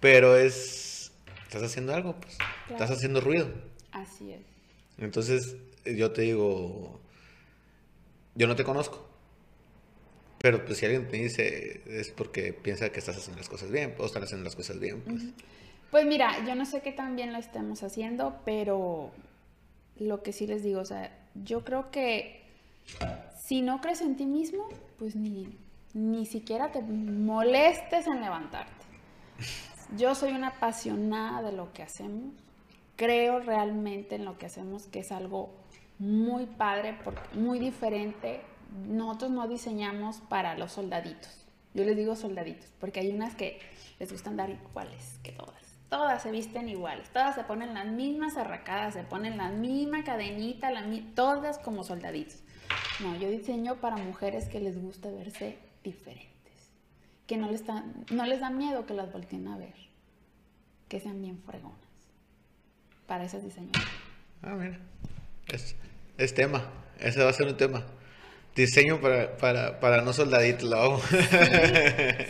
[0.00, 1.12] Pero es,
[1.44, 2.32] estás haciendo algo, pues.
[2.34, 2.94] Estás Claro.
[2.94, 3.48] haciendo ruido.
[3.92, 4.40] Así es.
[4.98, 7.00] Entonces, yo te digo,
[8.38, 9.04] yo no te conozco.
[10.38, 13.94] Pero pues si alguien te dice, es porque piensa que estás haciendo las cosas bien,
[13.98, 15.24] o están haciendo las cosas bien, pues.
[15.90, 19.10] Pues mira, yo no sé qué tan bien lo estemos haciendo, pero
[19.96, 22.44] lo que sí les digo, o sea, yo creo que
[23.42, 25.48] si no crees en ti mismo, pues ni,
[25.92, 28.72] ni siquiera te molestes en levantarte.
[29.96, 32.34] Yo soy una apasionada de lo que hacemos,
[32.94, 35.57] creo realmente en lo que hacemos, que es algo
[35.98, 38.42] muy padre, porque, muy diferente.
[38.86, 41.46] Nosotros no diseñamos para los soldaditos.
[41.74, 43.60] Yo les digo soldaditos, porque hay unas que
[43.98, 45.54] les gusta andar iguales que todas.
[45.88, 50.70] Todas se visten iguales, todas se ponen las mismas arracadas, se ponen la misma cadenita,
[50.70, 50.84] la
[51.14, 52.42] todas como soldaditos.
[53.00, 56.70] No, yo diseño para mujeres que les gusta verse diferentes,
[57.26, 59.74] que no les, da, no les da miedo que las volteen a ver,
[60.88, 61.78] que sean bien fregonas.
[63.06, 63.72] Para esas diseño.
[64.42, 64.78] Ah, mira.
[65.46, 65.74] Es,
[66.18, 66.62] es tema.
[67.00, 67.84] Ese va a ser un tema.
[68.54, 71.00] Diseño para, para, para no soldaditos, lo hago.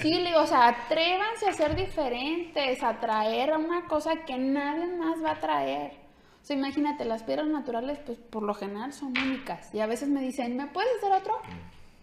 [0.03, 5.23] Sí, digo, o sea, atrévanse a ser diferentes, a traer una cosa que nadie más
[5.25, 5.93] va a traer.
[6.43, 9.75] O sea, imagínate, las piedras naturales, pues por lo general son únicas.
[9.75, 11.41] Y a veces me dicen, ¿me puedes hacer otro?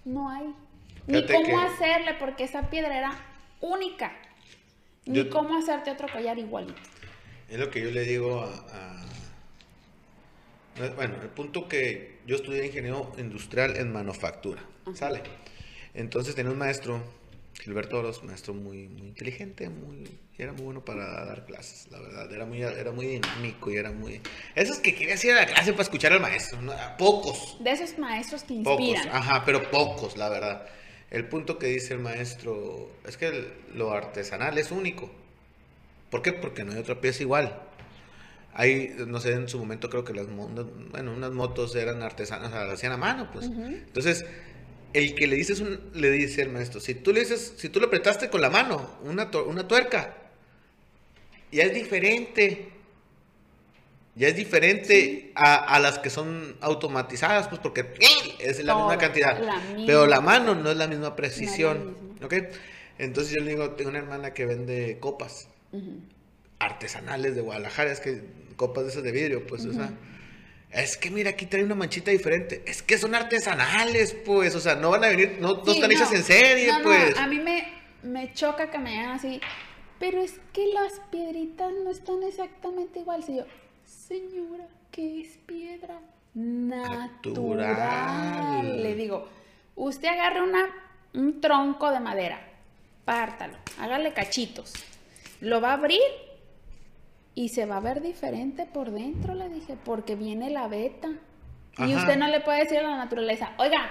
[0.06, 0.54] No hay.
[1.08, 3.12] Ni cómo que- hacerle, porque esa piedra era
[3.62, 4.12] única.
[5.06, 6.82] Ni Yo- cómo hacerte otro collar igualito.
[7.48, 9.06] Es lo que yo le digo a, a-
[10.96, 14.62] Bueno, el punto que yo estudié ingeniero industrial en manufactura,
[14.94, 15.22] ¿sale?
[15.94, 17.02] Entonces tenía un maestro,
[17.62, 20.04] Gilberto Oros, maestro muy, muy inteligente, muy,
[20.38, 22.30] y era muy bueno para dar clases, la verdad.
[22.32, 24.20] Era muy, era muy dinámico y era muy...
[24.54, 26.74] Esos que querías ir a la clase para escuchar al maestro, ¿no?
[26.98, 29.16] Pocos, De esos maestros que pocos, inspiran.
[29.16, 30.68] ajá, pero pocos, la verdad.
[31.10, 35.10] El punto que dice el maestro es que el- lo artesanal es único.
[36.10, 36.34] ¿Por qué?
[36.34, 37.62] Porque no hay otra pieza igual.
[38.58, 42.52] Hay, no sé, en su momento creo que las bueno, unas motos eran artesanas, o
[42.52, 43.48] sea, las hacían a mano, pues.
[43.48, 44.26] Entonces,
[44.94, 47.82] el que le dices un, le dice el maestro, si tú le dices, si tú
[47.82, 50.16] le apretaste con la mano una, una tuerca,
[51.52, 52.72] ya es diferente.
[54.18, 58.36] Ya es diferente a, a las que son automatizadas, pues porque ¡eh!
[58.40, 59.38] es la misma cantidad.
[59.38, 59.84] la misma.
[59.86, 61.98] Pero la mano no es la misma precisión.
[62.98, 65.50] Entonces yo le digo, tengo una hermana que vende copas
[66.60, 69.92] artesanales de Guadalajara, es que copas de esas de vidrio, pues, o sea,
[70.72, 74.76] es que mira, aquí trae una manchita diferente, es que son artesanales, pues, o sea,
[74.76, 77.18] no van a venir, no, están hechas en serie, No, pues.
[77.18, 77.68] a mí me,
[78.04, 79.40] me choca que me digan así,
[80.00, 83.30] pero es que las piedritas no están exactamente iguales.
[83.30, 83.46] Y yo,
[83.86, 86.00] señora, ¿qué es piedra?
[86.34, 87.78] Natural.
[87.78, 88.84] Natural.
[88.84, 89.30] Le digo,
[89.76, 90.66] usted agarre una,
[91.14, 92.42] un tronco de madera,
[93.06, 94.74] pártalo, hágale cachitos,
[95.40, 96.02] lo va a abrir
[97.36, 101.10] y se va a ver diferente por dentro, le dije, porque viene la beta.
[101.78, 103.90] Y usted no le puede decir a la naturaleza, oiga,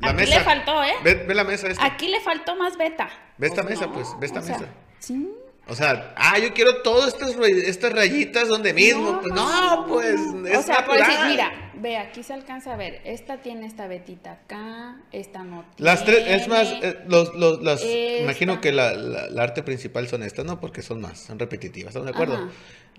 [0.00, 0.38] La aquí mesa.
[0.38, 0.92] le faltó, ¿eh?
[1.04, 1.86] Ve, ve la mesa esta.
[1.86, 3.08] Aquí le faltó más beta.
[3.38, 4.70] Ve esta mesa, pues, ve esta o sea, mesa.
[4.98, 5.30] sí.
[5.68, 10.46] O sea, ah, yo quiero todas estas, estas rayitas donde mismo, pues, no, pues, no.
[10.48, 11.30] es O sea, por decir, natural.
[11.30, 13.00] mira, ve, aquí se alcanza a ver.
[13.04, 15.90] Esta tiene esta betita acá, esta no tiene.
[15.90, 20.08] Las tres, es más, eh, los, los, las, imagino que la, la- la arte principal
[20.08, 20.58] son estas, ¿no?
[20.60, 22.34] Porque son más, son repetitivas, ¿estamos de acuerdo?
[22.34, 22.48] Ajá.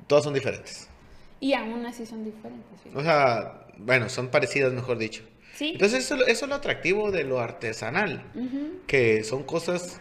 [0.07, 0.88] Todas son diferentes.
[1.41, 2.80] Y aún así son diferentes.
[2.95, 5.23] O sea, bueno, son parecidas, mejor dicho.
[5.56, 5.72] Sí.
[5.73, 8.23] Entonces, eso, eso es lo atractivo de lo artesanal.
[8.88, 9.99] Que son cosas.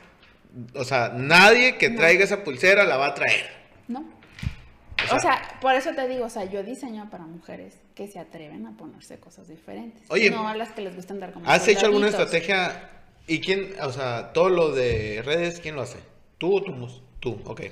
[0.74, 1.97] O sea, nadie que No.
[2.01, 3.51] traiga esa pulsera la va a traer.
[3.89, 4.01] ¿No?
[4.01, 8.07] O sea- O sea, por eso te digo, o sea, yo diseño para mujeres que
[8.07, 10.03] se atreven a ponerse cosas diferentes.
[10.11, 12.89] Oye, no a las que les gustan dar como ¿Has hecho alguna estrategia?
[13.27, 15.99] ¿Y quién, o sea, todo lo de redes, quién lo hace?
[16.39, 16.89] ¿Tú o tú?
[17.20, 17.62] Tú, ok.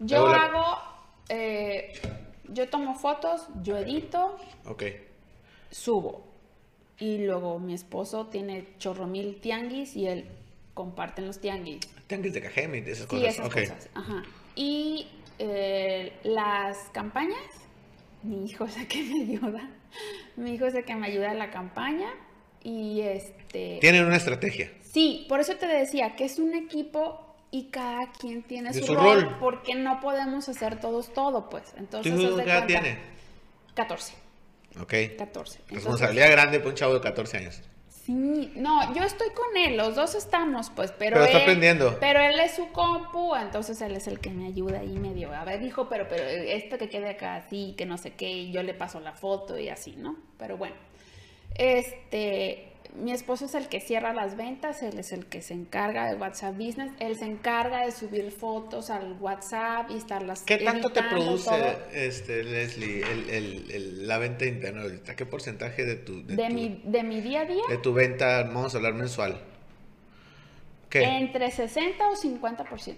[0.00, 0.78] Yo la- hago,
[1.28, 1.92] eh,
[2.48, 4.36] yo tomo fotos, yo edito,
[4.66, 4.82] Ok.
[5.70, 6.26] subo.
[6.98, 10.28] Y luego mi esposo tiene chorro mil tianguis y él
[10.74, 11.80] comparten los tianguis.
[12.06, 13.28] Tianguis de Cajeme y de esas Sí, cosas.
[13.34, 13.54] esas ok.
[13.60, 13.88] cosas.
[13.94, 14.22] Ajá.
[14.56, 17.38] Y eh, las campañas,
[18.22, 19.68] mi hijo es el que me ayuda.
[20.36, 22.08] Mi hijo es el que me ayuda en la campaña.
[22.62, 23.78] Y este.
[23.80, 24.70] Tienen una estrategia.
[24.82, 27.20] Sí, por eso te decía que es un equipo
[27.50, 29.36] y cada quien tiene su, su rol, rol.
[29.38, 31.74] porque no podemos hacer todos todo, pues.
[31.76, 32.98] Entonces, ¿Tu haz hijo de qué tiene?
[33.74, 34.14] 14.
[34.80, 34.92] Ok.
[35.18, 35.18] 14.
[35.18, 37.62] Entonces, Responsabilidad grande para un chavo de 14 años.
[38.04, 41.96] Sí, no, yo estoy con él, los dos estamos, pues, pero, Pero está él- aprendiendo.
[42.00, 45.32] Pero él es su compu, entonces él es el que me ayuda ahí medio.
[45.32, 48.52] A ver, dijo, pero, pero esto que quede acá así, que no sé qué, y
[48.52, 50.16] yo le paso la foto y así, ¿no?
[50.38, 50.74] Pero bueno,
[51.54, 56.06] este, mi esposo es el que cierra las ventas, él es el que se encarga
[56.06, 60.90] de WhatsApp Business, él se encarga de subir fotos al WhatsApp y estarlas ¿Qué tanto
[60.90, 61.78] te produce, todo.
[61.92, 65.16] este, Leslie, el, el- el- la venta interna ahorita?
[65.16, 67.62] ¿Qué porcentaje de tu, de, De, tu, mi, de mi día a día?
[67.68, 69.40] de tu venta, vamos a hablar mensual?
[70.88, 71.02] ¿Qué?
[71.02, 72.96] Entre 60 o 50%.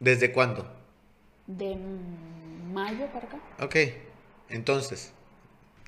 [0.00, 0.66] ¿Desde cuándo?
[1.46, 1.76] De
[2.72, 3.38] mayo para acá.
[3.64, 3.76] Ok,
[4.50, 5.12] entonces,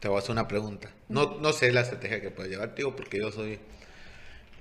[0.01, 0.91] te voy a hacer una pregunta.
[1.11, 3.59] No, no sé la estrategia que puedes llevar, digo, porque yo soy...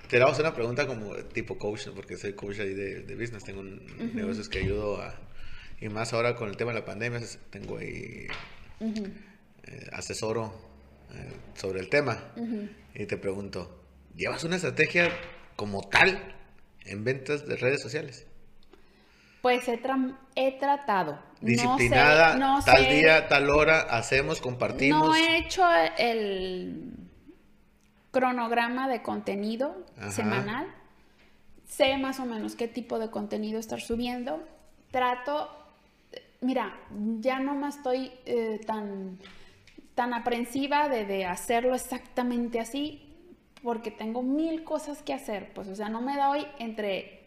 [0.10, 3.60] Te hacer una pregunta como tipo coach, porque soy coach ahí de, de business, tengo
[3.62, 3.82] un,
[4.16, 5.14] negocios que ayudo a...
[5.80, 7.22] Y más ahora con el tema de la pandemia,
[7.52, 8.28] tengo ahí...
[9.70, 10.54] eh, asesoro
[11.14, 12.34] eh, sobre el tema.
[12.96, 13.84] Y te pregunto,
[14.16, 15.12] ¿llevas una estrategia
[15.56, 16.36] como tal
[16.86, 18.26] en ventas de redes sociales?
[19.42, 21.20] Pues he, tra- he tratado.
[21.42, 25.08] Disciplinada, no sé, no tal sé- día, tal hora, hacemos, compartimos.
[25.08, 25.64] No he hecho
[25.98, 26.92] el
[28.12, 30.12] cronograma de contenido Ajá.
[30.12, 30.68] semanal.
[31.68, 34.44] Sé más o menos qué tipo de contenido estar subiendo.
[34.92, 35.50] Trato,
[36.42, 36.76] mira,
[37.20, 39.20] ya no me estoy eh, tan,
[39.96, 43.06] tan aprensiva de, de hacerlo exactamente así,
[43.62, 45.54] porque tengo mil cosas que hacer.
[45.54, 47.19] Pues, o sea, no me doy entre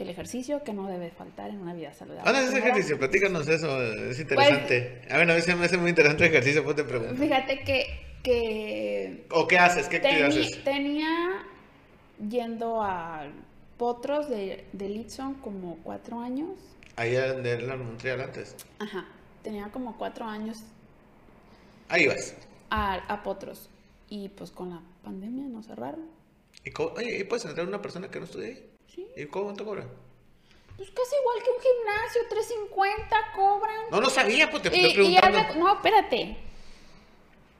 [0.00, 2.24] el ejercicio que no debe faltar en una vida saludable.
[2.24, 2.72] ¿Dónde haces primero.
[2.72, 2.98] ejercicio?
[2.98, 5.02] Platícanos eso, es interesante.
[5.10, 7.14] a ver, a veces me hace muy interesante el ejercicio, pues te pregunto.
[7.16, 7.86] Fíjate que,
[8.22, 9.88] que ¿O qué haces?
[9.88, 10.62] ¿Qué actividad haces?
[10.64, 11.42] tenía
[12.28, 13.26] yendo a
[13.76, 16.50] potros de, de Litson como cuatro años.
[16.96, 18.54] Ahí en la Montreal antes.
[18.78, 19.06] Ajá,
[19.42, 20.58] tenía como cuatro años
[21.88, 22.34] Ahí vas.
[22.70, 23.68] a, a potros.
[24.08, 26.04] Y pues con la pandemia nos cerraron.
[26.64, 28.69] ¿Y cómo- oye, ¿y puedes entrar una persona que no estudia ahí?
[28.94, 29.06] Sí.
[29.16, 29.88] ¿Y te cobran?
[30.76, 33.90] Pues casi igual que un gimnasio, 350 cobran.
[33.90, 35.18] No, no sabía, pues te estoy y
[35.58, 36.49] no, espérate.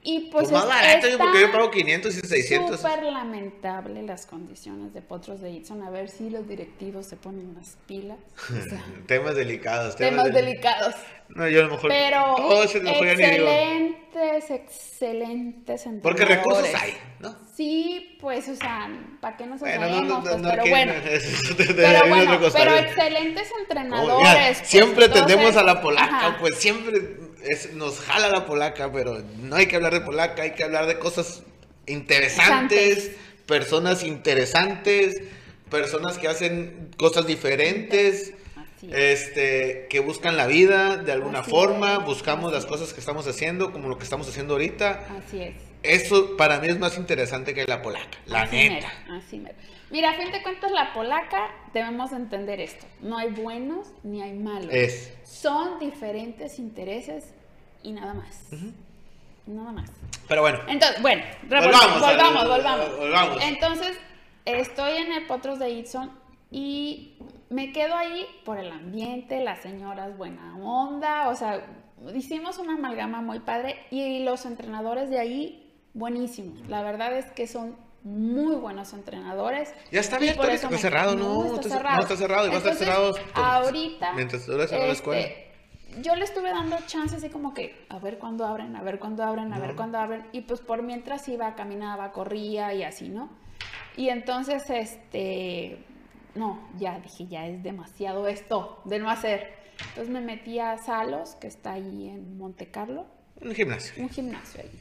[0.03, 2.81] Y pues, Pues, más barato, yo porque yo está pago 500 y 600.
[2.81, 5.83] Súper lamentable las condiciones de potros de Itson.
[5.83, 8.17] A ver si los directivos se ponen las pilas.
[8.49, 9.95] O sea, Temas delicados.
[9.95, 10.95] temas de- delicados.
[11.29, 11.89] No, yo a lo mejor.
[11.89, 13.47] Pero todo eso a lo mejor ya ni digo.
[13.47, 16.01] excelentes, excelentes entrenadores.
[16.01, 17.35] Porque recursos hay, ¿no?
[17.55, 18.89] Sí, pues, o sea,
[19.21, 20.07] ¿para qué nos Bueno, no, sabemos?
[20.09, 20.93] no, no, pues, pero bueno.
[21.75, 24.17] Pero bueno, pero excelentes entrenadores.
[24.17, 26.37] mira, pues, siempre entonces, tendemos a la polaca, ajá.
[26.39, 30.51] pues siempre es- nos jala la polaca, pero no hay que hablar de polaca, hay
[30.51, 31.43] que hablar de cosas
[31.87, 33.11] interesantes,
[33.45, 35.21] personas interesantes,
[35.69, 38.33] personas que hacen cosas diferentes,
[38.81, 38.93] es.
[39.21, 42.99] este, que buscan la vida de alguna Así forma, es, buscamos así las cosas que
[42.99, 45.05] estamos haciendo, como lo que estamos haciendo ahorita.
[45.25, 45.55] Así es.
[45.83, 48.91] Eso para mí es más interesante que la polaca, la Así neta.
[49.07, 49.55] mero, así mero.
[49.91, 52.85] Mira, a fin de cuentas, la polaca debemos entender esto.
[53.01, 54.69] No hay buenos ni hay malos.
[54.71, 55.13] Es.
[55.23, 57.33] Son diferentes intereses
[57.83, 58.49] y nada más.
[59.45, 59.91] Nada más.
[60.27, 62.97] Pero bueno, Entonces, bueno, Volvamos volvamos, volvamos.
[62.97, 63.43] volvamos.
[63.43, 63.99] Entonces,
[64.45, 66.11] estoy en el Potros de Itson
[66.51, 67.17] y
[67.49, 71.65] me quedo ahí por el ambiente, las señoras buena onda, o sea,
[72.13, 76.65] hicimos una amalgama muy padre y los entrenadores de ahí, buenísimos.
[76.69, 79.73] La verdad es que son muy buenos entrenadores.
[79.91, 81.95] Ya está abierto está me- cerrado, no, no, está está cer- cerrado.
[81.97, 85.21] no está cerrado y va a estar cerrado ahorita, mientras cerrada la escuela.
[85.21, 85.51] este,
[86.01, 89.23] yo le estuve dando chance así como que a ver cuándo abren, a ver cuándo
[89.23, 90.25] abren, a ver cuándo abren.
[90.31, 93.29] Y pues por mientras iba, caminaba, corría y así, ¿no?
[93.97, 95.77] Y entonces, este,
[96.33, 99.53] no, ya dije, ya es demasiado esto de no hacer.
[99.89, 103.05] Entonces me metí a Salos, que está ahí en Monte Carlo,
[103.41, 104.01] Un gimnasio.
[104.01, 104.71] un gimnasio ahí.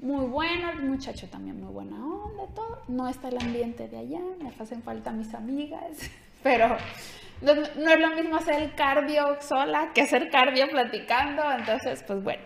[0.00, 2.82] Muy bueno, el muchacho también muy buena onda, todo.
[2.88, 5.98] No está el ambiente de allá, me hacen falta mis amigas,
[6.42, 6.76] pero
[7.42, 12.22] no, no es lo mismo hacer el cardio sola que hacer cardio platicando, entonces pues
[12.22, 12.42] bueno.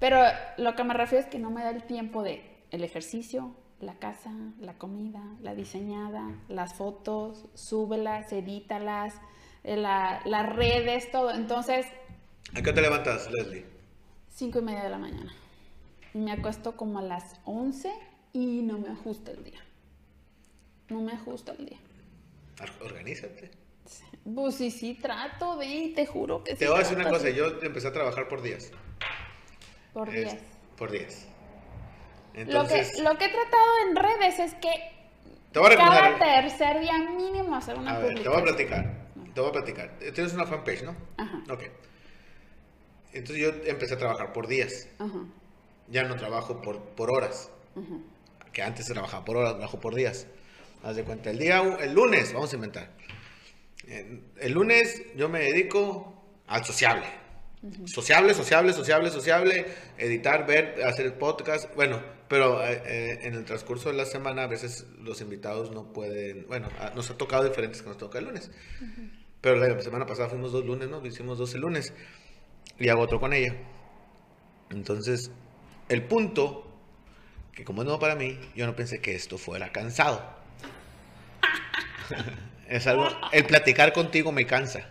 [0.00, 0.20] Pero
[0.58, 3.94] lo que me refiero es que no me da el tiempo de el ejercicio, la
[3.94, 4.30] casa,
[4.60, 9.14] la comida, la diseñada, las fotos, súbelas, edítalas,
[9.64, 11.30] eh, la- las redes, todo.
[11.32, 11.86] Entonces,
[12.54, 13.64] ¿A qué te levantas, Leslie?
[14.28, 15.32] Cinco y media de la mañana.
[16.18, 17.92] Y me acuesto como a las 11
[18.32, 19.60] y no me ajusta el día.
[20.88, 21.78] No me ajusta el día.
[22.60, 23.52] Or- Organízate.
[24.34, 26.58] Pues sí, sí, trato de, te juro que sí.
[26.58, 28.72] Te voy a decir una cosa, de- yo empecé a trabajar por días.
[29.92, 30.42] Por Es- días.
[30.76, 31.24] por días.
[32.34, 34.70] Lo Entonces, que, lo que he tratado en redes es que
[35.52, 39.06] te voy a cada tercer día mínimo hacer una A ver, te voy a platicar.
[39.34, 39.96] Te voy a platicar.
[40.12, 40.96] Tienes una fanpage, ¿no?
[41.16, 41.44] Ajá.
[41.48, 41.62] Ok.
[43.12, 44.88] Entonces yo empecé a trabajar por días.
[44.98, 45.20] Ajá,
[45.90, 47.50] Ya no trabajo por, por horas.
[48.52, 50.26] Que antes se trabajaba por horas, trabajo por días.
[50.82, 52.90] Haz de cuenta, el día, el lunes, vamos a inventar.
[53.86, 56.14] Eh, El lunes yo me dedico
[56.46, 57.06] al sociable.
[57.86, 59.66] Sociable, sociable, sociable, sociable,
[59.96, 64.46] editar, ver, hacer podcast, bueno, pero eh, eh, en el transcurso de la semana a
[64.46, 68.52] veces los invitados no pueden, bueno, nos ha tocado diferentes que nos toca el lunes,
[69.40, 71.04] pero la semana pasada fuimos dos lunes, ¿no?
[71.04, 71.92] Hicimos 12 lunes
[72.78, 73.56] y hago otro con ella.
[74.70, 75.32] Entonces,
[75.88, 76.66] el punto,
[77.52, 80.22] que como es nuevo para mí, yo no pensé que esto fuera cansado.
[82.68, 84.90] es algo, el platicar contigo me cansa.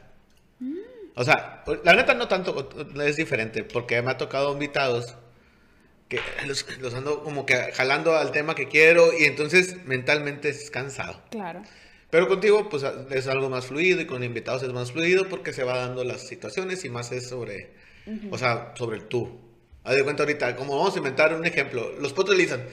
[1.16, 2.70] O sea, la neta no tanto,
[3.04, 5.16] es diferente, porque me ha tocado invitados
[6.08, 10.70] que los, los ando como que jalando al tema que quiero y entonces mentalmente es
[10.70, 11.22] cansado.
[11.32, 11.64] Claro.
[12.10, 15.64] Pero contigo, pues es algo más fluido y con invitados es más fluido porque se
[15.64, 17.72] va dando las situaciones y más es sobre,
[18.32, 19.47] o sea, sobre el tú.
[19.88, 22.64] Haz de cuenta ahorita, como vamos a inventar un ejemplo, los potros le dicen,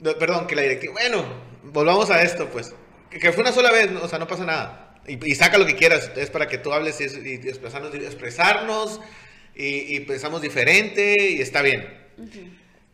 [0.00, 1.24] no, perdón, que la directiva, bueno,
[1.64, 2.74] volvamos a esto, pues,
[3.10, 5.00] que, que fue una sola vez, o sea, no pasa nada.
[5.06, 9.00] Y, y saca lo que quieras, es para que tú hables y, y expresarnos, expresarnos
[9.54, 11.86] y, y pensamos diferente y está bien.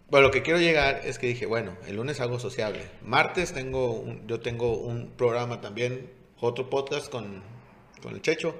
[0.09, 2.81] Bueno, lo que quiero llegar es que dije, bueno, el lunes hago sociable.
[3.03, 6.11] Martes tengo un- yo tengo un programa también,
[6.41, 7.43] otro podcast con,
[8.03, 8.55] con el Checho.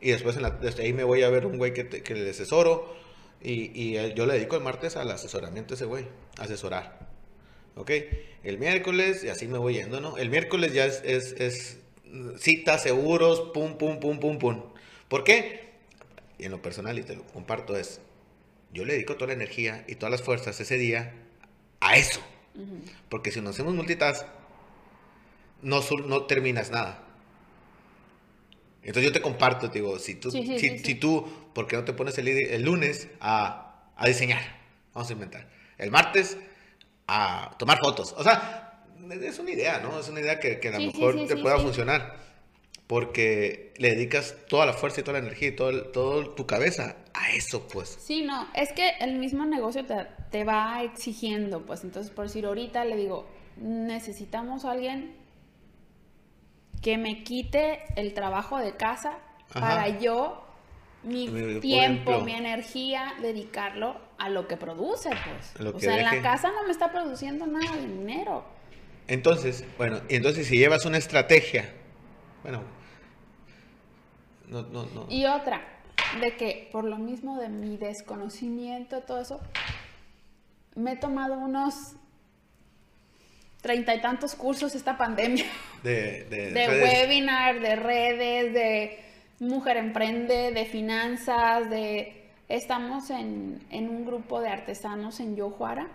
[0.00, 2.14] Y después en la- desde ahí me voy a ver un güey que, te- que
[2.14, 2.94] le asesoro.
[3.46, 6.06] Y, y él- yo le dedico el martes al asesoramiento a ese güey,
[6.38, 7.06] asesorar.
[7.76, 7.90] ¿Ok?
[8.42, 10.16] El miércoles, y así me voy yendo, ¿no?
[10.16, 11.78] El miércoles ya es, es, es
[12.38, 14.62] citas, seguros, pum, pum, pum, pum, pum.
[15.08, 15.70] ¿Por qué?
[16.38, 18.00] Y en lo personal, y te lo comparto, es
[18.72, 21.14] yo le dedico toda la energía y todas las fuerzas ese día
[21.80, 22.20] a eso.
[23.08, 24.26] Porque si nos hacemos multitask,
[25.62, 27.05] no, no terminas nada.
[28.86, 31.66] Entonces yo te comparto, te digo, si tú, Sí, sí, si, sí, si tú, ¿por
[31.66, 34.42] qué no te pones el, el lunes a, a diseñar?
[34.94, 35.48] Vamos a inventar.
[35.78, 36.36] El martes
[37.06, 38.14] a tomar fotos.
[38.16, 38.80] O sea,
[39.10, 39.98] es una idea, ¿no?
[40.00, 42.24] Es una idea que, que a lo mejor te pueda funcionar.
[42.86, 46.46] Porque le dedicas toda la fuerza y toda la energía y todo, el- todo tu
[46.46, 47.98] cabeza a eso, pues.
[48.00, 52.46] Sí, no, es que el mismo negocio te, te va exigiendo, pues entonces por decir
[52.46, 53.26] ahorita le digo,
[53.56, 55.16] necesitamos a alguien
[56.86, 59.18] que me quite el trabajo de casa
[59.50, 59.60] Ajá.
[59.60, 60.46] para yo,
[61.02, 62.20] mi Por tiempo, ejemplo.
[62.20, 65.58] mi energía, dedicarlo a lo que produce, pues.
[65.58, 68.44] Lo o que sea, en la casa no me está produciendo nada de dinero.
[69.08, 71.68] Entonces, bueno, y entonces si llevas una estrategia,
[72.44, 72.62] bueno,
[74.46, 75.06] no, no, no.
[75.08, 75.62] Y otra,
[76.20, 79.40] de que por lo mismo de mi desconocimiento, todo eso,
[80.76, 81.96] me he tomado unos
[83.60, 85.44] treinta y tantos cursos esta pandemia.
[85.82, 86.82] De, de, De redes.
[87.02, 89.04] webinar, de redes, de
[89.40, 92.24] mujer emprende, de finanzas, de...
[92.48, 95.88] Estamos en, en un grupo de artesanos en Yojuara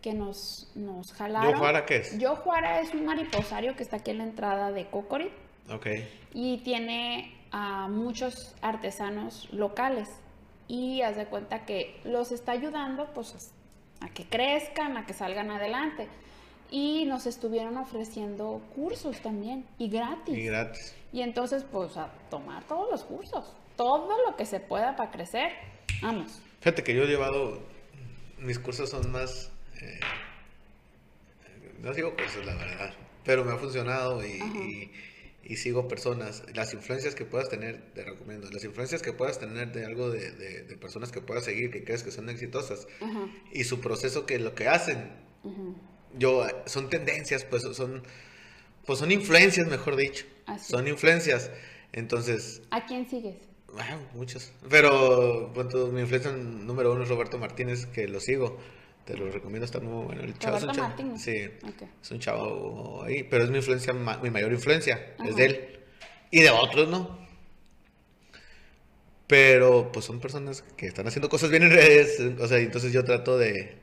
[0.00, 1.52] que nos, nos jalaron.
[1.52, 2.18] ¿Yojuara qué es?
[2.18, 5.30] Yojuara es un mariposario que está aquí en la entrada de Cocorit
[5.70, 5.86] Ok.
[6.34, 10.08] y tiene a muchos artesanos locales
[10.66, 13.52] y haz de cuenta que los está ayudando pues
[14.00, 16.08] a que crezcan, a que salgan adelante
[16.72, 20.36] y nos estuvieron ofreciendo cursos también y gratis.
[20.36, 20.94] Y gratis.
[21.12, 23.44] Y entonces pues a tomar todos los cursos,
[23.76, 25.52] todo lo que se pueda para crecer.
[26.00, 26.40] Vamos.
[26.60, 27.60] Fíjate que yo he llevado,
[28.38, 29.50] mis cursos son más,
[29.82, 30.00] eh,
[31.80, 32.94] no sigo cursos la verdad,
[33.24, 34.58] pero me ha funcionado y, Ajá.
[34.58, 34.90] y-
[35.44, 36.44] y sigo personas.
[36.54, 40.30] Las influencias que puedas tener, te recomiendo, las influencias que puedas tener de algo de,
[40.30, 44.24] de- de personas que puedas seguir, que crees que son exitosas Ajá, y su proceso
[44.24, 45.10] que lo que hacen,
[45.42, 45.74] ujú.
[46.18, 48.02] Yo, son tendencias, pues son,
[48.86, 50.24] pues son influencias, mejor dicho.
[50.46, 50.70] Así.
[50.72, 51.50] Son influencias.
[51.92, 53.36] Entonces, ¿A quién sigues?
[53.78, 54.52] Ah, muchos.
[54.68, 58.58] Pero punto, mi influencia número uno es Roberto Martínez, que lo sigo.
[59.06, 60.22] Te lo recomiendo, está muy bueno.
[60.22, 60.88] El chavo es un Roberto chavo.
[60.88, 61.22] Martínez.
[61.22, 61.48] Sí,
[62.02, 65.28] es un chavo ahí, pero es mi influencia, mi mayor influencia, Ajá.
[65.28, 65.80] es de él.
[66.30, 67.18] Y de otros, ¿no?
[69.26, 73.02] Pero pues son personas que están haciendo cosas bien en redes, o sea, entonces yo
[73.04, 73.76] trato de,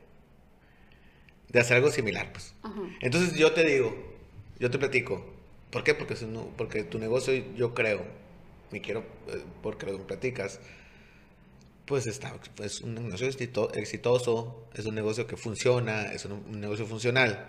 [1.50, 2.54] de hacer algo similar, pues.
[2.64, 2.82] Ajá.
[3.02, 3.96] Entonces yo te digo,
[4.60, 5.26] yo te platico.
[5.72, 5.94] ¿Por qué?
[5.94, 8.04] Porque, no- porque tu negocio yo creo,
[8.72, 10.60] y quiero, eh, porque lo platicas,
[11.86, 16.60] pues está, es un negocio exito- exitoso, es un negocio que funciona, es un, un
[16.62, 17.48] negocio funcional.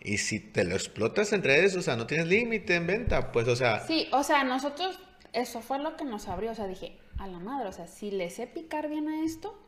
[0.00, 3.46] Y si te lo explotas en redes, o sea, no tienes límite en venta, pues,
[3.48, 4.98] o sea, Sí, o sea, nosotros,
[5.32, 6.52] eso fue lo que nos abrió.
[6.52, 9.58] O sea, dije, a la madre, o sea, si le sé picar bien a esto,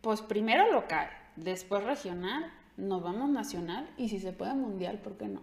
[0.00, 5.26] pues primero local, después regional, nos vamos nacional y si se puede mundial, ¿por qué
[5.28, 5.40] no?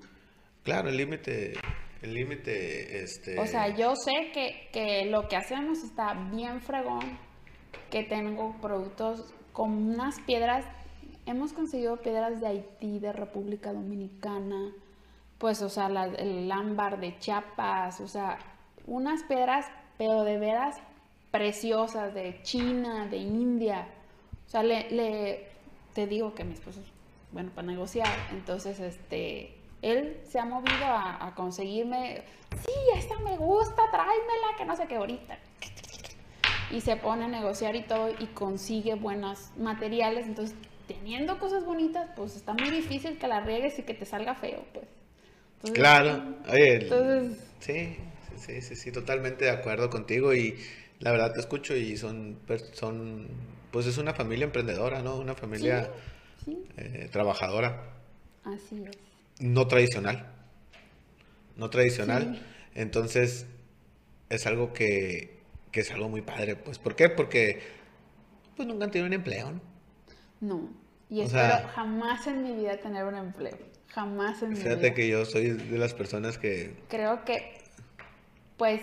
[0.63, 1.53] claro, el límite,
[2.01, 3.37] el límite, este...
[3.39, 7.01] O sea, yo sé que, que lo que hacemos está bien fregón,
[7.91, 10.63] que tengo productos con unas piedras,
[11.25, 14.71] hemos conseguido piedras de Haití, de República Dominicana,
[15.37, 18.37] pues, o sea, la- el ámbar de Chiapas, o sea,
[18.87, 19.65] unas piedras,
[19.97, 20.77] pero de veras
[21.31, 23.87] preciosas, de China, de India.
[24.45, 25.47] O sea, le, le-
[25.93, 26.87] te digo que mi esposo es
[27.31, 32.23] bueno para negociar, entonces, este, él se ha movido a, a conseguirme,
[32.65, 35.37] sí, esta me gusta, tráemela, que no sé qué ahorita.
[36.71, 40.55] Y se pone a negociar y todo y consigue buenos materiales, entonces,
[40.87, 44.63] teniendo cosas bonitas, pues está muy difícil que la riegues y que te salga feo,
[44.73, 44.85] pues.
[45.55, 47.97] Entonces, Claro, oye, el- Entonces- sí,
[48.37, 50.57] sí, sí, sí, totalmente de acuerdo contigo y
[50.99, 52.37] la verdad te escucho y son,
[52.73, 53.27] son,
[53.73, 55.17] pues es una familia emprendedora, ¿no?
[55.17, 55.91] Una familia
[56.45, 57.83] Sí, eh, trabajadora,
[58.45, 58.97] así es.
[59.41, 60.27] no tradicional,
[61.57, 62.41] no tradicional, Sí.
[62.75, 63.47] entonces
[64.29, 65.39] es algo que,
[65.71, 67.09] que es algo muy padre, pues, ¿por qué?
[67.09, 67.61] Porque
[68.55, 69.61] pues nunca han tenido un empleo, ¿no?
[70.39, 70.69] No.
[71.09, 73.57] Y O espero sea- jamás en mi vida tener un empleo.
[73.89, 74.63] Jamás en mi vida.
[74.69, 77.61] Fíjate que yo soy de las personas que Creo que,
[78.57, 78.81] pues,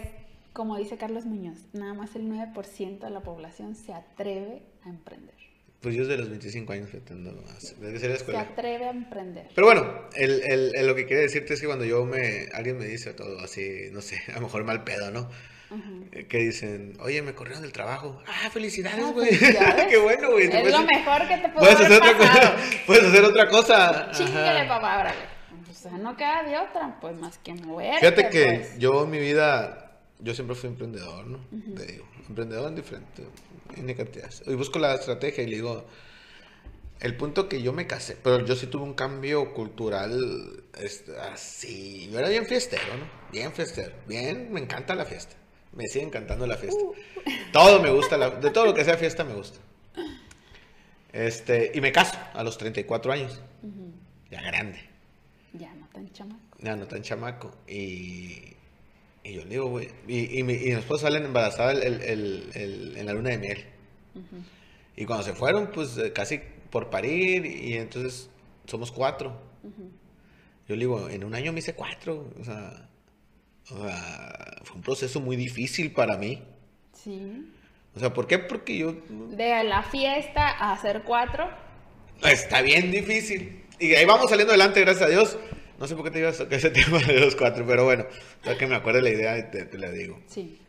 [0.53, 5.35] como dice Carlos Muñoz, nada más el 9% de la población se atreve a emprender.
[5.81, 8.40] Pues yo desde los 25 años pretendo hacer- desde la Se escuela.
[8.40, 9.48] atreve a emprender.
[9.55, 12.77] Pero bueno, el, el- el- lo que quiere decirte es que cuando yo me, alguien
[12.77, 15.28] me dice todo así, no sé, a lo mejor mal pedo, ¿no?
[16.12, 18.20] Eh, Que dicen, oye, me corrieron del trabajo.
[18.27, 19.28] Ah, felicidades, Ah, güey.
[19.35, 19.86] felicidades.
[19.90, 20.44] Qué bueno, güey.
[20.47, 22.57] Es puedes- lo mejor que te Puedes haber hacer otra cosa.
[22.86, 24.11] Puedes hacer otra cosa.
[24.12, 25.40] Chíngale, papá, órale.
[25.70, 28.78] O sea, no queda de otra, pues, más que moverte, Fíjate que pues.
[28.78, 31.39] yo en mi vida, yo siempre fui emprendedor, ¿no?
[31.77, 33.24] Te digo, emprendedor en diferente,
[33.77, 34.43] en cantidades.
[34.47, 35.85] Y busco la estrategia y le digo,
[37.01, 40.62] el punto que yo me casé, pero yo sí tuve un cambio cultural
[41.32, 43.07] así, yo era bien fiestero, ¿no?
[43.32, 45.35] Bien fiestero, bien, me encanta la fiesta,
[45.73, 46.82] me sigue encantando la fiesta.
[46.82, 46.94] Uh.
[47.52, 49.59] Todo me gusta, la- de todo lo que sea fiesta me gusta.
[51.12, 53.93] Este, y me caso a los 34 años, Ujú.
[54.31, 54.78] ya grande.
[55.52, 56.57] Ya no tan chamaco.
[56.61, 57.57] Ya no tan chamaco.
[57.66, 58.55] Y,
[59.25, 59.89] y yo le digo, güey.
[60.09, 63.39] Y, y, mi, y mi esposa sale embarazada el, el- el- en la luna de
[63.39, 63.65] miel.
[64.15, 64.43] Ujú.
[64.97, 66.41] Y cuando se fueron, pues eh, casi
[66.71, 67.47] por parir.
[67.47, 68.31] Y entonces
[68.67, 69.41] somos cuatro.
[69.63, 69.91] Ujú.
[70.69, 72.33] Yo le digo, en un año me hice cuatro.
[72.41, 72.89] O sea,
[73.71, 76.43] o sea, fue un proceso muy difícil para mí.
[76.93, 77.47] Sí.
[77.95, 78.39] O sea, ¿por qué?
[78.39, 78.93] Porque yo.
[79.31, 81.49] De la fiesta a hacer cuatro.
[82.23, 83.65] Está bien difícil.
[83.79, 85.39] Y ahí vamos saliendo adelante, gracias a Dios.
[85.81, 88.05] No sé por qué te ibas a tocar ese tema de los cuatro, pero bueno,
[88.44, 90.20] para que me acuerde la idea y te, te la digo.
[90.27, 90.61] Sí.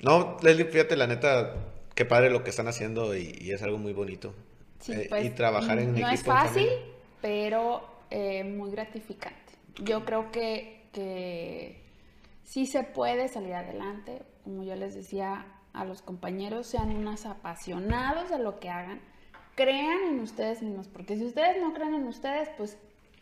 [0.00, 1.54] No, Leslie, fíjate, la neta,
[1.94, 4.34] qué padre lo que están haciendo y, y es algo muy bonito.
[4.80, 6.10] Sí, Eh, pues, y trabajar en no equipo.
[6.10, 6.68] es en fácil,
[7.22, 9.52] pero eh, muy gratificante.
[9.82, 11.80] Yo creo que, que
[12.42, 14.22] sí se puede salir adelante.
[14.42, 19.00] Como yo les decía a los compañeros, sean unos apasionados de lo que hagan.
[19.54, 22.76] Crean en ustedes mismos, porque si ustedes no creen en ustedes, pues,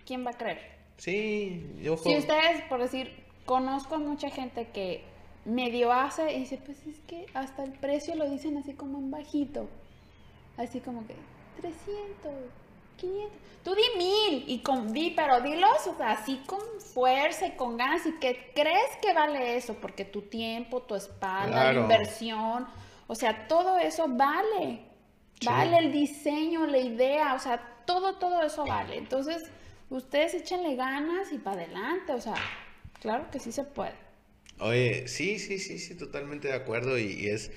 [0.06, 0.72] ¿quién va a creer?
[0.97, 3.12] Sí, yo Si ustedes, por decir,
[3.44, 5.02] conozco a mucha gente que
[5.44, 9.10] medio hace y dice, pues es que hasta el precio lo dicen así como en
[9.10, 9.69] bajito.
[10.56, 11.14] Así como que
[11.60, 12.32] 300,
[12.98, 13.32] 500.
[13.64, 17.77] Tú di mil y con di, pero dilos o sea, así con fuerza y con
[17.77, 21.73] ganas y que crees que vale eso, porque tu tiempo, tu espalda, Claro.
[21.74, 22.66] la inversión,
[23.06, 24.85] o sea, todo eso vale.
[25.40, 25.47] Sí.
[25.47, 28.97] Vale el diseño, la idea, o sea, todo, todo eso vale.
[28.97, 29.43] Entonces,
[29.93, 32.35] ustedes échenle ganas y para adelante, o sea,
[33.01, 33.94] claro que sí se puede.
[34.59, 37.51] Oye, sí, sí, sí, sí, totalmente de acuerdo y, y es,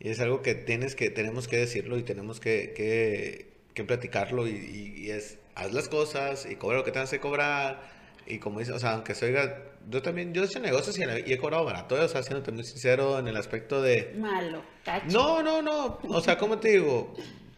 [0.00, 4.48] y es algo que tienes que, tenemos que decirlo y tenemos que, que, que platicarlo
[4.48, 7.82] y, es, haz las cosas y cobra lo que tengas que cobrar
[8.26, 11.02] y como dice, o sea, aunque se oiga, yo también, yo he hecho negocios y,
[11.02, 14.14] y he cobrado barato, o sea, siéndote muy sincero en el aspecto de...
[14.16, 15.06] Malo, tacho.
[15.12, 15.98] No, no, no.
[16.08, 17.14] O sea, ¿cómo te digo?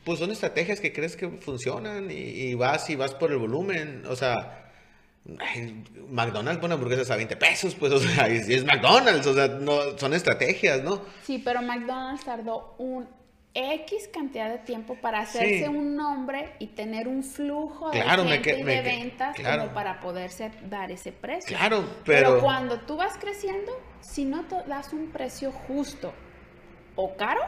[0.07, 4.05] Pues son estrategias que crees que funcionan y, y vas y vas por el volumen.
[4.09, 4.71] O sea,
[6.09, 10.15] McDonald's pone hamburguesas a 20 pesos, pues, o sea, es McDonald's, o sea, no, son
[10.15, 11.03] estrategias, ¿no?
[11.25, 13.09] Sí, pero McDonald's tardó un
[13.53, 15.65] X cantidad de tiempo para hacerse Sí.
[15.65, 18.89] un nombre y tener un flujo de Claro, me gente que- y me de que-
[18.99, 19.63] ventas claro.
[19.63, 21.57] como para poderse dar ese precio.
[21.57, 22.41] Claro, Pero, pero...
[22.43, 23.73] cuando tú vas creciendo,
[24.03, 26.13] si no te das un precio justo
[26.97, 27.41] o caro,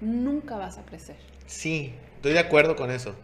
[0.00, 1.16] nunca vas a crecer.
[1.50, 3.14] Sí, estoy de acuerdo con eso.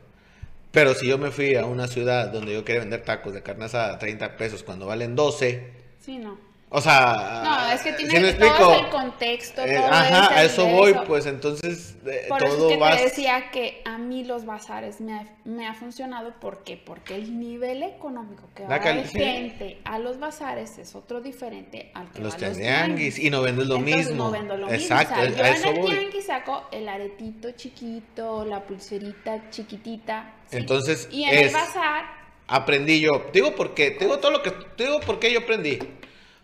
[0.73, 3.67] Pero si yo me fui a una ciudad donde yo quería vender tacos de carne
[3.67, 6.39] asada a 30 pesos cuando valen 12, Sí, no.
[6.69, 7.43] O sea...
[7.45, 10.67] No, es que ¿sí tiene me todo el contexto, Eh, todo ajá, es a eso
[10.67, 11.05] voy, eso.
[11.05, 12.97] pues entonces eh, Por eso todo es que va...
[12.97, 16.35] te decía que a mí los bazares me ha, me ha funcionado.
[16.41, 16.77] ¿Por qué?
[16.77, 19.19] Porque el nivel económico que va la sí.
[19.19, 23.31] gente a los bazares es otro diferente al que Los va a los tianguis y
[23.31, 24.25] no vendes lo Entonces, mismo.
[24.25, 25.35] no vendo lo Exacto, mismo.
[25.35, 25.91] O sea, a yo eso en el voy.
[25.93, 30.35] tianguis saco el aretito chiquito, la pulserita chiquitita.
[30.51, 30.57] ¿sí?
[30.57, 32.05] Entonces, Y en el bazar,
[32.49, 33.27] Aprendí yo.
[33.33, 33.91] Digo por qué.
[33.93, 34.53] Te digo todo lo que.
[34.79, 35.79] Digo por qué yo aprendí.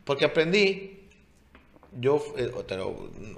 [0.05, 0.99] Porque aprendí.
[2.01, 2.25] Yo.
[2.37, 2.51] eh,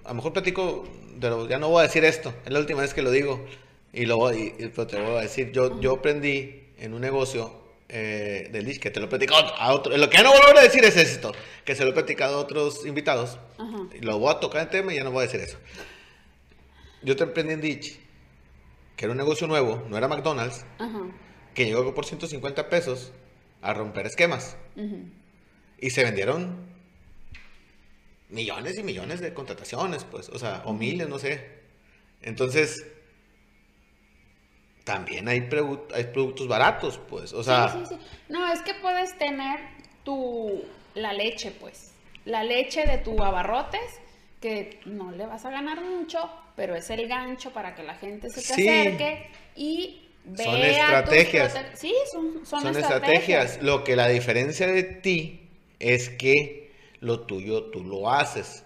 [0.05, 0.85] a lo mejor platico.
[1.21, 2.35] Pero ya no voy a decir esto.
[2.45, 3.45] Es la última vez que lo digo.
[3.93, 5.53] Y lo voy, y- pero te lo voy a decir.
[5.53, 9.73] Yo, yo aprendí en un negocio eh, del Dish que te lo he platicado a
[9.73, 9.97] otro.
[9.97, 11.33] Lo que ya no voy a decir es esto.
[11.65, 13.39] Que se lo he platicado a otros invitados.
[13.59, 13.79] Ajá.
[13.95, 15.59] Y lo voy a tocar en tema y ya no voy a decir eso.
[17.03, 18.01] Yo te emprendí en Ditch.
[18.97, 19.83] Que era un negocio nuevo.
[19.89, 21.01] No era McDonald's ajá,
[21.55, 23.13] que llegó por 150 pesos
[23.63, 24.57] a romper esquemas.
[24.77, 24.99] ujú.
[25.79, 26.57] Y se vendieron
[28.31, 31.47] millones y millones de contrataciones, pues, o sea, o miles, no sé.
[32.23, 32.87] Entonces,
[34.85, 35.49] también hay,
[35.95, 38.01] hay productos baratos, pues, o sea, sí, sí, sí.
[38.29, 39.61] No, es que puedes tener
[40.05, 40.63] tu
[40.95, 41.93] la leche, pues.
[42.25, 43.81] La leche de tu abarrotes,
[44.41, 46.19] que no le vas a ganar mucho,
[46.57, 48.69] pero es el gancho para que la gente se te Sí.
[48.69, 51.59] acerque y vea Son estrategias.
[51.75, 52.85] Sí, son, son, son estrategias.
[52.87, 53.63] estrategias.
[53.63, 55.44] Lo que la diferencia de ti
[55.85, 58.65] es que lo tuyo tú lo haces.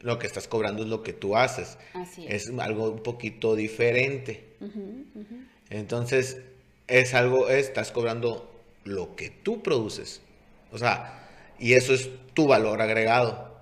[0.00, 1.76] Lo que estás cobrando es lo que tú haces.
[1.92, 2.48] Así es.
[2.48, 4.56] Es algo un poquito diferente.
[5.68, 6.40] Entonces,
[6.88, 8.50] es algo, estás cobrando
[8.84, 10.22] lo que tú produces.
[10.72, 11.28] O sea,
[11.58, 13.54] y eso es tu valor agregado.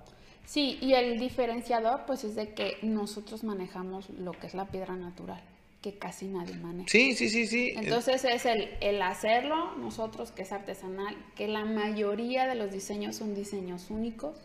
[0.45, 4.95] Sí, y el diferenciador, pues es de que nosotros manejamos lo que es la piedra
[4.95, 5.41] natural,
[5.83, 6.87] que casi nadie maneja.
[6.89, 7.73] Sí, sí, sí, sí.
[7.75, 13.17] Entonces es el, el hacerlo, nosotros que es artesanal, que la mayoría de los diseños
[13.17, 14.37] son diseños únicos.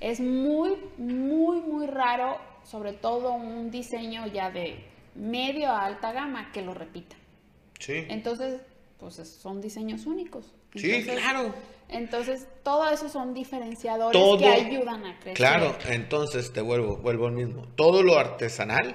[0.00, 4.84] Es muy, muy, muy raro, sobre todo un diseño ya de
[5.16, 7.16] medio a alta gama, que lo repita.
[7.80, 8.04] sí.
[8.08, 8.60] Entonces,
[8.98, 10.54] pues es- son diseños únicos.
[10.74, 11.52] Sí, claro.
[11.88, 15.34] Entonces, todo eso son diferenciadores Todo- que ayudan a crecer.
[15.34, 17.66] Claro, entonces te vuelvo, vuelvo al mismo.
[17.76, 18.94] Todo lo artesanal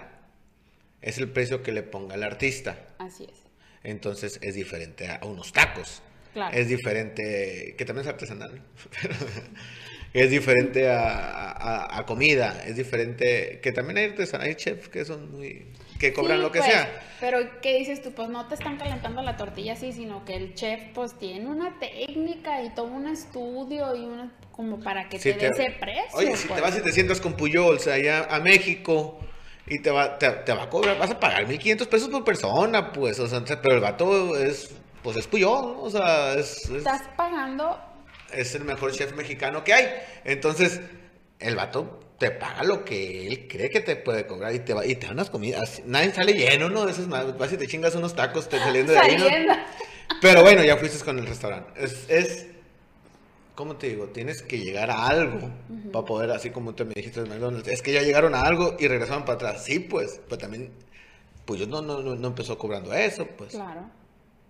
[1.03, 2.77] es el precio que le ponga el artista.
[2.97, 3.39] Así es.
[3.83, 6.01] Entonces es diferente a unos tacos.
[6.33, 6.57] Claro.
[6.57, 8.61] Es diferente, que también es artesanal.
[10.13, 12.63] es diferente a, a- a comida.
[12.65, 15.67] Es diferente, que también hay artesanal, hay chefs que son muy,
[15.99, 17.01] que cobran Sí, lo que pues, sea.
[17.19, 18.11] Pero, ¿qué dices tú?
[18.13, 21.77] Pues no te están calentando la tortilla así, sino que el chef, pues tiene una
[21.79, 24.31] técnica y todo un estudio y una.
[24.51, 26.03] como para que Si te dé ese precio.
[26.13, 26.55] Oye, si pues.
[26.57, 29.19] te vas y te sientas con Puyol, o sea, allá a México
[29.65, 32.91] y te va, te, te va a cobrar, vas a pagar 1500 pesos por persona,
[32.91, 34.71] pues, o sea, pero el vato es,
[35.01, 35.81] pues es Puyol, ¿no?
[35.81, 37.79] o sea, es, es, Estás pagando.
[38.33, 39.89] es el mejor chef mexicano que hay.
[40.25, 40.81] Entonces,
[41.39, 44.85] el vato te paga lo que él cree que te puede cobrar y te va
[44.85, 45.81] y te da unas comidas.
[45.85, 46.87] Nadie sale lleno, ¿no?
[46.87, 49.25] Eso es más, vas y te chingas unos tacos te saliendo de ahí, ¿no?
[50.21, 51.83] Pero bueno, ya fuiste con el restaurante.
[51.83, 52.47] Es, es
[53.55, 54.07] ¿cómo te digo?
[54.07, 55.49] Tienes que llegar a algo
[55.91, 57.67] para poder, así como tú me dijiste de McDonald's.
[57.67, 59.63] Es que ya llegaron a algo y regresaron para atrás.
[59.63, 60.71] Sí, pues, pero también,
[61.45, 63.51] pues yo no, no, no, empezó cobrando eso, pues.
[63.51, 63.89] Claro.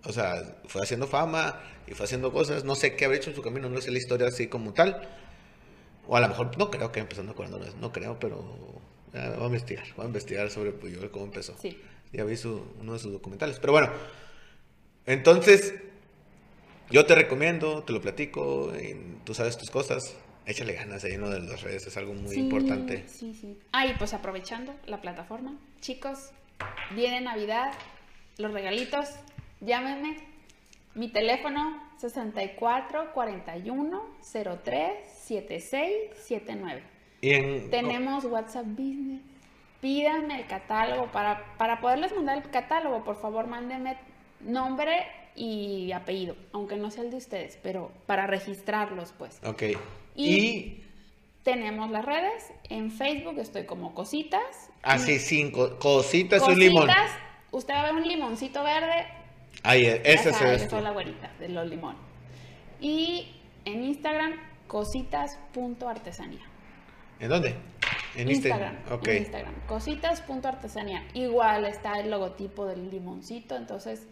[0.04, 2.64] O sea, fue haciendo fama y fue haciendo cosas.
[2.64, 5.08] No sé qué habrá hecho en su camino, no sé la historia así como tal.
[6.06, 8.44] O a lo mejor, no creo que empezando cobrando eso, no creo, pero
[9.12, 9.86] ya, voy a investigar.
[9.96, 11.56] Voy a investigar sobre Puyol, cómo empezó.
[11.60, 11.80] Sí.
[12.12, 13.58] Ya vi su, uno de sus documentales.
[13.58, 13.90] Pero bueno,
[15.06, 15.74] entonces,
[16.90, 18.72] yo te recomiendo, te lo platico,
[19.24, 20.16] tú sabes tus cosas.
[20.46, 23.04] Échale ganas ahí en lo de las redes, es algo muy Sí, importante.
[23.08, 23.58] Sí, sí.
[23.72, 26.30] Ah, y pues aprovechando la plataforma, chicos,
[26.94, 27.72] viene Navidad,
[28.36, 29.08] los regalitos,
[29.60, 30.16] llámenme.
[30.94, 34.02] Mi teléfono 64 41
[34.64, 34.90] 03
[35.24, 35.92] 76
[36.22, 36.82] 79.
[37.22, 39.22] Y en, Tenemos WhatsApp Business.
[39.80, 43.02] Pídanme el catálogo para, para poderles mandar el catálogo.
[43.02, 43.96] Por favor, mándenme
[44.40, 45.06] nombre
[45.36, 49.40] y apellido, aunque no sea el de ustedes, pero para registrarlos, pues.
[49.44, 49.62] Ok.
[50.14, 50.80] Y- Y,
[51.42, 52.52] Tenemos las redes.
[52.70, 54.70] En Facebook estoy como Cositas.
[54.82, 56.58] así cinco cositas y un Cositas.
[56.72, 56.88] limón.
[57.52, 59.06] Usted va a ver un limoncito verde.
[59.62, 60.70] Ahí, ese es esto.
[60.76, 62.00] soy la güerita de los limones.
[62.80, 63.28] Y
[63.66, 64.34] en Instagram,
[64.66, 66.40] cositas.artesanía.
[67.20, 67.54] ¿En dónde?
[68.16, 68.74] En Instagram.
[68.76, 68.98] Instagram.
[68.98, 69.08] Ok.
[69.08, 69.54] en Instagram.
[69.66, 71.04] Cositas.artesanía.
[71.14, 73.56] Igual está el logotipo del limoncito.
[73.56, 74.06] Entonces,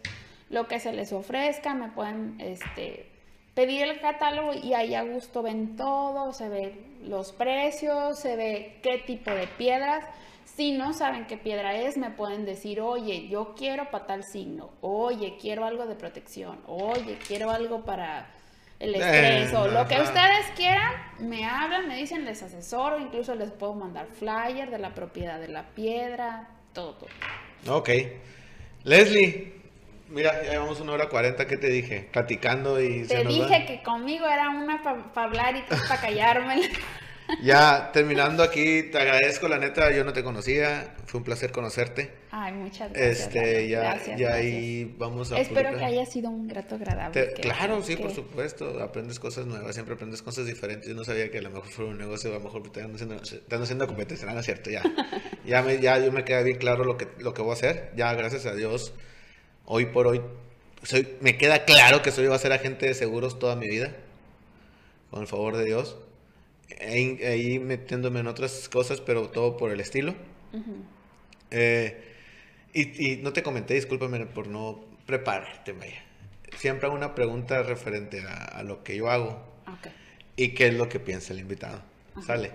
[0.53, 3.07] lo que se les ofrezca, me pueden este,
[3.55, 8.77] pedir el catálogo y ahí a gusto ven todo, se ve los precios, se ve
[8.83, 10.05] qué tipo de piedras.
[10.45, 14.69] Si no saben qué piedra es, me pueden decir, oye, yo quiero para tal signo,
[14.81, 18.27] oye, quiero algo de protección, oye, quiero algo para
[18.79, 23.49] el estrés, o lo que ustedes quieran, me hablan, me dicen, les asesoro, incluso les
[23.49, 27.75] puedo mandar flyer de la propiedad de la piedra, todo, todo.
[27.75, 27.89] Ok.
[28.83, 29.62] Leslie,
[30.09, 32.07] mira, ya llevamos una hora cuarenta, ¿qué te dije?
[32.11, 33.65] Platicando y se Te nos dije va.
[33.65, 36.69] que conmigo era una para hablar y para callarme.
[37.41, 42.11] Ya terminando aquí, te agradezco, la neta, yo no te conocía, fue un placer conocerte.
[42.31, 43.19] Ay, muchas gracias.
[43.27, 44.33] Este, ya, Gracias, ya gracias.
[44.33, 45.79] ahí vamos a Espero publicar.
[45.89, 47.23] que haya sido un grato agradable.
[47.27, 48.83] Te- que- claro, sí, por que- supuesto.
[48.83, 50.89] Aprendes cosas nuevas, siempre aprendes cosas diferentes.
[50.89, 52.93] Yo no sabía que a lo mejor fuera un negocio, a lo mejor te están
[52.93, 53.15] haciendo,
[53.47, 54.83] te haciendo competencia, no es cierto, ya.
[55.45, 57.93] ya, me, ya yo me queda bien claro lo que, lo que voy a hacer.
[57.95, 58.93] Ya, gracias a Dios,
[59.65, 60.21] hoy por hoy,
[60.83, 63.95] soy, me queda claro que soy, voy a ser agente de seguros toda mi vida,
[65.11, 65.97] con el favor de Dios.
[66.81, 70.15] Ahí, ahí metiéndome en otras cosas, pero todo por el estilo.
[71.51, 72.03] Eh,
[72.73, 76.03] y, y no te comenté, discúlpame por no prepararte, Maya.
[76.57, 79.43] Siempre hago una pregunta referente a, a lo que yo hago
[80.35, 81.81] y qué es lo que piensa el invitado.
[82.25, 82.51] ¿Sale?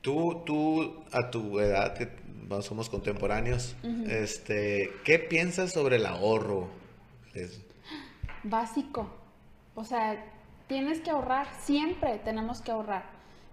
[0.00, 2.08] Tú, tú, a tu edad, que
[2.62, 3.76] somos contemporáneos,
[4.08, 6.68] este, ¿qué piensas sobre el ahorro?
[8.42, 9.08] Básico.
[9.74, 10.24] O sea,
[10.66, 13.04] tienes que ahorrar, siempre tenemos que ahorrar.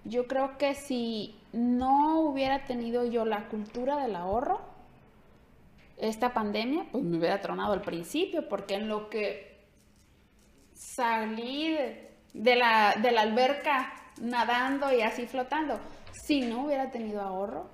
[0.03, 4.61] Yo creo que si no hubiera tenido yo la cultura del ahorro,
[5.97, 9.57] esta pandemia, pues me hubiera tronado al principio, porque en lo que
[10.73, 15.79] salí de, de la, de la alberca nadando y así flotando,
[16.21, 17.67] si no hubiera tenido ahorro,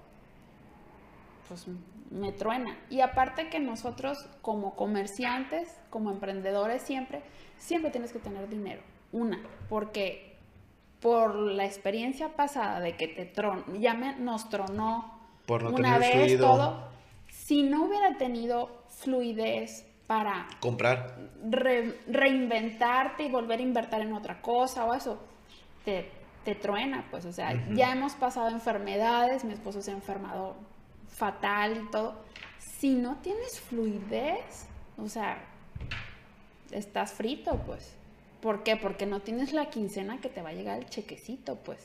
[1.48, 1.66] pues
[2.12, 2.78] me truena.
[2.90, 7.22] Y aparte que nosotros como comerciantes, como emprendedores siempre,
[7.58, 8.82] siempre tienes que tener dinero.
[9.12, 10.38] Una, porque
[11.00, 15.96] por la experiencia pasada de que te tron, ya me, nos tronó Por no una
[15.96, 16.48] tener vez fluido.
[16.48, 16.84] todo,
[17.30, 21.18] si no hubiera tenido fluidez para Comprar.
[21.50, 25.20] re- reinventarte y volver a invertir en otra cosa o eso,
[25.84, 26.10] te,
[26.44, 30.56] te truena, pues, o sea, ya hemos pasado enfermedades, mi esposo se ha enfermado
[31.08, 32.16] fatal y todo.
[32.60, 34.68] Si no tienes fluidez,
[34.98, 35.38] o sea,
[36.72, 37.96] estás frito, pues.
[38.42, 38.76] ¿Por qué?
[38.76, 41.80] Porque no tienes la quincena que te va a llegar el chequecito, pues.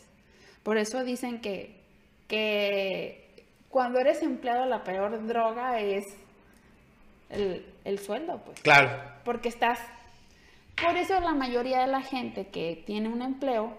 [0.65, 1.81] Por eso dicen que,
[2.27, 6.05] que cuando eres empleado la peor droga es
[7.31, 8.61] el, el sueldo, pues.
[8.61, 8.91] Claro.
[9.25, 9.79] Porque estás...
[10.83, 13.77] Por eso la mayoría de la gente que tiene un empleo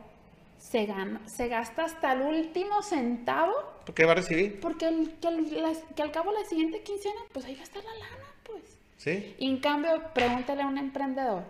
[0.60, 3.54] se, gana, se gasta hasta el último centavo
[3.86, 4.60] ¿Por qué va a recibir?
[4.60, 7.62] porque el- que, al- las- que al cabo de la siguiente quincena, pues ahí va
[7.62, 8.64] a estar la lana, pues.
[8.98, 9.36] ¿Sí?
[9.40, 11.44] Y en cambio, pregúntale a un emprendedor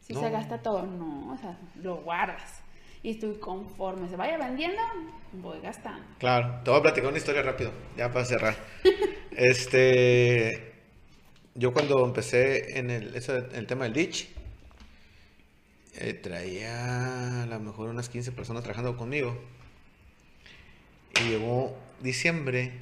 [0.00, 0.82] si se gasta todo.
[0.84, 2.60] No, o sea, lo guardas.
[3.02, 4.82] Y estoy conforme se vaya vendiendo,
[5.32, 6.02] voy gastando.
[6.18, 8.56] Claro, te voy a platicar una historia rápido, ya para cerrar.
[9.30, 10.72] este,
[11.54, 13.14] yo cuando empecé en el,
[13.54, 14.28] el tema del ditch,
[15.96, 19.38] eh, traía a lo mejor unas 15 personas trabajando conmigo.
[21.20, 22.72] Y llegó diciembre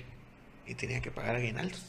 [0.66, 1.82] y tenía que pagar aguinaldos.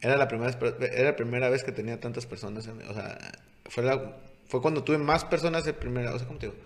[0.00, 2.66] Era la primera, vez- era la primera vez que tenía tantas personas.
[2.66, 3.18] en- o sea,
[3.66, 4.16] fue, la-
[4.48, 6.14] fue cuando tuve más personas de primera.
[6.14, 6.58] O sea, ¿cómo te digo?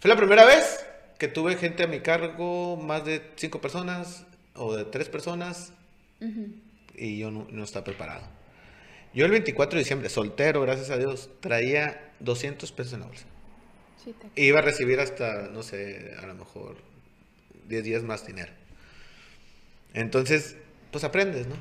[0.00, 0.84] Fue la primera vez
[1.18, 4.24] que tuve gente a mi cargo, más de cinco personas
[4.54, 5.72] o de tres personas,
[6.96, 8.26] y yo no, no estaba preparado.
[9.14, 13.24] Yo el 24 de diciembre, soltero, gracias a Dios, traía 200 pesos en la bolsa.
[14.02, 16.76] Sí, te- iba a recibir hasta, no sé, a lo mejor
[17.68, 18.52] 10 días más dinero.
[19.94, 20.56] Entonces,
[20.90, 21.54] pues aprendes, ¿no?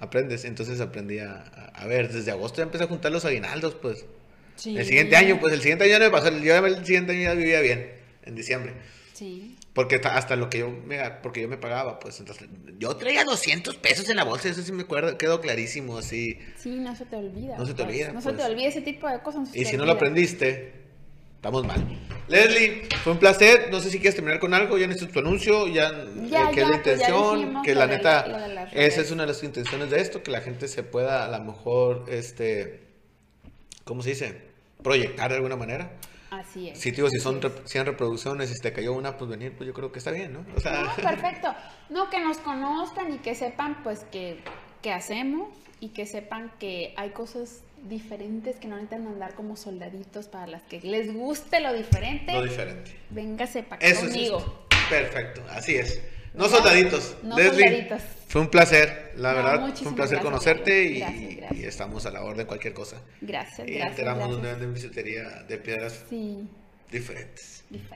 [0.00, 0.44] Aprendes.
[0.44, 4.04] Entonces aprendí a, a- a ver, desde agosto ya empecé a juntar los aguinaldos, pues.
[4.56, 4.76] Sí.
[4.76, 6.30] El siguiente año, pues el siguiente año no me pasó.
[6.38, 7.90] Yo el siguiente año ya vivía bien,
[8.24, 8.72] en diciembre.
[9.12, 9.55] Sí.
[9.76, 12.48] Porque ta- hasta lo que yo me, porque yo me pagaba, pues entonces
[12.78, 16.38] yo traía 200 pesos en la bolsa, eso sí me acuerdo, quedó clarísimo así.
[16.56, 17.58] Sí, no se te olvida.
[17.58, 17.88] No se te pues.
[17.94, 18.48] olvida, No se te pues.
[18.48, 19.42] olvida ese tipo de cosas.
[19.42, 20.72] no Y si no lo aprendiste,
[21.36, 21.84] estamos mal.
[22.26, 23.68] Leslie, fue un placer.
[23.70, 24.78] No sé si quieres terminar con algo.
[24.78, 25.68] Ya necesito tu anuncio.
[25.68, 25.92] Ya,
[26.28, 27.38] Ya, eh, que es ya, la pues, intención.
[27.40, 30.22] dijimos que la neta, la- las esa es una de las intenciones de esto.
[30.22, 32.80] Que la gente se pueda, a lo mejor, este,
[33.84, 34.40] ¿cómo se dice?
[34.82, 35.92] Proyectar de alguna manera.
[36.56, 36.78] Así es.
[36.78, 37.52] Si, si son así es.
[37.52, 40.10] rep- 100 reproducciones y si te cayó una, pues venir, pues yo creo que está
[40.10, 40.44] bien, ¿no?
[40.56, 41.54] O sea, No, perfecto.
[41.90, 44.40] No, que nos conozcan y que sepan, pues, que,
[44.82, 45.48] que hacemos
[45.80, 50.62] y que sepan que hay cosas diferentes que no necesitan andar como soldaditos para las
[50.62, 52.32] que les guste lo diferente.
[52.32, 52.96] lo diferente.
[53.10, 54.66] Véngase para Eso conmigo.
[54.88, 56.00] Perfecto, así es.
[56.36, 57.16] No soldaditos.
[57.22, 58.02] No Leslie, soldaditos.
[58.28, 59.74] fue un placer, la No, verdad.
[59.74, 61.60] Fue un placer gracias, conocerte y, Gracias, gracias.
[61.60, 63.00] y estamos a la orden cualquier cosa.
[63.20, 63.90] Gracias, Y gracias.
[63.90, 64.58] enteramos gracias.
[64.60, 66.46] de una bisutería de piedras Sí,
[66.90, 67.64] diferentes.
[67.70, 67.94] diferente.